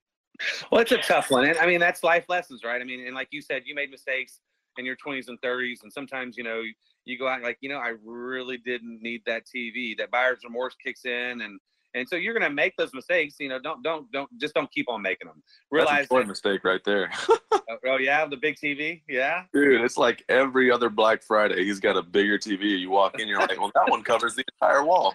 well, 0.70 0.80
it's 0.80 0.92
a 0.92 0.98
tough 0.98 1.30
one. 1.30 1.46
And 1.46 1.58
I 1.58 1.66
mean, 1.66 1.80
that's 1.80 2.02
life 2.02 2.24
lessons, 2.28 2.62
right? 2.64 2.80
I 2.80 2.84
mean, 2.84 3.06
and 3.06 3.14
like 3.14 3.28
you 3.30 3.40
said, 3.40 3.62
you 3.66 3.74
made 3.74 3.90
mistakes 3.90 4.40
in 4.78 4.84
your 4.84 4.96
20s 4.96 5.28
and 5.28 5.40
30s. 5.40 5.82
And 5.82 5.92
sometimes, 5.92 6.36
you 6.36 6.44
know, 6.44 6.62
you 7.04 7.18
go 7.18 7.28
out 7.28 7.42
like, 7.42 7.58
you 7.60 7.68
know, 7.68 7.78
I 7.78 7.94
really 8.04 8.58
didn't 8.58 9.02
need 9.02 9.22
that 9.26 9.44
TV. 9.46 9.96
That 9.96 10.10
buyer's 10.10 10.40
remorse 10.44 10.74
kicks 10.82 11.04
in. 11.04 11.40
And, 11.40 11.58
and 11.94 12.08
so 12.08 12.16
you're 12.16 12.34
going 12.34 12.48
to 12.48 12.54
make 12.54 12.76
those 12.76 12.92
mistakes. 12.92 13.36
You 13.38 13.48
know, 13.48 13.58
don't, 13.58 13.82
don't, 13.82 14.10
don't, 14.12 14.28
just 14.38 14.54
don't 14.54 14.70
keep 14.70 14.90
on 14.90 15.02
making 15.02 15.28
them. 15.28 15.42
Realize 15.70 16.08
That's 16.10 16.24
a 16.24 16.26
mistake 16.26 16.64
right 16.64 16.82
there. 16.84 17.10
oh, 17.52 17.60
oh, 17.86 17.98
yeah. 17.98 18.26
The 18.26 18.36
big 18.36 18.56
TV. 18.56 19.02
Yeah. 19.08 19.44
Dude, 19.52 19.80
it's 19.80 19.96
like 19.96 20.24
every 20.28 20.70
other 20.70 20.90
Black 20.90 21.22
Friday, 21.22 21.64
he's 21.64 21.80
got 21.80 21.96
a 21.96 22.02
bigger 22.02 22.38
TV. 22.38 22.78
You 22.78 22.90
walk 22.90 23.20
in, 23.20 23.28
you're 23.28 23.40
like, 23.40 23.58
well, 23.58 23.72
that 23.74 23.88
one 23.88 24.02
covers 24.02 24.34
the 24.34 24.44
entire 24.60 24.84
wall. 24.84 25.14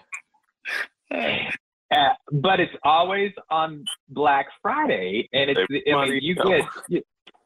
Uh, 1.92 2.14
but 2.32 2.58
it's 2.58 2.72
always 2.84 3.32
on 3.50 3.84
Black 4.08 4.46
Friday, 4.62 5.28
and 5.32 5.50
it's 5.50 5.60
I 5.60 6.06
mean, 6.06 6.22
you 6.22 6.34
get 6.34 6.64
you, 6.88 7.02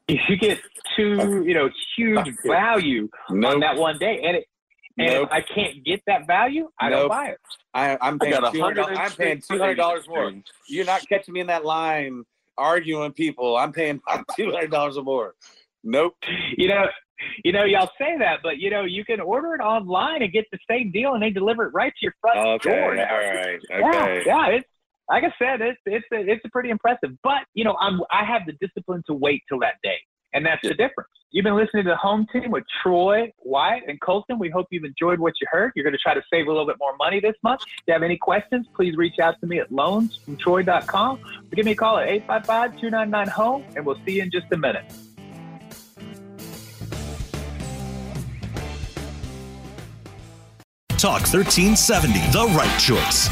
you, 0.07 0.37
get 0.37 0.59
two 0.95 1.43
you 1.45 1.53
know 1.53 1.69
huge 1.97 2.33
value 2.45 3.09
nope. 3.29 3.55
on 3.55 3.59
that 3.59 3.75
one 3.75 3.97
day, 3.97 4.21
and 4.23 4.37
it 4.37 4.45
and 4.97 5.09
nope. 5.09 5.27
if 5.27 5.33
I 5.33 5.41
can't 5.41 5.83
get 5.83 6.01
that 6.07 6.27
value, 6.27 6.69
I 6.79 6.89
nope. 6.89 6.99
don't 6.99 7.09
buy 7.09 7.27
it. 7.27 7.37
I, 7.73 7.97
I'm 7.99 8.17
paying 8.19 8.41
two 8.51 8.61
hundred. 8.61 8.85
I'm 8.85 9.11
paying 9.11 9.41
two 9.41 9.59
hundred 9.59 9.75
dollars 9.75 10.07
more. 10.07 10.31
You're 10.67 10.85
not 10.85 11.07
catching 11.09 11.33
me 11.33 11.41
in 11.41 11.47
that 11.47 11.65
line 11.65 12.23
arguing 12.57 13.11
people. 13.11 13.57
I'm 13.57 13.73
paying 13.73 13.99
two 14.35 14.51
hundred 14.51 14.71
dollars 14.71 14.97
or 14.97 15.03
more. 15.03 15.35
Nope. 15.83 16.15
You 16.57 16.69
know, 16.69 16.85
you 17.43 17.51
know, 17.51 17.63
y'all 17.63 17.89
say 17.97 18.17
that, 18.19 18.39
but 18.43 18.57
you 18.57 18.69
know, 18.69 18.83
you 18.83 19.05
can 19.05 19.19
order 19.19 19.53
it 19.55 19.61
online 19.61 20.21
and 20.21 20.31
get 20.31 20.45
the 20.51 20.59
same 20.69 20.91
deal, 20.91 21.13
and 21.13 21.23
they 21.23 21.29
deliver 21.29 21.65
it 21.65 21.73
right 21.73 21.91
to 21.91 21.99
your 22.01 22.13
front 22.21 22.39
okay, 22.39 22.69
door. 22.69 22.95
Now. 22.95 23.09
All 23.09 23.17
right. 23.17 23.59
Okay. 23.71 24.23
Yeah, 24.25 24.47
yeah. 24.49 24.55
It's 24.55 24.67
like 25.09 25.23
I 25.23 25.33
said, 25.39 25.61
it's 25.61 25.79
it's 25.85 26.05
a, 26.13 26.17
it's 26.17 26.43
a 26.45 26.49
pretty 26.49 26.69
impressive. 26.69 27.11
But 27.23 27.43
you 27.53 27.63
know, 27.63 27.75
I'm 27.79 28.01
I 28.11 28.23
have 28.25 28.43
the 28.45 28.53
discipline 28.53 29.03
to 29.07 29.13
wait 29.13 29.43
till 29.47 29.59
that 29.59 29.75
day, 29.83 29.97
and 30.33 30.45
that's 30.45 30.61
the 30.61 30.73
difference. 30.73 31.09
You've 31.31 31.43
been 31.43 31.57
listening 31.57 31.83
to 31.83 31.89
the 31.89 31.97
home 31.97 32.25
team 32.31 32.51
with 32.51 32.63
Troy, 32.81 33.31
Wyatt, 33.39 33.83
and 33.87 33.99
Colton. 33.99 34.39
We 34.39 34.49
hope 34.49 34.67
you've 34.71 34.85
enjoyed 34.85 35.19
what 35.19 35.33
you 35.41 35.47
heard. 35.51 35.73
You're 35.75 35.83
going 35.83 35.93
to 35.93 35.99
try 35.99 36.13
to 36.13 36.23
save 36.31 36.47
a 36.47 36.49
little 36.49 36.65
bit 36.65 36.77
more 36.79 36.95
money 36.97 37.19
this 37.19 37.35
month. 37.43 37.61
If 37.63 37.83
you 37.87 37.93
have 37.93 38.03
any 38.03 38.17
questions, 38.17 38.65
please 38.73 38.95
reach 38.95 39.19
out 39.19 39.35
to 39.41 39.47
me 39.47 39.59
at 39.59 39.69
loansfromtroy.com 39.69 41.19
or 41.19 41.55
give 41.55 41.65
me 41.65 41.73
a 41.73 41.75
call 41.75 41.97
at 41.97 42.07
855 42.07 42.79
299 42.79 43.27
home, 43.27 43.65
and 43.75 43.85
we'll 43.85 43.99
see 44.05 44.13
you 44.13 44.23
in 44.23 44.31
just 44.31 44.45
a 44.53 44.57
minute. 44.57 44.85
Talk 50.97 51.21
1370, 51.27 52.19
the 52.31 52.45
right 52.57 52.79
choice. 52.79 53.27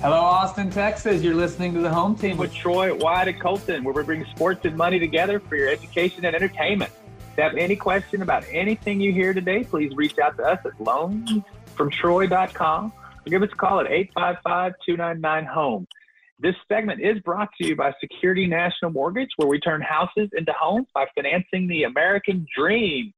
Hello, 0.00 0.16
Austin, 0.16 0.70
Texas. 0.70 1.22
You're 1.22 1.34
listening 1.34 1.74
to 1.74 1.80
the 1.80 1.92
home 1.92 2.16
team 2.16 2.38
with 2.38 2.54
Troy, 2.54 2.94
Wyatt, 2.94 3.28
and 3.28 3.38
Colton, 3.38 3.84
where 3.84 3.92
we 3.92 4.02
bring 4.02 4.24
sports 4.34 4.64
and 4.64 4.74
money 4.74 4.98
together 4.98 5.38
for 5.38 5.56
your 5.56 5.68
education 5.68 6.24
and 6.24 6.34
entertainment. 6.34 6.92
If 7.32 7.36
you 7.36 7.42
have 7.42 7.56
any 7.56 7.76
question 7.76 8.22
about 8.22 8.46
anything 8.50 9.02
you 9.02 9.12
hear 9.12 9.34
today, 9.34 9.64
please 9.64 9.94
reach 9.94 10.18
out 10.18 10.38
to 10.38 10.44
us 10.44 10.60
at 10.64 10.72
loansfromtroy.com 10.78 12.84
or 12.86 13.30
give 13.30 13.42
us 13.42 13.50
a 13.52 13.56
call 13.56 13.80
at 13.80 13.92
855 13.92 14.72
299 14.86 15.44
HOME. 15.44 15.86
This 16.38 16.54
segment 16.66 17.00
is 17.00 17.18
brought 17.20 17.48
to 17.60 17.66
you 17.66 17.76
by 17.76 17.92
Security 18.00 18.46
National 18.46 18.90
Mortgage, 18.90 19.30
where 19.36 19.48
we 19.48 19.60
turn 19.60 19.80
houses 19.80 20.28
into 20.36 20.52
homes 20.58 20.86
by 20.94 21.06
financing 21.14 21.68
the 21.68 21.84
American 21.84 22.46
dream. 22.56 23.12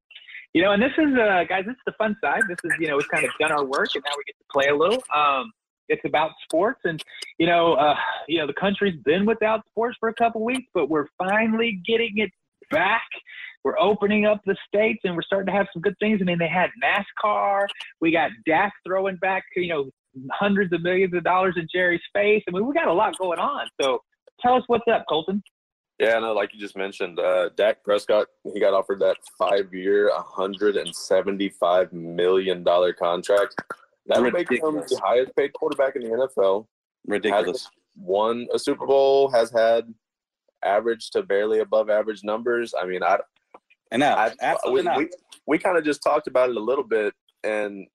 You 0.53 0.61
know, 0.61 0.71
and 0.71 0.81
this 0.81 0.91
is, 0.97 1.17
uh, 1.17 1.43
guys, 1.49 1.65
this 1.65 1.73
is 1.73 1.81
the 1.85 1.93
fun 1.97 2.15
side. 2.23 2.41
This 2.47 2.57
is, 2.63 2.71
you 2.79 2.87
know, 2.87 2.95
we've 2.95 3.09
kind 3.09 3.25
of 3.25 3.31
done 3.39 3.51
our 3.51 3.65
work, 3.65 3.89
and 3.93 4.03
now 4.05 4.13
we 4.15 4.23
get 4.25 4.37
to 4.37 4.45
play 4.53 4.67
a 4.67 4.75
little. 4.75 5.03
Um, 5.13 5.51
it's 5.89 6.03
about 6.05 6.31
sports, 6.43 6.81
and 6.83 7.03
you 7.39 7.47
know, 7.47 7.73
uh, 7.73 7.95
you 8.27 8.39
know, 8.39 8.47
the 8.47 8.53
country's 8.53 8.99
been 9.03 9.25
without 9.25 9.65
sports 9.69 9.97
for 9.99 10.09
a 10.09 10.13
couple 10.13 10.43
weeks, 10.43 10.67
but 10.73 10.89
we're 10.89 11.07
finally 11.17 11.81
getting 11.85 12.13
it 12.17 12.31
back. 12.71 13.07
We're 13.63 13.79
opening 13.79 14.25
up 14.25 14.41
the 14.45 14.55
states, 14.67 15.01
and 15.03 15.15
we're 15.15 15.23
starting 15.23 15.47
to 15.47 15.51
have 15.51 15.67
some 15.73 15.81
good 15.81 15.95
things. 15.99 16.19
I 16.21 16.25
mean, 16.25 16.37
they 16.37 16.47
had 16.47 16.69
NASCAR. 16.83 17.65
We 17.99 18.11
got 18.11 18.31
Dak 18.45 18.73
throwing 18.85 19.17
back, 19.17 19.43
you 19.55 19.67
know, 19.67 19.89
hundreds 20.31 20.73
of 20.73 20.81
millions 20.81 21.13
of 21.13 21.23
dollars 21.23 21.55
in 21.57 21.67
Jerry's 21.73 22.01
face. 22.13 22.43
I 22.47 22.51
mean, 22.51 22.65
we 22.65 22.73
got 22.73 22.87
a 22.87 22.93
lot 22.93 23.17
going 23.17 23.39
on. 23.39 23.67
So, 23.81 24.01
tell 24.41 24.55
us 24.55 24.63
what's 24.67 24.85
up, 24.91 25.05
Colton. 25.07 25.43
Yeah, 25.99 26.19
no, 26.19 26.33
like 26.33 26.53
you 26.53 26.59
just 26.59 26.75
mentioned, 26.75 27.19
uh, 27.19 27.49
Dak 27.55 27.83
Prescott, 27.83 28.27
he 28.53 28.59
got 28.59 28.73
offered 28.73 28.99
that 28.99 29.15
five-year, 29.37 30.11
$175 30.13 31.93
million 31.93 32.65
contract. 32.65 33.55
That 34.07 34.21
would 34.21 34.33
make 34.33 34.51
him 34.51 34.59
the 34.59 35.01
highest-paid 35.03 35.53
quarterback 35.53 35.95
in 35.95 36.03
the 36.03 36.09
NFL. 36.09 36.67
Ridiculous. 37.07 37.69
won 37.95 38.47
a 38.53 38.59
Super 38.59 38.85
Bowl, 38.85 39.29
has 39.31 39.51
had 39.51 39.93
average 40.63 41.11
to 41.11 41.23
barely 41.23 41.59
above 41.59 41.89
average 41.89 42.23
numbers. 42.23 42.73
I 42.79 42.85
mean, 42.85 43.01
I 43.01 43.19
and 43.91 43.99
now 44.01 44.15
I, 44.17 44.55
we, 44.69 44.81
we, 44.81 45.09
we 45.47 45.57
kind 45.57 45.77
of 45.77 45.85
just 45.85 46.03
talked 46.03 46.27
about 46.27 46.49
it 46.49 46.57
a 46.57 46.59
little 46.59 46.83
bit, 46.83 47.13
and 47.43 47.87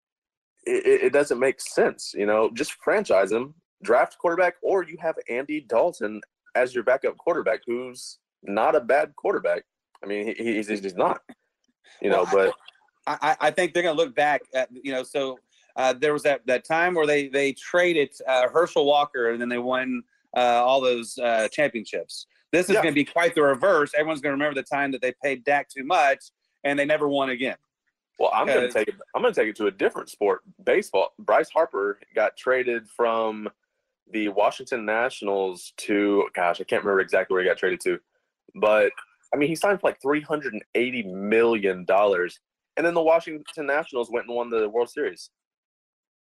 it, 0.65 1.03
it 1.03 1.13
doesn't 1.13 1.39
make 1.39 1.61
sense. 1.61 2.13
You 2.15 2.25
know, 2.25 2.49
just 2.53 2.73
franchise 2.83 3.31
him, 3.31 3.53
draft 3.83 4.17
quarterback, 4.17 4.55
or 4.61 4.83
you 4.83 4.97
have 4.99 5.15
Andy 5.29 5.61
Dalton 5.61 6.21
as 6.55 6.73
your 6.73 6.83
backup 6.83 7.17
quarterback, 7.17 7.61
who's 7.65 8.19
not 8.43 8.75
a 8.75 8.81
bad 8.81 9.15
quarterback. 9.15 9.63
I 10.03 10.07
mean, 10.07 10.27
he, 10.27 10.55
he's 10.55 10.67
he's 10.67 10.95
not. 10.95 11.21
You 12.01 12.09
know, 12.09 12.25
well, 12.31 12.53
but 13.07 13.19
I, 13.21 13.35
I 13.47 13.51
think 13.51 13.73
they're 13.73 13.83
going 13.83 13.95
to 13.95 14.01
look 14.01 14.15
back 14.15 14.41
at 14.53 14.69
you 14.71 14.91
know. 14.91 15.03
So 15.03 15.39
uh, 15.75 15.93
there 15.93 16.13
was 16.13 16.23
that 16.23 16.45
that 16.45 16.65
time 16.65 16.93
where 16.93 17.07
they 17.07 17.27
they 17.27 17.53
traded 17.53 18.09
uh, 18.27 18.47
Herschel 18.49 18.85
Walker, 18.85 19.31
and 19.31 19.41
then 19.41 19.49
they 19.49 19.57
won 19.57 20.03
uh, 20.35 20.63
all 20.63 20.81
those 20.81 21.17
uh, 21.17 21.47
championships. 21.51 22.27
This 22.51 22.69
is 22.69 22.75
yeah. 22.75 22.81
going 22.81 22.93
to 22.93 22.99
be 22.99 23.05
quite 23.05 23.35
the 23.35 23.43
reverse. 23.43 23.91
Everyone's 23.95 24.21
going 24.21 24.31
to 24.31 24.43
remember 24.43 24.59
the 24.59 24.67
time 24.67 24.91
that 24.91 25.01
they 25.01 25.13
paid 25.23 25.43
Dak 25.43 25.69
too 25.69 25.83
much, 25.83 26.19
and 26.63 26.77
they 26.77 26.85
never 26.85 27.07
won 27.07 27.29
again. 27.29 27.57
Well, 28.19 28.31
I'm 28.33 28.47
going 28.47 28.67
to 28.67 28.71
take 28.71 28.89
it. 28.89 28.95
I'm 29.15 29.21
going 29.21 29.33
to 29.33 29.39
take 29.39 29.49
it 29.49 29.55
to 29.57 29.67
a 29.67 29.71
different 29.71 30.09
sport, 30.09 30.41
baseball. 30.63 31.13
Bryce 31.19 31.49
Harper 31.49 31.99
got 32.13 32.35
traded 32.35 32.87
from 32.89 33.47
the 34.11 34.27
Washington 34.29 34.85
Nationals 34.85 35.73
to 35.77 36.27
gosh, 36.35 36.59
I 36.59 36.65
can't 36.65 36.83
remember 36.83 36.99
exactly 36.99 37.33
where 37.33 37.43
he 37.43 37.49
got 37.49 37.57
traded 37.57 37.79
to, 37.81 37.99
but 38.55 38.91
I 39.33 39.37
mean 39.37 39.47
he 39.47 39.55
signed 39.55 39.79
for 39.79 39.87
like 39.87 40.01
three 40.01 40.21
hundred 40.21 40.53
and 40.53 40.63
eighty 40.75 41.03
million 41.03 41.85
dollars, 41.85 42.39
and 42.75 42.85
then 42.85 42.93
the 42.93 43.01
Washington 43.01 43.65
Nationals 43.65 44.09
went 44.11 44.27
and 44.27 44.35
won 44.35 44.49
the 44.49 44.67
World 44.67 44.89
Series. 44.89 45.29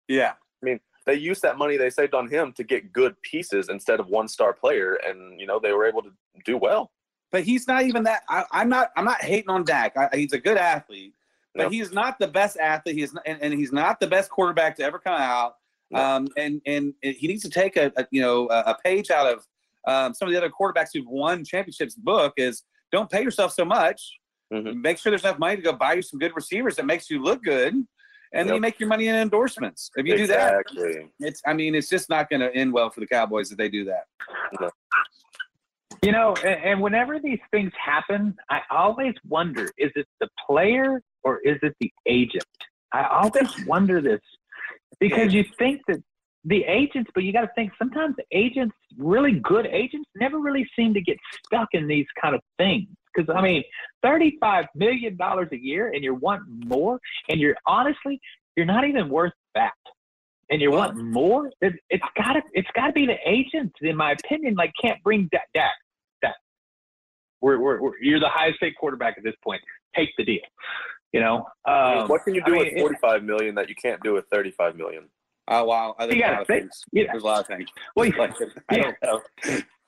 Yeah, 0.07 0.31
I 0.31 0.65
mean 0.65 0.79
they 1.05 1.15
used 1.15 1.41
that 1.41 1.57
money 1.57 1.77
they 1.77 1.89
saved 1.89 2.13
on 2.13 2.29
him 2.29 2.53
to 2.53 2.63
get 2.63 2.93
good 2.93 3.15
pieces 3.21 3.69
instead 3.69 3.99
of 3.99 4.07
one 4.07 4.27
star 4.27 4.53
player, 4.53 4.97
and 5.07 5.39
you 5.39 5.45
know 5.45 5.59
they 5.59 5.73
were 5.73 5.85
able 5.85 6.01
to 6.01 6.11
do 6.45 6.57
well. 6.57 6.91
But 7.31 7.43
he's 7.43 7.67
not 7.67 7.83
even 7.83 8.03
that. 8.03 8.21
I, 8.29 8.45
am 8.53 8.69
not. 8.69 8.91
I'm 8.95 9.05
not 9.05 9.21
hating 9.21 9.49
on 9.49 9.63
Dak. 9.63 9.97
I, 9.97 10.09
he's 10.13 10.33
a 10.33 10.39
good 10.39 10.57
athlete, 10.57 11.13
but 11.55 11.63
no. 11.63 11.69
he's 11.69 11.91
not 11.91 12.19
the 12.19 12.27
best 12.27 12.57
athlete. 12.57 12.95
He's 12.95 13.13
not, 13.13 13.23
and, 13.25 13.41
and 13.41 13.53
he's 13.53 13.71
not 13.71 13.99
the 13.99 14.07
best 14.07 14.29
quarterback 14.29 14.75
to 14.77 14.83
ever 14.83 14.99
come 14.99 15.15
out. 15.15 15.55
Um, 15.93 16.27
and 16.37 16.61
and 16.65 16.93
he 17.01 17.27
needs 17.27 17.43
to 17.43 17.49
take 17.49 17.77
a, 17.77 17.91
a 17.95 18.07
you 18.09 18.21
know 18.21 18.47
a 18.47 18.75
page 18.83 19.11
out 19.11 19.31
of 19.31 19.45
um, 19.87 20.13
some 20.13 20.27
of 20.27 20.31
the 20.31 20.37
other 20.37 20.49
quarterbacks 20.49 20.89
who've 20.93 21.07
won 21.07 21.43
championships. 21.45 21.95
Book 21.95 22.33
is 22.37 22.63
don't 22.91 23.09
pay 23.09 23.21
yourself 23.21 23.53
so 23.53 23.65
much. 23.65 24.01
Mm-hmm. 24.51 24.81
Make 24.81 24.97
sure 24.97 25.11
there's 25.11 25.23
enough 25.23 25.39
money 25.39 25.55
to 25.57 25.61
go 25.61 25.73
buy 25.73 25.93
you 25.93 26.01
some 26.01 26.19
good 26.19 26.35
receivers 26.35 26.75
that 26.75 26.85
makes 26.85 27.09
you 27.09 27.21
look 27.21 27.43
good, 27.43 27.73
and 27.73 27.85
yep. 28.33 28.45
then 28.47 28.55
you 28.55 28.61
make 28.61 28.79
your 28.79 28.89
money 28.89 29.07
in 29.07 29.15
endorsements. 29.15 29.91
If 29.95 30.05
you 30.05 30.15
exactly. 30.15 30.75
do 30.75 30.93
that, 30.93 31.09
it's 31.19 31.41
I 31.45 31.53
mean 31.53 31.75
it's 31.75 31.89
just 31.89 32.09
not 32.09 32.29
going 32.29 32.41
to 32.41 32.53
end 32.55 32.73
well 32.73 32.89
for 32.89 32.99
the 32.99 33.07
Cowboys 33.07 33.51
if 33.51 33.57
they 33.57 33.69
do 33.69 33.85
that. 33.85 34.71
You 36.03 36.11
know, 36.11 36.35
and, 36.43 36.63
and 36.63 36.81
whenever 36.81 37.19
these 37.19 37.39
things 37.51 37.71
happen, 37.83 38.35
I 38.49 38.61
always 38.71 39.13
wonder: 39.27 39.69
is 39.77 39.91
it 39.95 40.07
the 40.19 40.27
player 40.47 41.01
or 41.23 41.39
is 41.39 41.57
it 41.61 41.75
the 41.79 41.91
agent? 42.05 42.45
I 42.93 43.05
always 43.05 43.65
wonder 43.65 44.01
this 44.01 44.21
because 44.99 45.33
you 45.33 45.43
think 45.57 45.81
that 45.87 46.01
the 46.45 46.63
agents, 46.65 47.09
but 47.15 47.23
you 47.23 47.31
got 47.31 47.41
to 47.41 47.51
think 47.55 47.71
sometimes 47.79 48.15
agents, 48.31 48.75
really 48.97 49.39
good 49.39 49.65
agents, 49.65 50.09
never 50.15 50.39
really 50.39 50.69
seem 50.75 50.93
to 50.93 51.01
get 51.01 51.17
stuck 51.45 51.69
in 51.71 51.87
these 51.87 52.05
kind 52.21 52.35
of 52.35 52.41
things. 52.57 52.87
Because 53.15 53.33
I 53.35 53.41
mean, 53.41 53.63
thirty-five 54.01 54.65
million 54.75 55.15
dollars 55.15 55.47
a 55.51 55.57
year, 55.57 55.91
and 55.93 56.03
you're 56.03 56.15
wanting 56.15 56.67
more, 56.67 56.99
and 57.29 57.39
you're 57.39 57.55
honestly, 57.65 58.19
you're 58.55 58.65
not 58.65 58.85
even 58.85 59.07
worth 59.07 59.33
that, 59.55 59.71
and 60.49 60.61
you 60.61 60.71
want 60.71 60.97
more. 60.97 61.51
It, 61.61 61.73
it's 61.89 62.05
got 62.17 62.33
to, 62.33 62.41
it's 62.53 62.67
got 62.75 62.87
to 62.87 62.93
be 62.93 63.05
the 63.05 63.17
agents, 63.25 63.75
in 63.81 63.95
my 63.95 64.11
opinion. 64.11 64.55
Like, 64.55 64.71
can't 64.81 65.01
bring 65.03 65.29
that, 65.31 65.43
that, 65.53 65.73
that. 66.23 66.35
We're, 67.39 67.59
we're, 67.59 67.81
we're, 67.81 67.97
you're 68.01 68.19
the 68.19 68.29
highest 68.29 68.59
paid 68.59 68.73
quarterback 68.79 69.15
at 69.17 69.23
this 69.23 69.35
point. 69.43 69.61
Take 69.95 70.09
the 70.17 70.25
deal. 70.25 70.41
You 71.23 71.29
know, 71.29 71.47
um, 71.65 72.07
what 72.09 72.23
can 72.25 72.35
you 72.35 72.43
do 72.43 72.55
I 72.55 72.63
mean, 72.63 72.73
with 72.73 72.81
forty-five 72.81 73.23
million 73.23 73.55
that 73.55 73.69
you 73.69 73.75
can't 73.75 74.01
do 74.03 74.13
with 74.13 74.25
thirty-five 74.27 74.75
million? 74.75 75.05
Oh 75.47 75.63
wow! 75.63 75.95
I 75.97 76.05
think 76.05 76.17
you 76.17 76.21
got 76.21 76.45
things. 76.47 76.83
Yeah. 76.91 77.05
There's 77.11 77.23
a 77.23 77.25
lot 77.25 77.41
of 77.41 77.47
things. 77.47 77.69
Well, 77.95 78.11
like, 78.17 78.33
I 78.69 78.77
don't 78.77 78.97
know. 79.01 79.21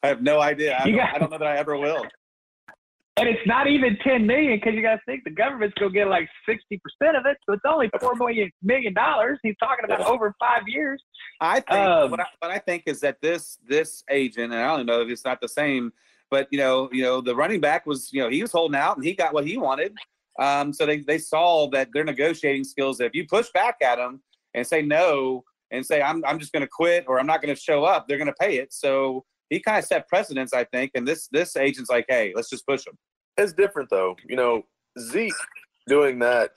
I 0.04 0.08
have 0.08 0.22
no 0.22 0.40
idea. 0.40 0.78
I 0.80 0.86
don't, 0.86 0.96
got, 0.96 1.16
I 1.16 1.18
don't 1.18 1.32
know 1.32 1.38
that 1.40 1.48
I 1.48 1.58
ever 1.58 1.76
will. 1.78 2.06
And 3.18 3.28
it's 3.28 3.46
not 3.46 3.68
even 3.68 3.98
ten 4.02 4.26
million 4.26 4.58
because 4.58 4.76
you 4.76 4.82
got 4.82 4.96
to 4.96 5.02
think 5.06 5.26
the 5.26 5.32
government's 5.32 5.74
gonna 5.78 5.92
get 5.92 6.08
like 6.08 6.30
sixty 6.48 6.80
percent 6.80 7.18
of 7.18 7.26
it, 7.26 7.38
so 7.46 7.54
it's 7.54 7.64
only 7.68 7.90
four 8.00 8.16
million 8.16 8.50
million 8.64 8.94
dollars. 8.94 9.38
He's 9.44 9.56
talking 9.62 9.84
about 9.84 10.00
yeah. 10.00 10.08
over 10.08 10.34
five 10.40 10.64
years. 10.68 11.04
I 11.42 11.60
think 11.60 11.72
um, 11.72 12.12
what, 12.12 12.22
I, 12.22 12.26
what 12.40 12.52
I 12.52 12.60
think 12.60 12.84
is 12.86 13.02
that 13.02 13.18
this 13.22 13.58
this 13.68 14.06
agent, 14.10 14.54
and 14.54 14.62
I 14.62 14.78
don't 14.78 14.86
know 14.86 15.02
if 15.02 15.10
it's 15.10 15.26
not 15.26 15.42
the 15.42 15.50
same, 15.50 15.92
but 16.32 16.48
you 16.52 16.60
know, 16.60 16.90
you 16.94 17.04
know, 17.04 17.20
the 17.20 17.36
running 17.36 17.60
back 17.60 17.86
was, 17.86 18.12
you 18.14 18.22
know, 18.22 18.30
he 18.30 18.42
was 18.42 18.52
holding 18.52 18.78
out 18.78 18.96
and 18.96 19.06
he 19.06 19.14
got 19.14 19.34
what 19.34 19.46
he 19.46 19.58
wanted. 19.58 19.94
Um, 20.40 20.74
so 20.74 20.86
they, 20.86 21.00
they 21.00 21.18
saw 21.18 21.70
that 21.72 21.90
their 21.94 22.04
negotiating 22.04 22.64
skills, 22.64 23.00
if 23.00 23.14
you 23.14 23.26
push 23.28 23.48
back 23.54 23.78
at 23.82 23.98
them 23.98 24.22
and 24.54 24.66
say 24.66 24.82
no 24.82 25.44
and 25.72 25.86
say, 25.86 26.02
I'm, 26.02 26.24
I'm 26.26 26.40
just 26.40 26.52
going 26.52 26.62
to 26.62 26.68
quit 26.68 27.06
or 27.08 27.20
I'm 27.20 27.28
not 27.28 27.42
going 27.42 27.54
to 27.54 27.60
show 27.60 27.86
up, 27.86 28.08
they're 28.08 28.18
going 28.18 28.28
to 28.28 28.34
pay 28.40 28.58
it. 28.58 28.74
So 28.74 29.24
he 29.50 29.60
kind 29.60 29.78
of 29.78 29.86
set 29.86 30.08
precedence, 30.08 30.54
I 30.54 30.66
think. 30.66 30.92
And 30.96 31.08
this, 31.08 31.28
this 31.32 31.56
agent's 31.56 31.90
like, 31.90 32.06
hey, 32.10 32.34
let's 32.36 32.50
just 32.50 32.66
push 32.68 32.86
him. 32.86 32.98
It's 33.38 33.54
different 33.54 33.90
though. 33.90 34.16
You 34.28 34.36
know, 34.36 34.64
Zeke 35.00 35.34
doing 35.88 36.20
that 36.20 36.52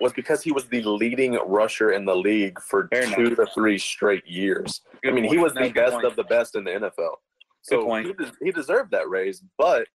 was 0.00 0.12
because 0.12 0.42
he 0.42 0.52
was 0.52 0.66
the 0.66 0.82
leading 0.82 1.34
rusher 1.46 1.90
in 1.92 2.04
the 2.04 2.14
league 2.14 2.60
for 2.60 2.88
Fair 2.88 3.06
two 3.06 3.26
enough. 3.26 3.36
to 3.36 3.46
three 3.54 3.78
straight 3.78 4.26
years. 4.26 4.82
Good 5.02 5.10
I 5.10 5.14
mean, 5.14 5.24
point. 5.24 5.32
he 5.32 5.42
was 5.42 5.54
no, 5.54 5.62
the 5.62 5.72
best 5.72 5.94
point. 5.94 6.04
of 6.04 6.16
the 6.16 6.24
best 6.24 6.54
in 6.54 6.64
the 6.64 6.70
NFL. 6.70 7.14
So 7.62 7.94
he, 7.96 8.14
he 8.42 8.50
deserved 8.52 8.92
that 8.92 9.08
raise, 9.08 9.42
but 9.58 9.86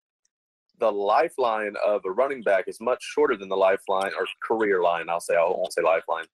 the 0.80 0.92
lifeline 0.92 1.76
of 1.86 2.02
a 2.06 2.12
running 2.12 2.44
back 2.44 2.66
is 2.68 2.80
much 2.82 3.04
shorter 3.04 3.36
than 3.36 3.50
the 3.50 3.58
lifeline 3.58 4.12
or 4.18 4.26
career 4.42 4.82
line. 4.82 5.10
I'll 5.10 5.20
say 5.20 5.36
I 5.36 5.44
won't 5.44 5.74
say 5.74 5.82
lifeline. 5.82 6.26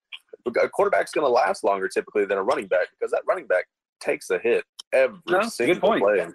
A 0.62 0.68
quarterback's 0.68 1.12
going 1.12 1.26
to 1.26 1.30
last 1.30 1.64
longer 1.64 1.88
typically 1.88 2.24
than 2.24 2.38
a 2.38 2.42
running 2.42 2.66
back 2.66 2.88
because 2.98 3.10
that 3.12 3.22
running 3.28 3.46
back 3.46 3.66
takes 4.00 4.30
a 4.30 4.38
hit 4.38 4.64
every 4.92 5.20
no, 5.28 5.42
single 5.42 5.98
play. 5.98 6.26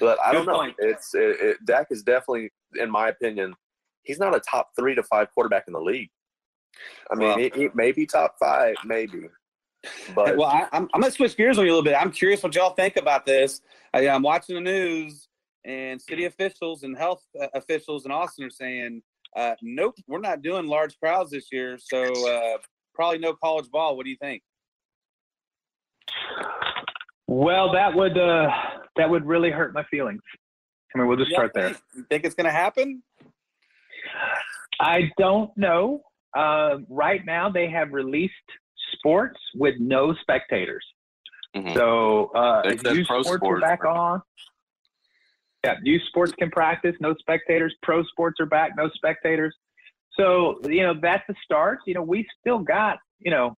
But 0.00 0.18
I 0.24 0.32
don't 0.32 0.46
know. 0.46 0.56
Point. 0.56 0.76
It's 0.78 1.14
it, 1.14 1.36
it, 1.40 1.56
Dak 1.64 1.88
is 1.90 2.02
definitely, 2.02 2.50
in 2.74 2.90
my 2.90 3.08
opinion, 3.08 3.54
he's 4.02 4.18
not 4.18 4.34
a 4.34 4.40
top 4.40 4.70
three 4.76 4.94
to 4.94 5.02
five 5.02 5.28
quarterback 5.32 5.64
in 5.66 5.74
the 5.74 5.80
league. 5.80 6.10
I 7.10 7.14
mean, 7.14 7.28
well, 7.28 7.38
he, 7.38 7.52
he 7.54 7.68
may 7.74 7.92
be 7.92 8.06
top 8.06 8.36
five, 8.40 8.74
maybe. 8.84 9.28
But 10.14 10.36
well, 10.36 10.48
I, 10.48 10.68
am 10.72 10.88
going 10.92 11.04
to 11.04 11.10
switch 11.10 11.36
gears 11.36 11.58
on 11.58 11.64
you 11.64 11.70
a 11.70 11.74
little 11.74 11.84
bit. 11.84 11.94
I'm 11.94 12.12
curious 12.12 12.42
what 12.42 12.54
y'all 12.54 12.74
think 12.74 12.96
about 12.96 13.26
this. 13.26 13.60
I, 13.92 14.08
I'm 14.08 14.22
watching 14.22 14.54
the 14.54 14.60
news 14.60 15.28
and 15.64 16.00
city 16.00 16.24
officials 16.24 16.82
and 16.82 16.96
health 16.96 17.22
uh, 17.40 17.46
officials 17.54 18.04
in 18.04 18.10
Austin 18.10 18.44
are 18.44 18.50
saying, 18.50 19.02
uh, 19.36 19.54
nope, 19.62 19.94
we're 20.06 20.20
not 20.20 20.42
doing 20.42 20.66
large 20.66 20.98
crowds 20.98 21.30
this 21.30 21.46
year. 21.52 21.78
So 21.78 22.02
uh, 22.28 22.58
probably 22.94 23.18
no 23.18 23.34
college 23.34 23.70
ball. 23.70 23.96
What 23.96 24.04
do 24.04 24.10
you 24.10 24.16
think? 24.20 24.42
Well, 27.26 27.72
that 27.72 27.94
would 27.94 28.18
uh, 28.18 28.50
that 28.96 29.08
would 29.08 29.24
really 29.24 29.50
hurt 29.50 29.72
my 29.72 29.84
feelings. 29.84 30.20
I 30.94 30.98
mean, 30.98 31.08
we'll 31.08 31.16
just 31.16 31.30
start 31.30 31.52
there. 31.54 31.74
You 31.94 32.04
think 32.10 32.24
it's 32.24 32.34
going 32.34 32.44
to 32.44 32.52
happen? 32.52 33.02
I 34.78 35.10
don't 35.16 35.50
know. 35.56 36.02
Uh, 36.36 36.78
right 36.88 37.24
now, 37.24 37.48
they 37.48 37.70
have 37.70 37.92
released 37.92 38.34
sports 38.92 39.40
with 39.54 39.76
no 39.78 40.14
spectators. 40.20 40.84
Mm-hmm. 41.56 41.74
So 41.74 42.30
uh, 42.34 42.62
youth 42.66 43.06
sports, 43.06 43.28
sports 43.28 43.44
are 43.46 43.60
back 43.60 43.84
on. 43.84 44.20
Yeah, 45.64 45.76
youth 45.82 46.02
sports 46.08 46.32
can 46.38 46.50
practice, 46.50 46.96
no 47.00 47.14
spectators. 47.18 47.74
Pro 47.82 48.02
sports 48.04 48.40
are 48.40 48.46
back, 48.46 48.72
no 48.76 48.90
spectators. 48.94 49.54
So, 50.18 50.60
you 50.64 50.82
know, 50.82 50.94
that's 51.00 51.22
the 51.28 51.34
start. 51.44 51.78
You 51.86 51.94
know, 51.94 52.02
we 52.02 52.26
still 52.40 52.58
got, 52.58 52.98
you 53.20 53.30
know, 53.30 53.56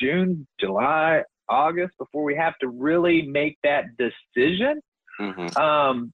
June, 0.00 0.46
July, 0.58 1.22
August 1.48 1.94
before 1.98 2.24
we 2.24 2.34
have 2.34 2.54
to 2.60 2.68
really 2.68 3.22
make 3.22 3.56
that 3.62 3.84
decision. 3.96 4.80
Mm-hmm. 5.20 5.56
Um, 5.56 6.12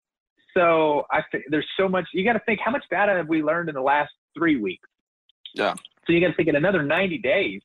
so 0.55 1.05
I 1.11 1.23
think 1.31 1.45
there's 1.49 1.67
so 1.79 1.89
much 1.89 2.07
you 2.13 2.25
got 2.25 2.35
to 2.35 2.43
think 2.45 2.61
how 2.63 2.71
much 2.71 2.85
data 2.91 3.13
have 3.13 3.29
we 3.29 3.43
learned 3.43 3.69
in 3.69 3.75
the 3.75 3.81
last 3.81 4.11
three 4.37 4.61
weeks? 4.61 4.89
Yeah. 5.55 5.75
So 6.07 6.13
you 6.13 6.21
got 6.21 6.29
to 6.29 6.35
think 6.35 6.49
in 6.49 6.57
another 6.57 6.83
90 6.83 7.19
days. 7.19 7.63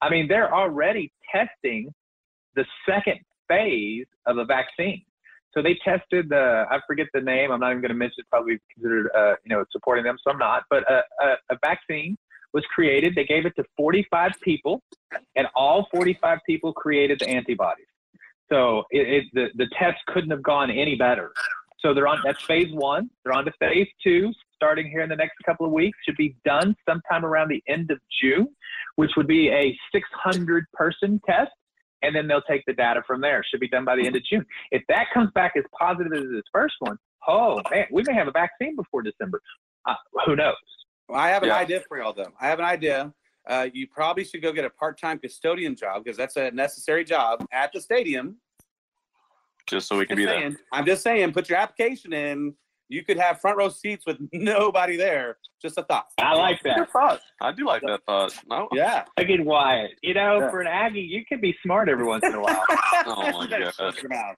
I 0.00 0.08
mean, 0.08 0.28
they're 0.28 0.54
already 0.54 1.12
testing 1.32 1.92
the 2.54 2.64
second 2.88 3.20
phase 3.48 4.06
of 4.26 4.38
a 4.38 4.44
vaccine. 4.44 5.02
So 5.58 5.62
they 5.62 5.76
tested 5.84 6.28
the, 6.28 6.66
I 6.70 6.78
forget 6.86 7.08
the 7.12 7.20
name. 7.20 7.50
I'm 7.50 7.58
not 7.58 7.70
even 7.70 7.82
going 7.82 7.88
to 7.88 7.96
mention 7.96 8.18
it. 8.18 8.26
Probably 8.30 8.60
considered, 8.72 9.10
uh, 9.12 9.34
you 9.44 9.56
know, 9.56 9.64
supporting 9.72 10.04
them. 10.04 10.16
So 10.22 10.30
I'm 10.30 10.38
not. 10.38 10.62
But 10.70 10.88
a, 10.88 11.02
a, 11.20 11.34
a 11.50 11.58
vaccine 11.64 12.16
was 12.54 12.64
created. 12.72 13.16
They 13.16 13.24
gave 13.24 13.44
it 13.44 13.56
to 13.56 13.64
45 13.76 14.34
people, 14.40 14.80
and 15.34 15.48
all 15.56 15.88
45 15.92 16.38
people 16.46 16.72
created 16.72 17.18
the 17.18 17.28
antibodies. 17.28 17.86
So 18.48 18.84
it, 18.92 19.08
it, 19.08 19.24
the 19.32 19.48
the 19.56 19.68
test 19.76 19.98
couldn't 20.06 20.30
have 20.30 20.44
gone 20.44 20.70
any 20.70 20.94
better. 20.94 21.32
So 21.80 21.92
they're 21.92 22.06
on. 22.06 22.20
That's 22.24 22.42
phase 22.44 22.72
one. 22.72 23.10
They're 23.24 23.34
on 23.34 23.44
to 23.44 23.52
phase 23.58 23.88
two, 24.00 24.32
starting 24.54 24.88
here 24.88 25.02
in 25.02 25.08
the 25.08 25.16
next 25.16 25.38
couple 25.44 25.66
of 25.66 25.72
weeks. 25.72 25.98
Should 26.06 26.16
be 26.16 26.36
done 26.44 26.76
sometime 26.88 27.24
around 27.24 27.48
the 27.48 27.62
end 27.66 27.90
of 27.90 27.98
June, 28.22 28.48
which 28.94 29.10
would 29.16 29.26
be 29.26 29.50
a 29.50 29.76
600 29.92 30.66
person 30.72 31.20
test 31.26 31.50
and 32.02 32.14
then 32.14 32.28
they'll 32.28 32.42
take 32.42 32.62
the 32.66 32.72
data 32.72 33.02
from 33.06 33.20
there. 33.20 33.44
Should 33.48 33.60
be 33.60 33.68
done 33.68 33.84
by 33.84 33.96
the 33.96 34.06
end 34.06 34.16
of 34.16 34.22
June. 34.24 34.44
If 34.70 34.82
that 34.88 35.06
comes 35.12 35.30
back 35.34 35.52
as 35.56 35.64
positive 35.78 36.12
as 36.12 36.24
this 36.30 36.42
first 36.52 36.74
one, 36.80 36.96
oh 37.26 37.60
man, 37.70 37.86
we 37.90 38.02
may 38.06 38.14
have 38.14 38.28
a 38.28 38.32
vaccine 38.32 38.76
before 38.76 39.02
December. 39.02 39.40
Uh, 39.86 39.94
who 40.26 40.36
knows? 40.36 40.54
Well, 41.08 41.18
I 41.18 41.28
have 41.28 41.42
an 41.42 41.48
yeah. 41.48 41.56
idea 41.56 41.82
for 41.88 41.98
y'all 41.98 42.12
though. 42.12 42.32
I 42.40 42.48
have 42.48 42.58
an 42.58 42.64
idea. 42.64 43.12
Uh, 43.48 43.68
you 43.72 43.86
probably 43.86 44.24
should 44.24 44.42
go 44.42 44.52
get 44.52 44.66
a 44.66 44.70
part-time 44.70 45.18
custodian 45.18 45.74
job 45.74 46.04
because 46.04 46.18
that's 46.18 46.36
a 46.36 46.50
necessary 46.50 47.02
job 47.02 47.46
at 47.50 47.72
the 47.72 47.80
stadium. 47.80 48.36
Just 49.66 49.88
so 49.88 49.96
we 49.96 50.06
can 50.06 50.16
be 50.16 50.26
saying, 50.26 50.50
there. 50.50 50.60
I'm 50.72 50.84
just 50.84 51.02
saying, 51.02 51.32
put 51.32 51.48
your 51.48 51.58
application 51.58 52.12
in 52.12 52.54
you 52.88 53.04
could 53.04 53.18
have 53.18 53.40
front 53.40 53.58
row 53.58 53.68
seats 53.68 54.04
with 54.06 54.16
nobody 54.32 54.96
there. 54.96 55.38
Just 55.60 55.78
a 55.78 55.82
thought. 55.82 56.06
I 56.18 56.34
like 56.34 56.62
that. 56.62 56.90
thought. 56.90 57.20
I 57.40 57.52
do 57.52 57.66
like 57.66 57.82
that 57.82 58.00
thought. 58.06 58.34
No. 58.48 58.68
Yeah. 58.72 59.04
Again, 59.16 59.44
Wyatt. 59.44 59.92
You 60.02 60.14
know, 60.14 60.40
yeah. 60.40 60.50
for 60.50 60.60
an 60.60 60.66
Aggie, 60.68 61.00
you 61.00 61.24
can 61.24 61.40
be 61.40 61.54
smart 61.62 61.88
every 61.88 62.06
once 62.06 62.24
in 62.24 62.34
a 62.34 62.40
while. 62.40 62.62
oh 63.06 63.32
my 63.32 63.46
god. 63.78 64.36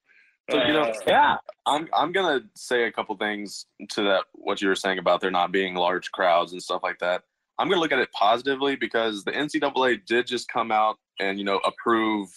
So 0.50 0.64
you 0.64 0.72
know, 0.72 0.82
uh, 0.82 0.94
yeah, 1.06 1.36
I'm 1.66 1.88
I'm 1.94 2.10
gonna 2.12 2.40
say 2.56 2.84
a 2.84 2.92
couple 2.92 3.16
things 3.16 3.66
to 3.90 4.02
that 4.02 4.24
what 4.32 4.60
you 4.60 4.68
were 4.68 4.74
saying 4.74 4.98
about 4.98 5.20
there 5.20 5.30
not 5.30 5.52
being 5.52 5.74
large 5.74 6.10
crowds 6.10 6.52
and 6.52 6.62
stuff 6.62 6.82
like 6.82 6.98
that. 6.98 7.22
I'm 7.58 7.68
gonna 7.68 7.80
look 7.80 7.92
at 7.92 7.98
it 7.98 8.10
positively 8.12 8.74
because 8.74 9.22
the 9.22 9.32
NCAA 9.32 10.04
did 10.06 10.26
just 10.26 10.48
come 10.48 10.72
out 10.72 10.96
and 11.20 11.38
you 11.38 11.44
know 11.44 11.58
approve 11.58 12.28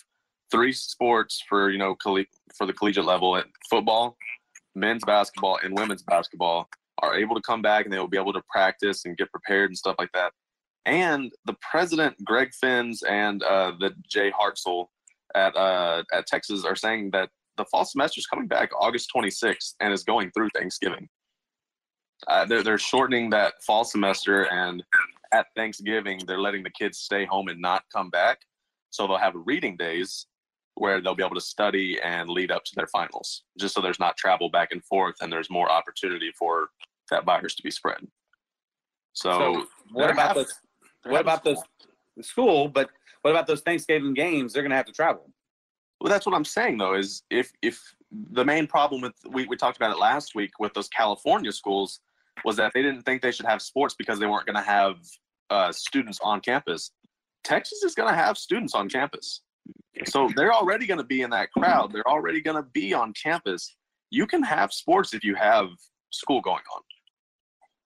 three 0.51 0.73
sports 0.73 1.41
for 1.49 1.71
you 1.71 1.79
know 1.79 1.95
coll- 1.95 2.23
for 2.55 2.67
the 2.67 2.73
collegiate 2.73 3.05
level 3.05 3.35
at 3.35 3.45
football, 3.69 4.15
men's 4.75 5.03
basketball 5.05 5.59
and 5.63 5.77
women's 5.77 6.03
basketball 6.03 6.67
are 7.01 7.15
able 7.15 7.35
to 7.35 7.41
come 7.41 7.61
back 7.61 7.85
and 7.85 7.93
they 7.93 7.99
will 7.99 8.07
be 8.07 8.17
able 8.17 8.33
to 8.33 8.41
practice 8.49 9.05
and 9.05 9.17
get 9.17 9.31
prepared 9.31 9.69
and 9.69 9.77
stuff 9.77 9.95
like 9.99 10.11
that. 10.13 10.31
And 10.85 11.31
the 11.45 11.55
president, 11.61 12.15
Greg 12.25 12.49
Fenves, 12.63 12.99
and 13.07 13.41
uh, 13.43 13.73
the 13.79 13.91
Jay 14.09 14.31
Hartzell 14.31 14.87
at 15.35 15.55
uh, 15.55 16.03
at 16.13 16.27
Texas 16.27 16.65
are 16.65 16.75
saying 16.75 17.11
that 17.11 17.29
the 17.57 17.65
fall 17.65 17.85
semester 17.85 18.19
is 18.19 18.27
coming 18.27 18.47
back 18.47 18.69
August 18.79 19.09
26th 19.15 19.75
and 19.79 19.93
is 19.93 20.03
going 20.03 20.31
through 20.31 20.49
Thanksgiving. 20.55 21.07
Uh, 22.27 22.45
they're, 22.45 22.63
they're 22.63 22.77
shortening 22.77 23.29
that 23.29 23.53
fall 23.65 23.83
semester, 23.83 24.43
and 24.51 24.83
at 25.33 25.47
Thanksgiving, 25.55 26.19
they're 26.25 26.39
letting 26.39 26.63
the 26.63 26.69
kids 26.69 26.99
stay 26.99 27.25
home 27.25 27.47
and 27.47 27.59
not 27.61 27.83
come 27.93 28.09
back. 28.09 28.39
So 28.91 29.07
they'll 29.07 29.17
have 29.17 29.33
reading 29.35 29.75
days 29.77 30.27
where 30.75 31.01
they'll 31.01 31.15
be 31.15 31.23
able 31.23 31.35
to 31.35 31.41
study 31.41 31.99
and 32.01 32.29
lead 32.29 32.51
up 32.51 32.63
to 32.65 32.71
their 32.75 32.87
finals, 32.87 33.43
just 33.59 33.75
so 33.75 33.81
there's 33.81 33.99
not 33.99 34.17
travel 34.17 34.49
back 34.49 34.69
and 34.71 34.83
forth 34.85 35.15
and 35.21 35.31
there's 35.31 35.49
more 35.49 35.71
opportunity 35.71 36.31
for 36.37 36.69
that 37.11 37.25
virus 37.25 37.55
to 37.55 37.63
be 37.63 37.71
spread. 37.71 37.99
So, 39.13 39.31
so 39.31 39.65
what 39.91 40.11
about 40.11 40.35
those? 40.35 40.53
What 41.03 41.21
about 41.21 41.43
those 41.43 41.59
school? 42.21 42.67
But 42.67 42.89
what 43.21 43.31
about 43.31 43.47
those 43.47 43.61
Thanksgiving 43.61 44.13
games? 44.13 44.53
They're 44.53 44.63
going 44.63 44.71
to 44.71 44.75
have 44.75 44.85
to 44.87 44.91
travel. 44.91 45.29
Well, 46.01 46.11
that's 46.11 46.25
what 46.25 46.35
I'm 46.35 46.45
saying 46.45 46.77
though. 46.77 46.95
Is 46.95 47.23
if 47.29 47.51
if 47.61 47.79
the 48.31 48.43
main 48.43 48.67
problem 48.67 49.01
with 49.01 49.13
we 49.29 49.45
we 49.45 49.55
talked 49.55 49.77
about 49.77 49.91
it 49.91 49.99
last 49.99 50.35
week 50.35 50.51
with 50.59 50.73
those 50.73 50.89
California 50.89 51.51
schools 51.51 51.99
was 52.43 52.55
that 52.57 52.71
they 52.73 52.81
didn't 52.81 53.03
think 53.03 53.21
they 53.21 53.31
should 53.31 53.45
have 53.45 53.61
sports 53.61 53.95
because 53.97 54.19
they 54.19 54.25
weren't 54.25 54.45
going 54.45 54.55
to 54.55 54.61
have 54.61 54.95
uh, 55.49 55.71
students 55.71 56.19
on 56.23 56.41
campus. 56.41 56.91
Texas 57.43 57.83
is 57.83 57.93
going 57.93 58.09
to 58.09 58.15
have 58.15 58.37
students 58.37 58.73
on 58.73 58.89
campus. 58.89 59.41
So 60.05 60.29
they're 60.35 60.53
already 60.53 60.85
going 60.85 60.97
to 60.97 61.05
be 61.05 61.21
in 61.21 61.29
that 61.31 61.51
crowd. 61.51 61.91
They're 61.93 62.07
already 62.07 62.41
going 62.41 62.57
to 62.57 62.67
be 62.73 62.93
on 62.93 63.13
campus. 63.13 63.75
You 64.09 64.25
can 64.27 64.43
have 64.43 64.73
sports 64.73 65.13
if 65.13 65.23
you 65.23 65.35
have 65.35 65.67
school 66.11 66.41
going 66.41 66.63
on. 66.75 66.81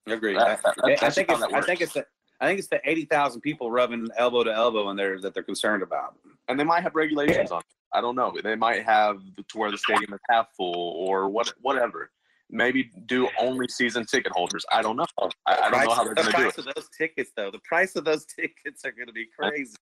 I 0.08 0.16
agree. 0.16 0.36
That, 0.36 0.62
that, 0.64 1.04
I, 1.04 1.10
think 1.10 1.30
it's, 1.30 1.44
I 1.44 1.62
think 1.62 1.82
it's 1.82 1.94
the 1.94 2.06
I 2.40 2.48
think 2.48 2.60
it's 2.60 2.70
the 2.70 2.80
eighty 2.86 3.06
thousand 3.06 3.42
people 3.42 3.72
rubbing 3.72 4.08
elbow 4.18 4.44
to 4.44 4.54
elbow 4.54 4.90
in 4.90 4.96
there 4.96 5.20
that 5.20 5.34
they're 5.34 5.44
concerned 5.44 5.84
about. 5.84 6.16
And 6.48 6.60
they 6.60 6.64
might 6.64 6.84
have 6.84 6.96
regulations 6.96 7.52
on. 7.52 7.60
It. 7.60 7.66
I 7.94 8.02
don't 8.02 8.16
know. 8.16 8.34
They 8.42 8.56
might 8.56 8.84
have 8.84 9.18
to 9.36 9.58
where 9.58 9.72
the 9.72 9.78
stadium 9.78 10.14
is 10.14 10.20
half 10.30 10.48
full 10.56 10.94
or 11.08 11.30
what 11.30 11.52
whatever. 11.62 12.12
Maybe 12.50 12.90
do 13.08 13.28
only 13.40 13.68
season 13.68 14.06
ticket 14.06 14.32
holders. 14.32 14.66
I 14.72 14.82
don't 14.82 14.96
know. 14.96 15.06
I, 15.20 15.28
I 15.48 15.70
don't 15.70 15.86
know 15.86 15.94
how 15.94 16.04
they're 16.06 16.16
going 16.16 16.32
to 16.32 16.38
do 16.38 16.48
it. 16.48 16.56
The 16.56 16.64
price 16.64 16.68
of 16.70 16.76
those 16.76 16.90
tickets, 16.98 17.32
though, 17.36 17.52
the 17.52 17.60
price 17.60 17.96
of 17.98 18.06
those 18.06 18.26
tickets 18.40 18.86
are 18.86 18.92
going 18.92 19.08
to 19.08 19.14
be 19.14 19.28
crazy. 19.38 19.76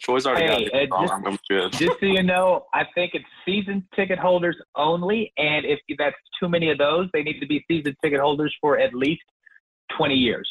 Troy's 0.00 0.26
already 0.26 0.68
hey, 0.72 0.86
got 0.86 1.24
it. 1.24 1.40
Just, 1.48 1.78
just 1.78 2.00
so 2.00 2.06
you 2.06 2.22
know, 2.22 2.66
I 2.74 2.84
think 2.94 3.12
it's 3.14 3.24
season 3.44 3.86
ticket 3.96 4.18
holders 4.18 4.56
only, 4.76 5.32
and 5.38 5.64
if 5.66 5.80
that's 5.98 6.16
too 6.40 6.48
many 6.48 6.70
of 6.70 6.78
those, 6.78 7.08
they 7.12 7.22
need 7.22 7.40
to 7.40 7.46
be 7.46 7.64
season 7.68 7.96
ticket 8.02 8.20
holders 8.20 8.54
for 8.60 8.78
at 8.78 8.94
least 8.94 9.22
twenty 9.96 10.14
years, 10.14 10.48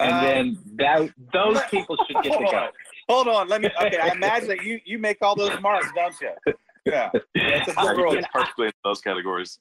and 0.00 0.12
uh, 0.12 0.20
then 0.22 0.58
that 0.76 1.10
those 1.32 1.60
people 1.70 1.96
should 2.06 2.22
get 2.22 2.38
to 2.38 2.46
go. 2.50 2.68
Hold 3.08 3.28
on, 3.28 3.48
let 3.48 3.60
me. 3.60 3.70
Okay, 3.82 3.98
I 3.98 4.08
imagine 4.12 4.48
that 4.48 4.62
you 4.64 4.80
you 4.84 4.98
make 4.98 5.18
all 5.20 5.36
those 5.36 5.60
marks, 5.60 5.88
don't 5.94 6.14
you? 6.20 6.54
Yeah, 6.86 7.10
that's 7.34 7.68
a 7.68 8.22
perfectly 8.32 8.66
in 8.66 8.72
those 8.84 9.00
categories. 9.00 9.58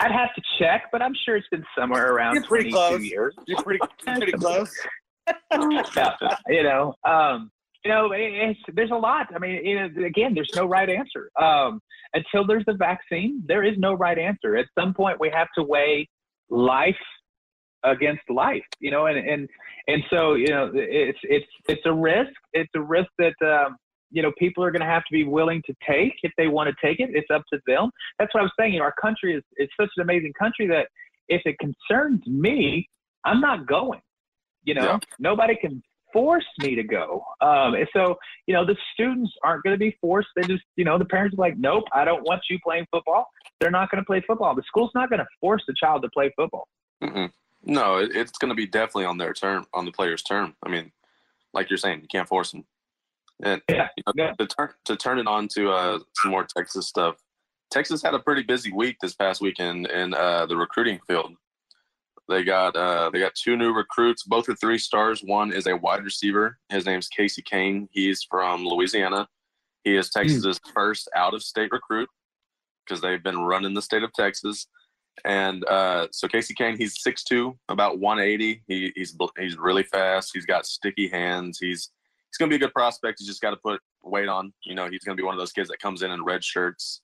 I'd 0.00 0.12
have 0.12 0.34
to 0.34 0.42
check, 0.58 0.84
but 0.92 1.02
I'm 1.02 1.14
sure 1.24 1.36
it's 1.36 1.48
been 1.48 1.64
somewhere 1.76 2.12
around 2.12 2.34
You're 2.34 2.44
pretty 2.44 2.70
22 2.70 2.76
close. 2.76 3.10
years. 3.10 3.34
You're 3.46 3.62
pretty 3.62 3.80
pretty 4.04 4.32
close. 4.38 4.72
you 6.48 6.62
know, 6.62 6.94
um, 7.04 7.50
you 7.84 7.90
know, 7.90 8.10
it's, 8.12 8.60
there's 8.74 8.90
a 8.90 8.96
lot. 8.96 9.26
I 9.34 9.38
mean, 9.38 9.64
you 9.64 9.74
know, 9.76 10.06
again, 10.06 10.34
there's 10.34 10.50
no 10.56 10.66
right 10.66 10.88
answer. 10.88 11.30
Um, 11.40 11.80
until 12.14 12.46
there's 12.46 12.64
a 12.66 12.74
vaccine, 12.74 13.42
there 13.46 13.62
is 13.62 13.76
no 13.78 13.92
right 13.92 14.18
answer. 14.18 14.56
At 14.56 14.66
some 14.78 14.94
point, 14.94 15.20
we 15.20 15.30
have 15.34 15.48
to 15.58 15.62
weigh 15.62 16.08
life 16.48 16.96
against 17.82 18.22
life, 18.30 18.64
you 18.80 18.90
know, 18.90 19.06
and 19.06 19.18
and 19.18 19.48
and 19.86 20.02
so 20.08 20.34
you 20.34 20.48
know, 20.48 20.70
it's 20.74 21.18
it's 21.24 21.46
it's 21.68 21.82
a 21.84 21.92
risk. 21.92 22.32
It's 22.54 22.70
a 22.74 22.80
risk 22.80 23.10
that 23.18 23.34
um, 23.42 23.76
you 24.10 24.22
know 24.22 24.32
people 24.38 24.64
are 24.64 24.70
going 24.70 24.80
to 24.80 24.86
have 24.86 25.04
to 25.04 25.12
be 25.12 25.24
willing 25.24 25.62
to 25.66 25.74
take 25.86 26.14
if 26.22 26.32
they 26.38 26.48
want 26.48 26.70
to 26.70 26.86
take 26.86 27.00
it. 27.00 27.10
It's 27.12 27.28
up 27.32 27.42
to 27.52 27.60
them. 27.66 27.90
That's 28.18 28.32
what 28.32 28.40
I 28.40 28.44
was 28.44 28.52
saying. 28.58 28.72
You 28.72 28.78
know, 28.78 28.86
our 28.86 28.94
country 29.00 29.34
is 29.34 29.42
it's 29.56 29.72
such 29.78 29.90
an 29.96 30.02
amazing 30.02 30.32
country 30.38 30.66
that 30.68 30.88
if 31.28 31.42
it 31.44 31.56
concerns 31.58 32.26
me, 32.26 32.88
I'm 33.24 33.40
not 33.40 33.66
going. 33.66 34.00
You 34.62 34.74
know, 34.74 34.84
yeah. 34.84 34.98
nobody 35.18 35.56
can 35.56 35.82
force 36.14 36.46
me 36.60 36.74
to 36.76 36.82
go. 36.82 37.22
Um, 37.42 37.74
and 37.74 37.86
so, 37.92 38.16
you 38.46 38.54
know, 38.54 38.64
the 38.64 38.76
students 38.94 39.32
aren't 39.42 39.64
going 39.64 39.74
to 39.74 39.78
be 39.78 39.94
forced. 40.00 40.28
They 40.36 40.42
just, 40.42 40.62
you 40.76 40.84
know, 40.84 40.96
the 40.96 41.04
parents 41.04 41.36
are 41.36 41.42
like, 41.42 41.58
nope, 41.58 41.84
I 41.92 42.06
don't 42.06 42.22
want 42.22 42.40
you 42.48 42.58
playing 42.64 42.86
football. 42.90 43.26
They're 43.60 43.70
not 43.70 43.90
going 43.90 44.02
to 44.02 44.06
play 44.06 44.22
football. 44.26 44.54
The 44.54 44.62
school's 44.66 44.92
not 44.94 45.10
going 45.10 45.18
to 45.18 45.26
force 45.40 45.62
the 45.66 45.74
child 45.74 46.02
to 46.02 46.08
play 46.10 46.32
football. 46.36 46.68
mm 47.02 47.30
No, 47.64 47.98
it's 47.98 48.38
going 48.38 48.50
to 48.50 48.54
be 48.54 48.66
definitely 48.66 49.04
on 49.04 49.18
their 49.18 49.34
term, 49.34 49.66
on 49.74 49.84
the 49.84 49.92
player's 49.92 50.22
term. 50.22 50.54
I 50.64 50.70
mean, 50.70 50.92
like 51.52 51.68
you're 51.68 51.76
saying, 51.76 52.00
you 52.00 52.08
can't 52.08 52.28
force 52.28 52.52
them. 52.52 52.64
And 53.42 53.60
yeah, 53.68 53.88
you 53.96 54.04
know, 54.06 54.12
yeah. 54.16 54.32
to, 54.38 54.46
turn, 54.46 54.70
to 54.84 54.96
turn 54.96 55.18
it 55.18 55.26
on 55.26 55.48
to 55.48 55.70
uh, 55.70 55.98
some 56.16 56.30
more 56.30 56.46
Texas 56.56 56.86
stuff, 56.86 57.16
Texas 57.70 58.02
had 58.02 58.14
a 58.14 58.20
pretty 58.20 58.42
busy 58.42 58.72
week 58.72 58.96
this 59.00 59.14
past 59.14 59.40
weekend 59.40 59.88
in 59.88 60.14
uh, 60.14 60.46
the 60.46 60.56
recruiting 60.56 61.00
field. 61.08 61.34
They 62.28 62.42
got 62.42 62.74
uh, 62.74 63.10
they 63.12 63.20
got 63.20 63.34
two 63.34 63.56
new 63.56 63.72
recruits. 63.72 64.22
Both 64.22 64.48
are 64.48 64.54
three 64.54 64.78
stars. 64.78 65.22
One 65.22 65.52
is 65.52 65.66
a 65.66 65.76
wide 65.76 66.04
receiver. 66.04 66.58
His 66.70 66.86
name's 66.86 67.08
Casey 67.08 67.42
Cain. 67.42 67.88
He's 67.92 68.26
from 68.28 68.64
Louisiana. 68.64 69.28
He 69.84 69.96
is 69.96 70.08
Texas's 70.08 70.58
mm. 70.58 70.72
first 70.72 71.08
out 71.14 71.34
of 71.34 71.42
state 71.42 71.70
recruit 71.70 72.08
because 72.84 73.02
they've 73.02 73.22
been 73.22 73.40
running 73.40 73.74
the 73.74 73.82
state 73.82 74.02
of 74.02 74.12
Texas. 74.14 74.66
And 75.24 75.64
uh, 75.68 76.08
so 76.10 76.26
Casey 76.26 76.54
Cain, 76.54 76.76
he's 76.76 76.98
6'2", 77.06 77.56
about 77.68 77.98
180. 77.98 78.62
He, 78.66 78.92
he's 78.96 79.16
he's 79.38 79.56
really 79.56 79.84
fast. 79.84 80.30
He's 80.34 80.46
got 80.46 80.66
sticky 80.66 81.08
hands. 81.08 81.58
He's 81.60 81.90
he's 82.30 82.38
gonna 82.38 82.50
be 82.50 82.56
a 82.56 82.58
good 82.58 82.72
prospect. 82.72 83.18
He's 83.18 83.28
just 83.28 83.42
got 83.42 83.50
to 83.50 83.56
put 83.56 83.80
weight 84.02 84.28
on. 84.28 84.52
You 84.64 84.74
know, 84.74 84.88
he's 84.90 85.04
gonna 85.04 85.16
be 85.16 85.22
one 85.22 85.34
of 85.34 85.38
those 85.38 85.52
kids 85.52 85.68
that 85.68 85.78
comes 85.78 86.02
in 86.02 86.10
in 86.10 86.24
red 86.24 86.42
shirts, 86.42 87.02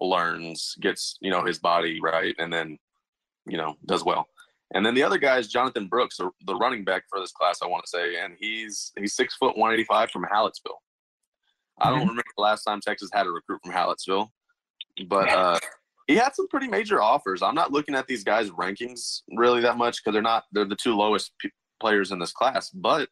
learns, 0.00 0.74
gets 0.80 1.16
you 1.20 1.30
know 1.30 1.44
his 1.44 1.58
body 1.58 2.00
right, 2.02 2.34
and 2.38 2.52
then 2.52 2.78
you 3.46 3.56
know 3.56 3.76
does 3.86 4.04
well. 4.04 4.26
And 4.74 4.84
then 4.84 4.94
the 4.94 5.02
other 5.02 5.18
guy 5.18 5.38
is 5.38 5.48
Jonathan 5.48 5.86
Brooks, 5.86 6.18
the 6.18 6.54
running 6.54 6.84
back 6.84 7.04
for 7.08 7.20
this 7.20 7.32
class, 7.32 7.60
I 7.62 7.66
want 7.66 7.84
to 7.84 7.90
say, 7.90 8.16
and 8.16 8.34
he's 8.38 8.92
he's 8.98 9.14
six 9.14 9.36
foot 9.36 9.56
one 9.56 9.72
eighty 9.72 9.84
five 9.84 10.10
from 10.10 10.24
Hallettsville. 10.24 10.78
I 11.80 11.90
don't 11.90 12.00
mm-hmm. 12.00 12.08
remember 12.08 12.22
the 12.36 12.42
last 12.42 12.64
time 12.64 12.80
Texas 12.80 13.10
had 13.12 13.26
a 13.26 13.30
recruit 13.30 13.60
from 13.64 13.72
Hallettsville, 13.72 14.28
but 15.08 15.28
uh, 15.28 15.58
he 16.06 16.16
had 16.16 16.34
some 16.34 16.48
pretty 16.48 16.68
major 16.68 17.02
offers. 17.02 17.42
I'm 17.42 17.54
not 17.54 17.72
looking 17.72 17.94
at 17.94 18.06
these 18.06 18.24
guys' 18.24 18.50
rankings 18.50 19.22
really 19.36 19.60
that 19.62 19.76
much 19.76 19.98
because 20.02 20.14
they're 20.14 20.22
not 20.22 20.44
they're 20.52 20.64
the 20.64 20.76
two 20.76 20.96
lowest 20.96 21.32
p- 21.38 21.50
players 21.80 22.12
in 22.12 22.18
this 22.18 22.32
class, 22.32 22.70
but 22.70 23.08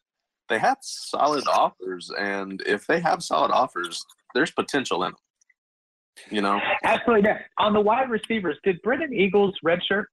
they 0.49 0.59
had 0.59 0.77
solid 0.81 1.47
offers, 1.47 2.11
and 2.19 2.63
if 2.67 2.87
they 2.87 3.01
have 3.01 3.23
solid 3.23 3.51
offers, 3.51 4.05
there's 4.35 4.51
potential 4.51 5.05
in 5.05 5.13
them. 5.13 5.19
You 6.31 6.43
know, 6.43 6.61
absolutely. 6.85 7.31
On 7.59 7.73
the 7.73 7.81
wide 7.81 8.11
receivers, 8.11 8.59
did 8.65 8.81
Brennan 8.83 9.13
Eagles 9.15 9.55
redshirt? 9.65 10.05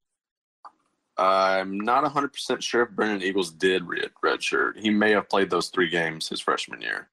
I'm 1.18 1.80
not 1.80 2.04
100% 2.04 2.62
sure 2.62 2.82
if 2.82 2.90
Brennan 2.90 3.22
Eagles 3.22 3.50
did 3.50 3.82
red 3.88 4.10
redshirt. 4.24 4.78
He 4.78 4.90
may 4.90 5.10
have 5.10 5.28
played 5.28 5.50
those 5.50 5.68
three 5.68 5.88
games 5.88 6.28
his 6.28 6.40
freshman 6.40 6.80
year. 6.80 7.08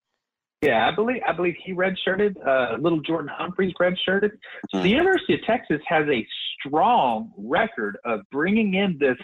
Yeah, 0.62 0.88
I 0.88 0.96
believe 0.96 1.22
I 1.28 1.32
believe 1.32 1.56
he 1.64 1.74
redshirted. 1.74 2.36
Uh, 2.46 2.78
little 2.80 3.02
Jordan 3.02 3.30
Humphreys 3.32 3.74
redshirted. 3.80 4.32
So 4.70 4.80
mm. 4.80 4.84
the 4.84 4.90
University 4.90 5.36
of 5.36 5.44
Texas 5.44 5.80
has 5.88 6.08
a 6.08 6.26
strong 6.60 7.32
record 7.38 7.98
of 8.06 8.22
bringing 8.32 8.74
in 8.74 8.98
this 9.00 9.18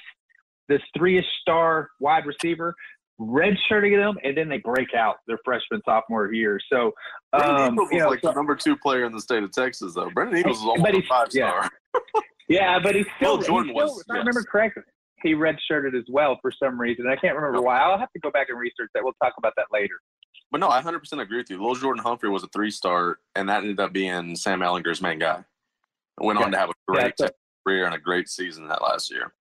this 0.67 0.81
three 0.95 1.23
star 1.41 1.89
wide 1.99 2.25
receiver, 2.25 2.75
redshirting 3.19 3.97
them, 3.97 4.17
and 4.23 4.37
then 4.37 4.49
they 4.49 4.59
break 4.59 4.93
out 4.93 5.17
their 5.27 5.37
freshman 5.43 5.81
sophomore 5.85 6.31
year. 6.33 6.59
So, 6.71 6.91
um, 7.33 7.73
Eagles 7.73 7.89
was 7.91 7.99
know, 7.99 8.09
like 8.09 8.21
so, 8.21 8.29
the 8.29 8.35
number 8.35 8.55
two 8.55 8.75
player 8.77 9.05
in 9.05 9.11
the 9.11 9.21
state 9.21 9.43
of 9.43 9.51
Texas, 9.51 9.93
though. 9.95 10.09
Brennan 10.13 10.37
Eagles 10.37 10.59
is 10.59 10.63
almost 10.63 10.93
a 10.93 11.01
five 11.07 11.31
star. 11.31 11.69
Yeah. 11.93 12.01
yeah, 12.51 12.79
but 12.79 12.95
he's 12.95 13.05
still. 13.17 13.37
Well, 13.37 13.47
Jordan 13.47 13.73
still, 13.73 13.87
was. 13.87 13.99
If 14.07 14.13
I 14.13 14.17
remember 14.17 14.43
correctly, 14.43 14.83
he 15.23 15.33
redshirted 15.33 15.97
as 15.97 16.05
well 16.09 16.37
for 16.41 16.51
some 16.51 16.79
reason. 16.79 17.07
I 17.07 17.15
can't 17.15 17.35
remember 17.35 17.61
why. 17.61 17.79
I'll 17.79 17.97
have 17.97 18.11
to 18.11 18.19
go 18.19 18.31
back 18.31 18.47
and 18.49 18.59
research 18.59 18.89
that. 18.93 19.03
We'll 19.03 19.13
talk 19.21 19.33
about 19.37 19.53
that 19.57 19.67
later. 19.71 19.99
But 20.51 20.59
no, 20.59 20.69
I 20.69 20.81
100% 20.81 21.21
agree 21.21 21.37
with 21.37 21.49
you. 21.49 21.57
Little 21.57 21.75
Jordan 21.75 22.03
Humphrey 22.03 22.29
was 22.29 22.43
a 22.43 22.47
three 22.47 22.71
star, 22.71 23.19
and 23.35 23.47
that 23.49 23.61
ended 23.61 23.79
up 23.79 23.93
being 23.93 24.35
Sam 24.35 24.59
Ehlinger's 24.59 25.01
main 25.01 25.19
guy. 25.19 25.43
Went 26.19 26.39
yeah. 26.39 26.45
on 26.45 26.51
to 26.51 26.57
have 26.57 26.69
a 26.69 26.73
great 26.87 27.13
yeah, 27.19 27.29
career 27.65 27.85
and 27.85 27.95
a 27.95 27.99
great 27.99 28.27
season 28.27 28.67
that 28.67 28.81
last 28.81 29.11
year. 29.11 29.33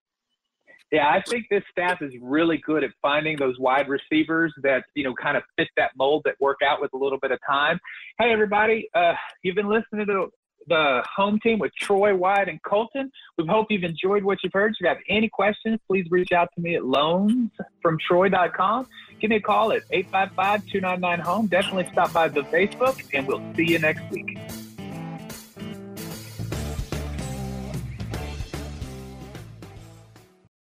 Yeah, 0.93 1.09
I 1.09 1.23
think 1.29 1.47
this 1.51 1.63
staff 1.71 2.03
is 2.03 2.13
really 2.21 2.59
good 2.59 2.83
at 2.83 2.91
finding 3.01 3.37
those 3.37 3.59
wide 3.61 3.89
receivers 3.89 4.53
that, 4.63 4.85
you 4.95 5.05
know, 5.05 5.15
kind 5.15 5.37
of 5.37 5.45
fit 5.57 5.69
that 5.77 5.93
mold 5.97 6.23
that 6.25 6.35
work 6.41 6.59
out 6.67 6.81
with 6.81 6.93
a 6.95 6.97
little 6.97 7.19
bit 7.19 7.31
of 7.31 7.39
time. 7.49 7.79
Hey, 8.19 8.33
everybody, 8.33 8.89
uh, 8.95 9.13
you've 9.45 9.55
been 9.55 9.69
listening 9.69 10.07
to 10.07 10.29
the 10.69 11.03
home 11.17 11.41
team 11.41 11.59
with 11.59 11.75
Troy, 11.75 12.15
Wyatt, 12.15 12.49
and 12.49 12.63
Colton. 12.63 13.11
We 13.39 13.47
hope 13.47 13.69
you've 13.71 13.85
enjoyed 13.85 14.25
what 14.25 14.39
you've 14.43 14.53
heard. 14.53 14.73
If 14.73 14.81
you 14.81 14.89
have 14.89 14.99
any 15.09 15.29
questions, 15.29 15.79
please 15.87 16.07
reach 16.11 16.33
out 16.33 16.49
to 16.55 16.61
me 16.61 16.75
at 16.77 16.83
loansfromtroy.com. 16.83 18.87
Give 19.21 19.31
me 19.31 19.37
a 19.37 19.41
call 19.41 19.73
at 19.73 19.83
855 19.91 20.67
299 20.67 21.21
home. 21.21 21.47
Definitely 21.47 21.89
stop 21.93 22.13
by 22.13 22.29
the 22.29 22.43
Facebook, 22.43 23.03
and 23.13 23.27
we'll 23.27 23.43
see 23.55 23.65
you 23.65 23.79
next 23.79 24.03
week. 24.11 24.39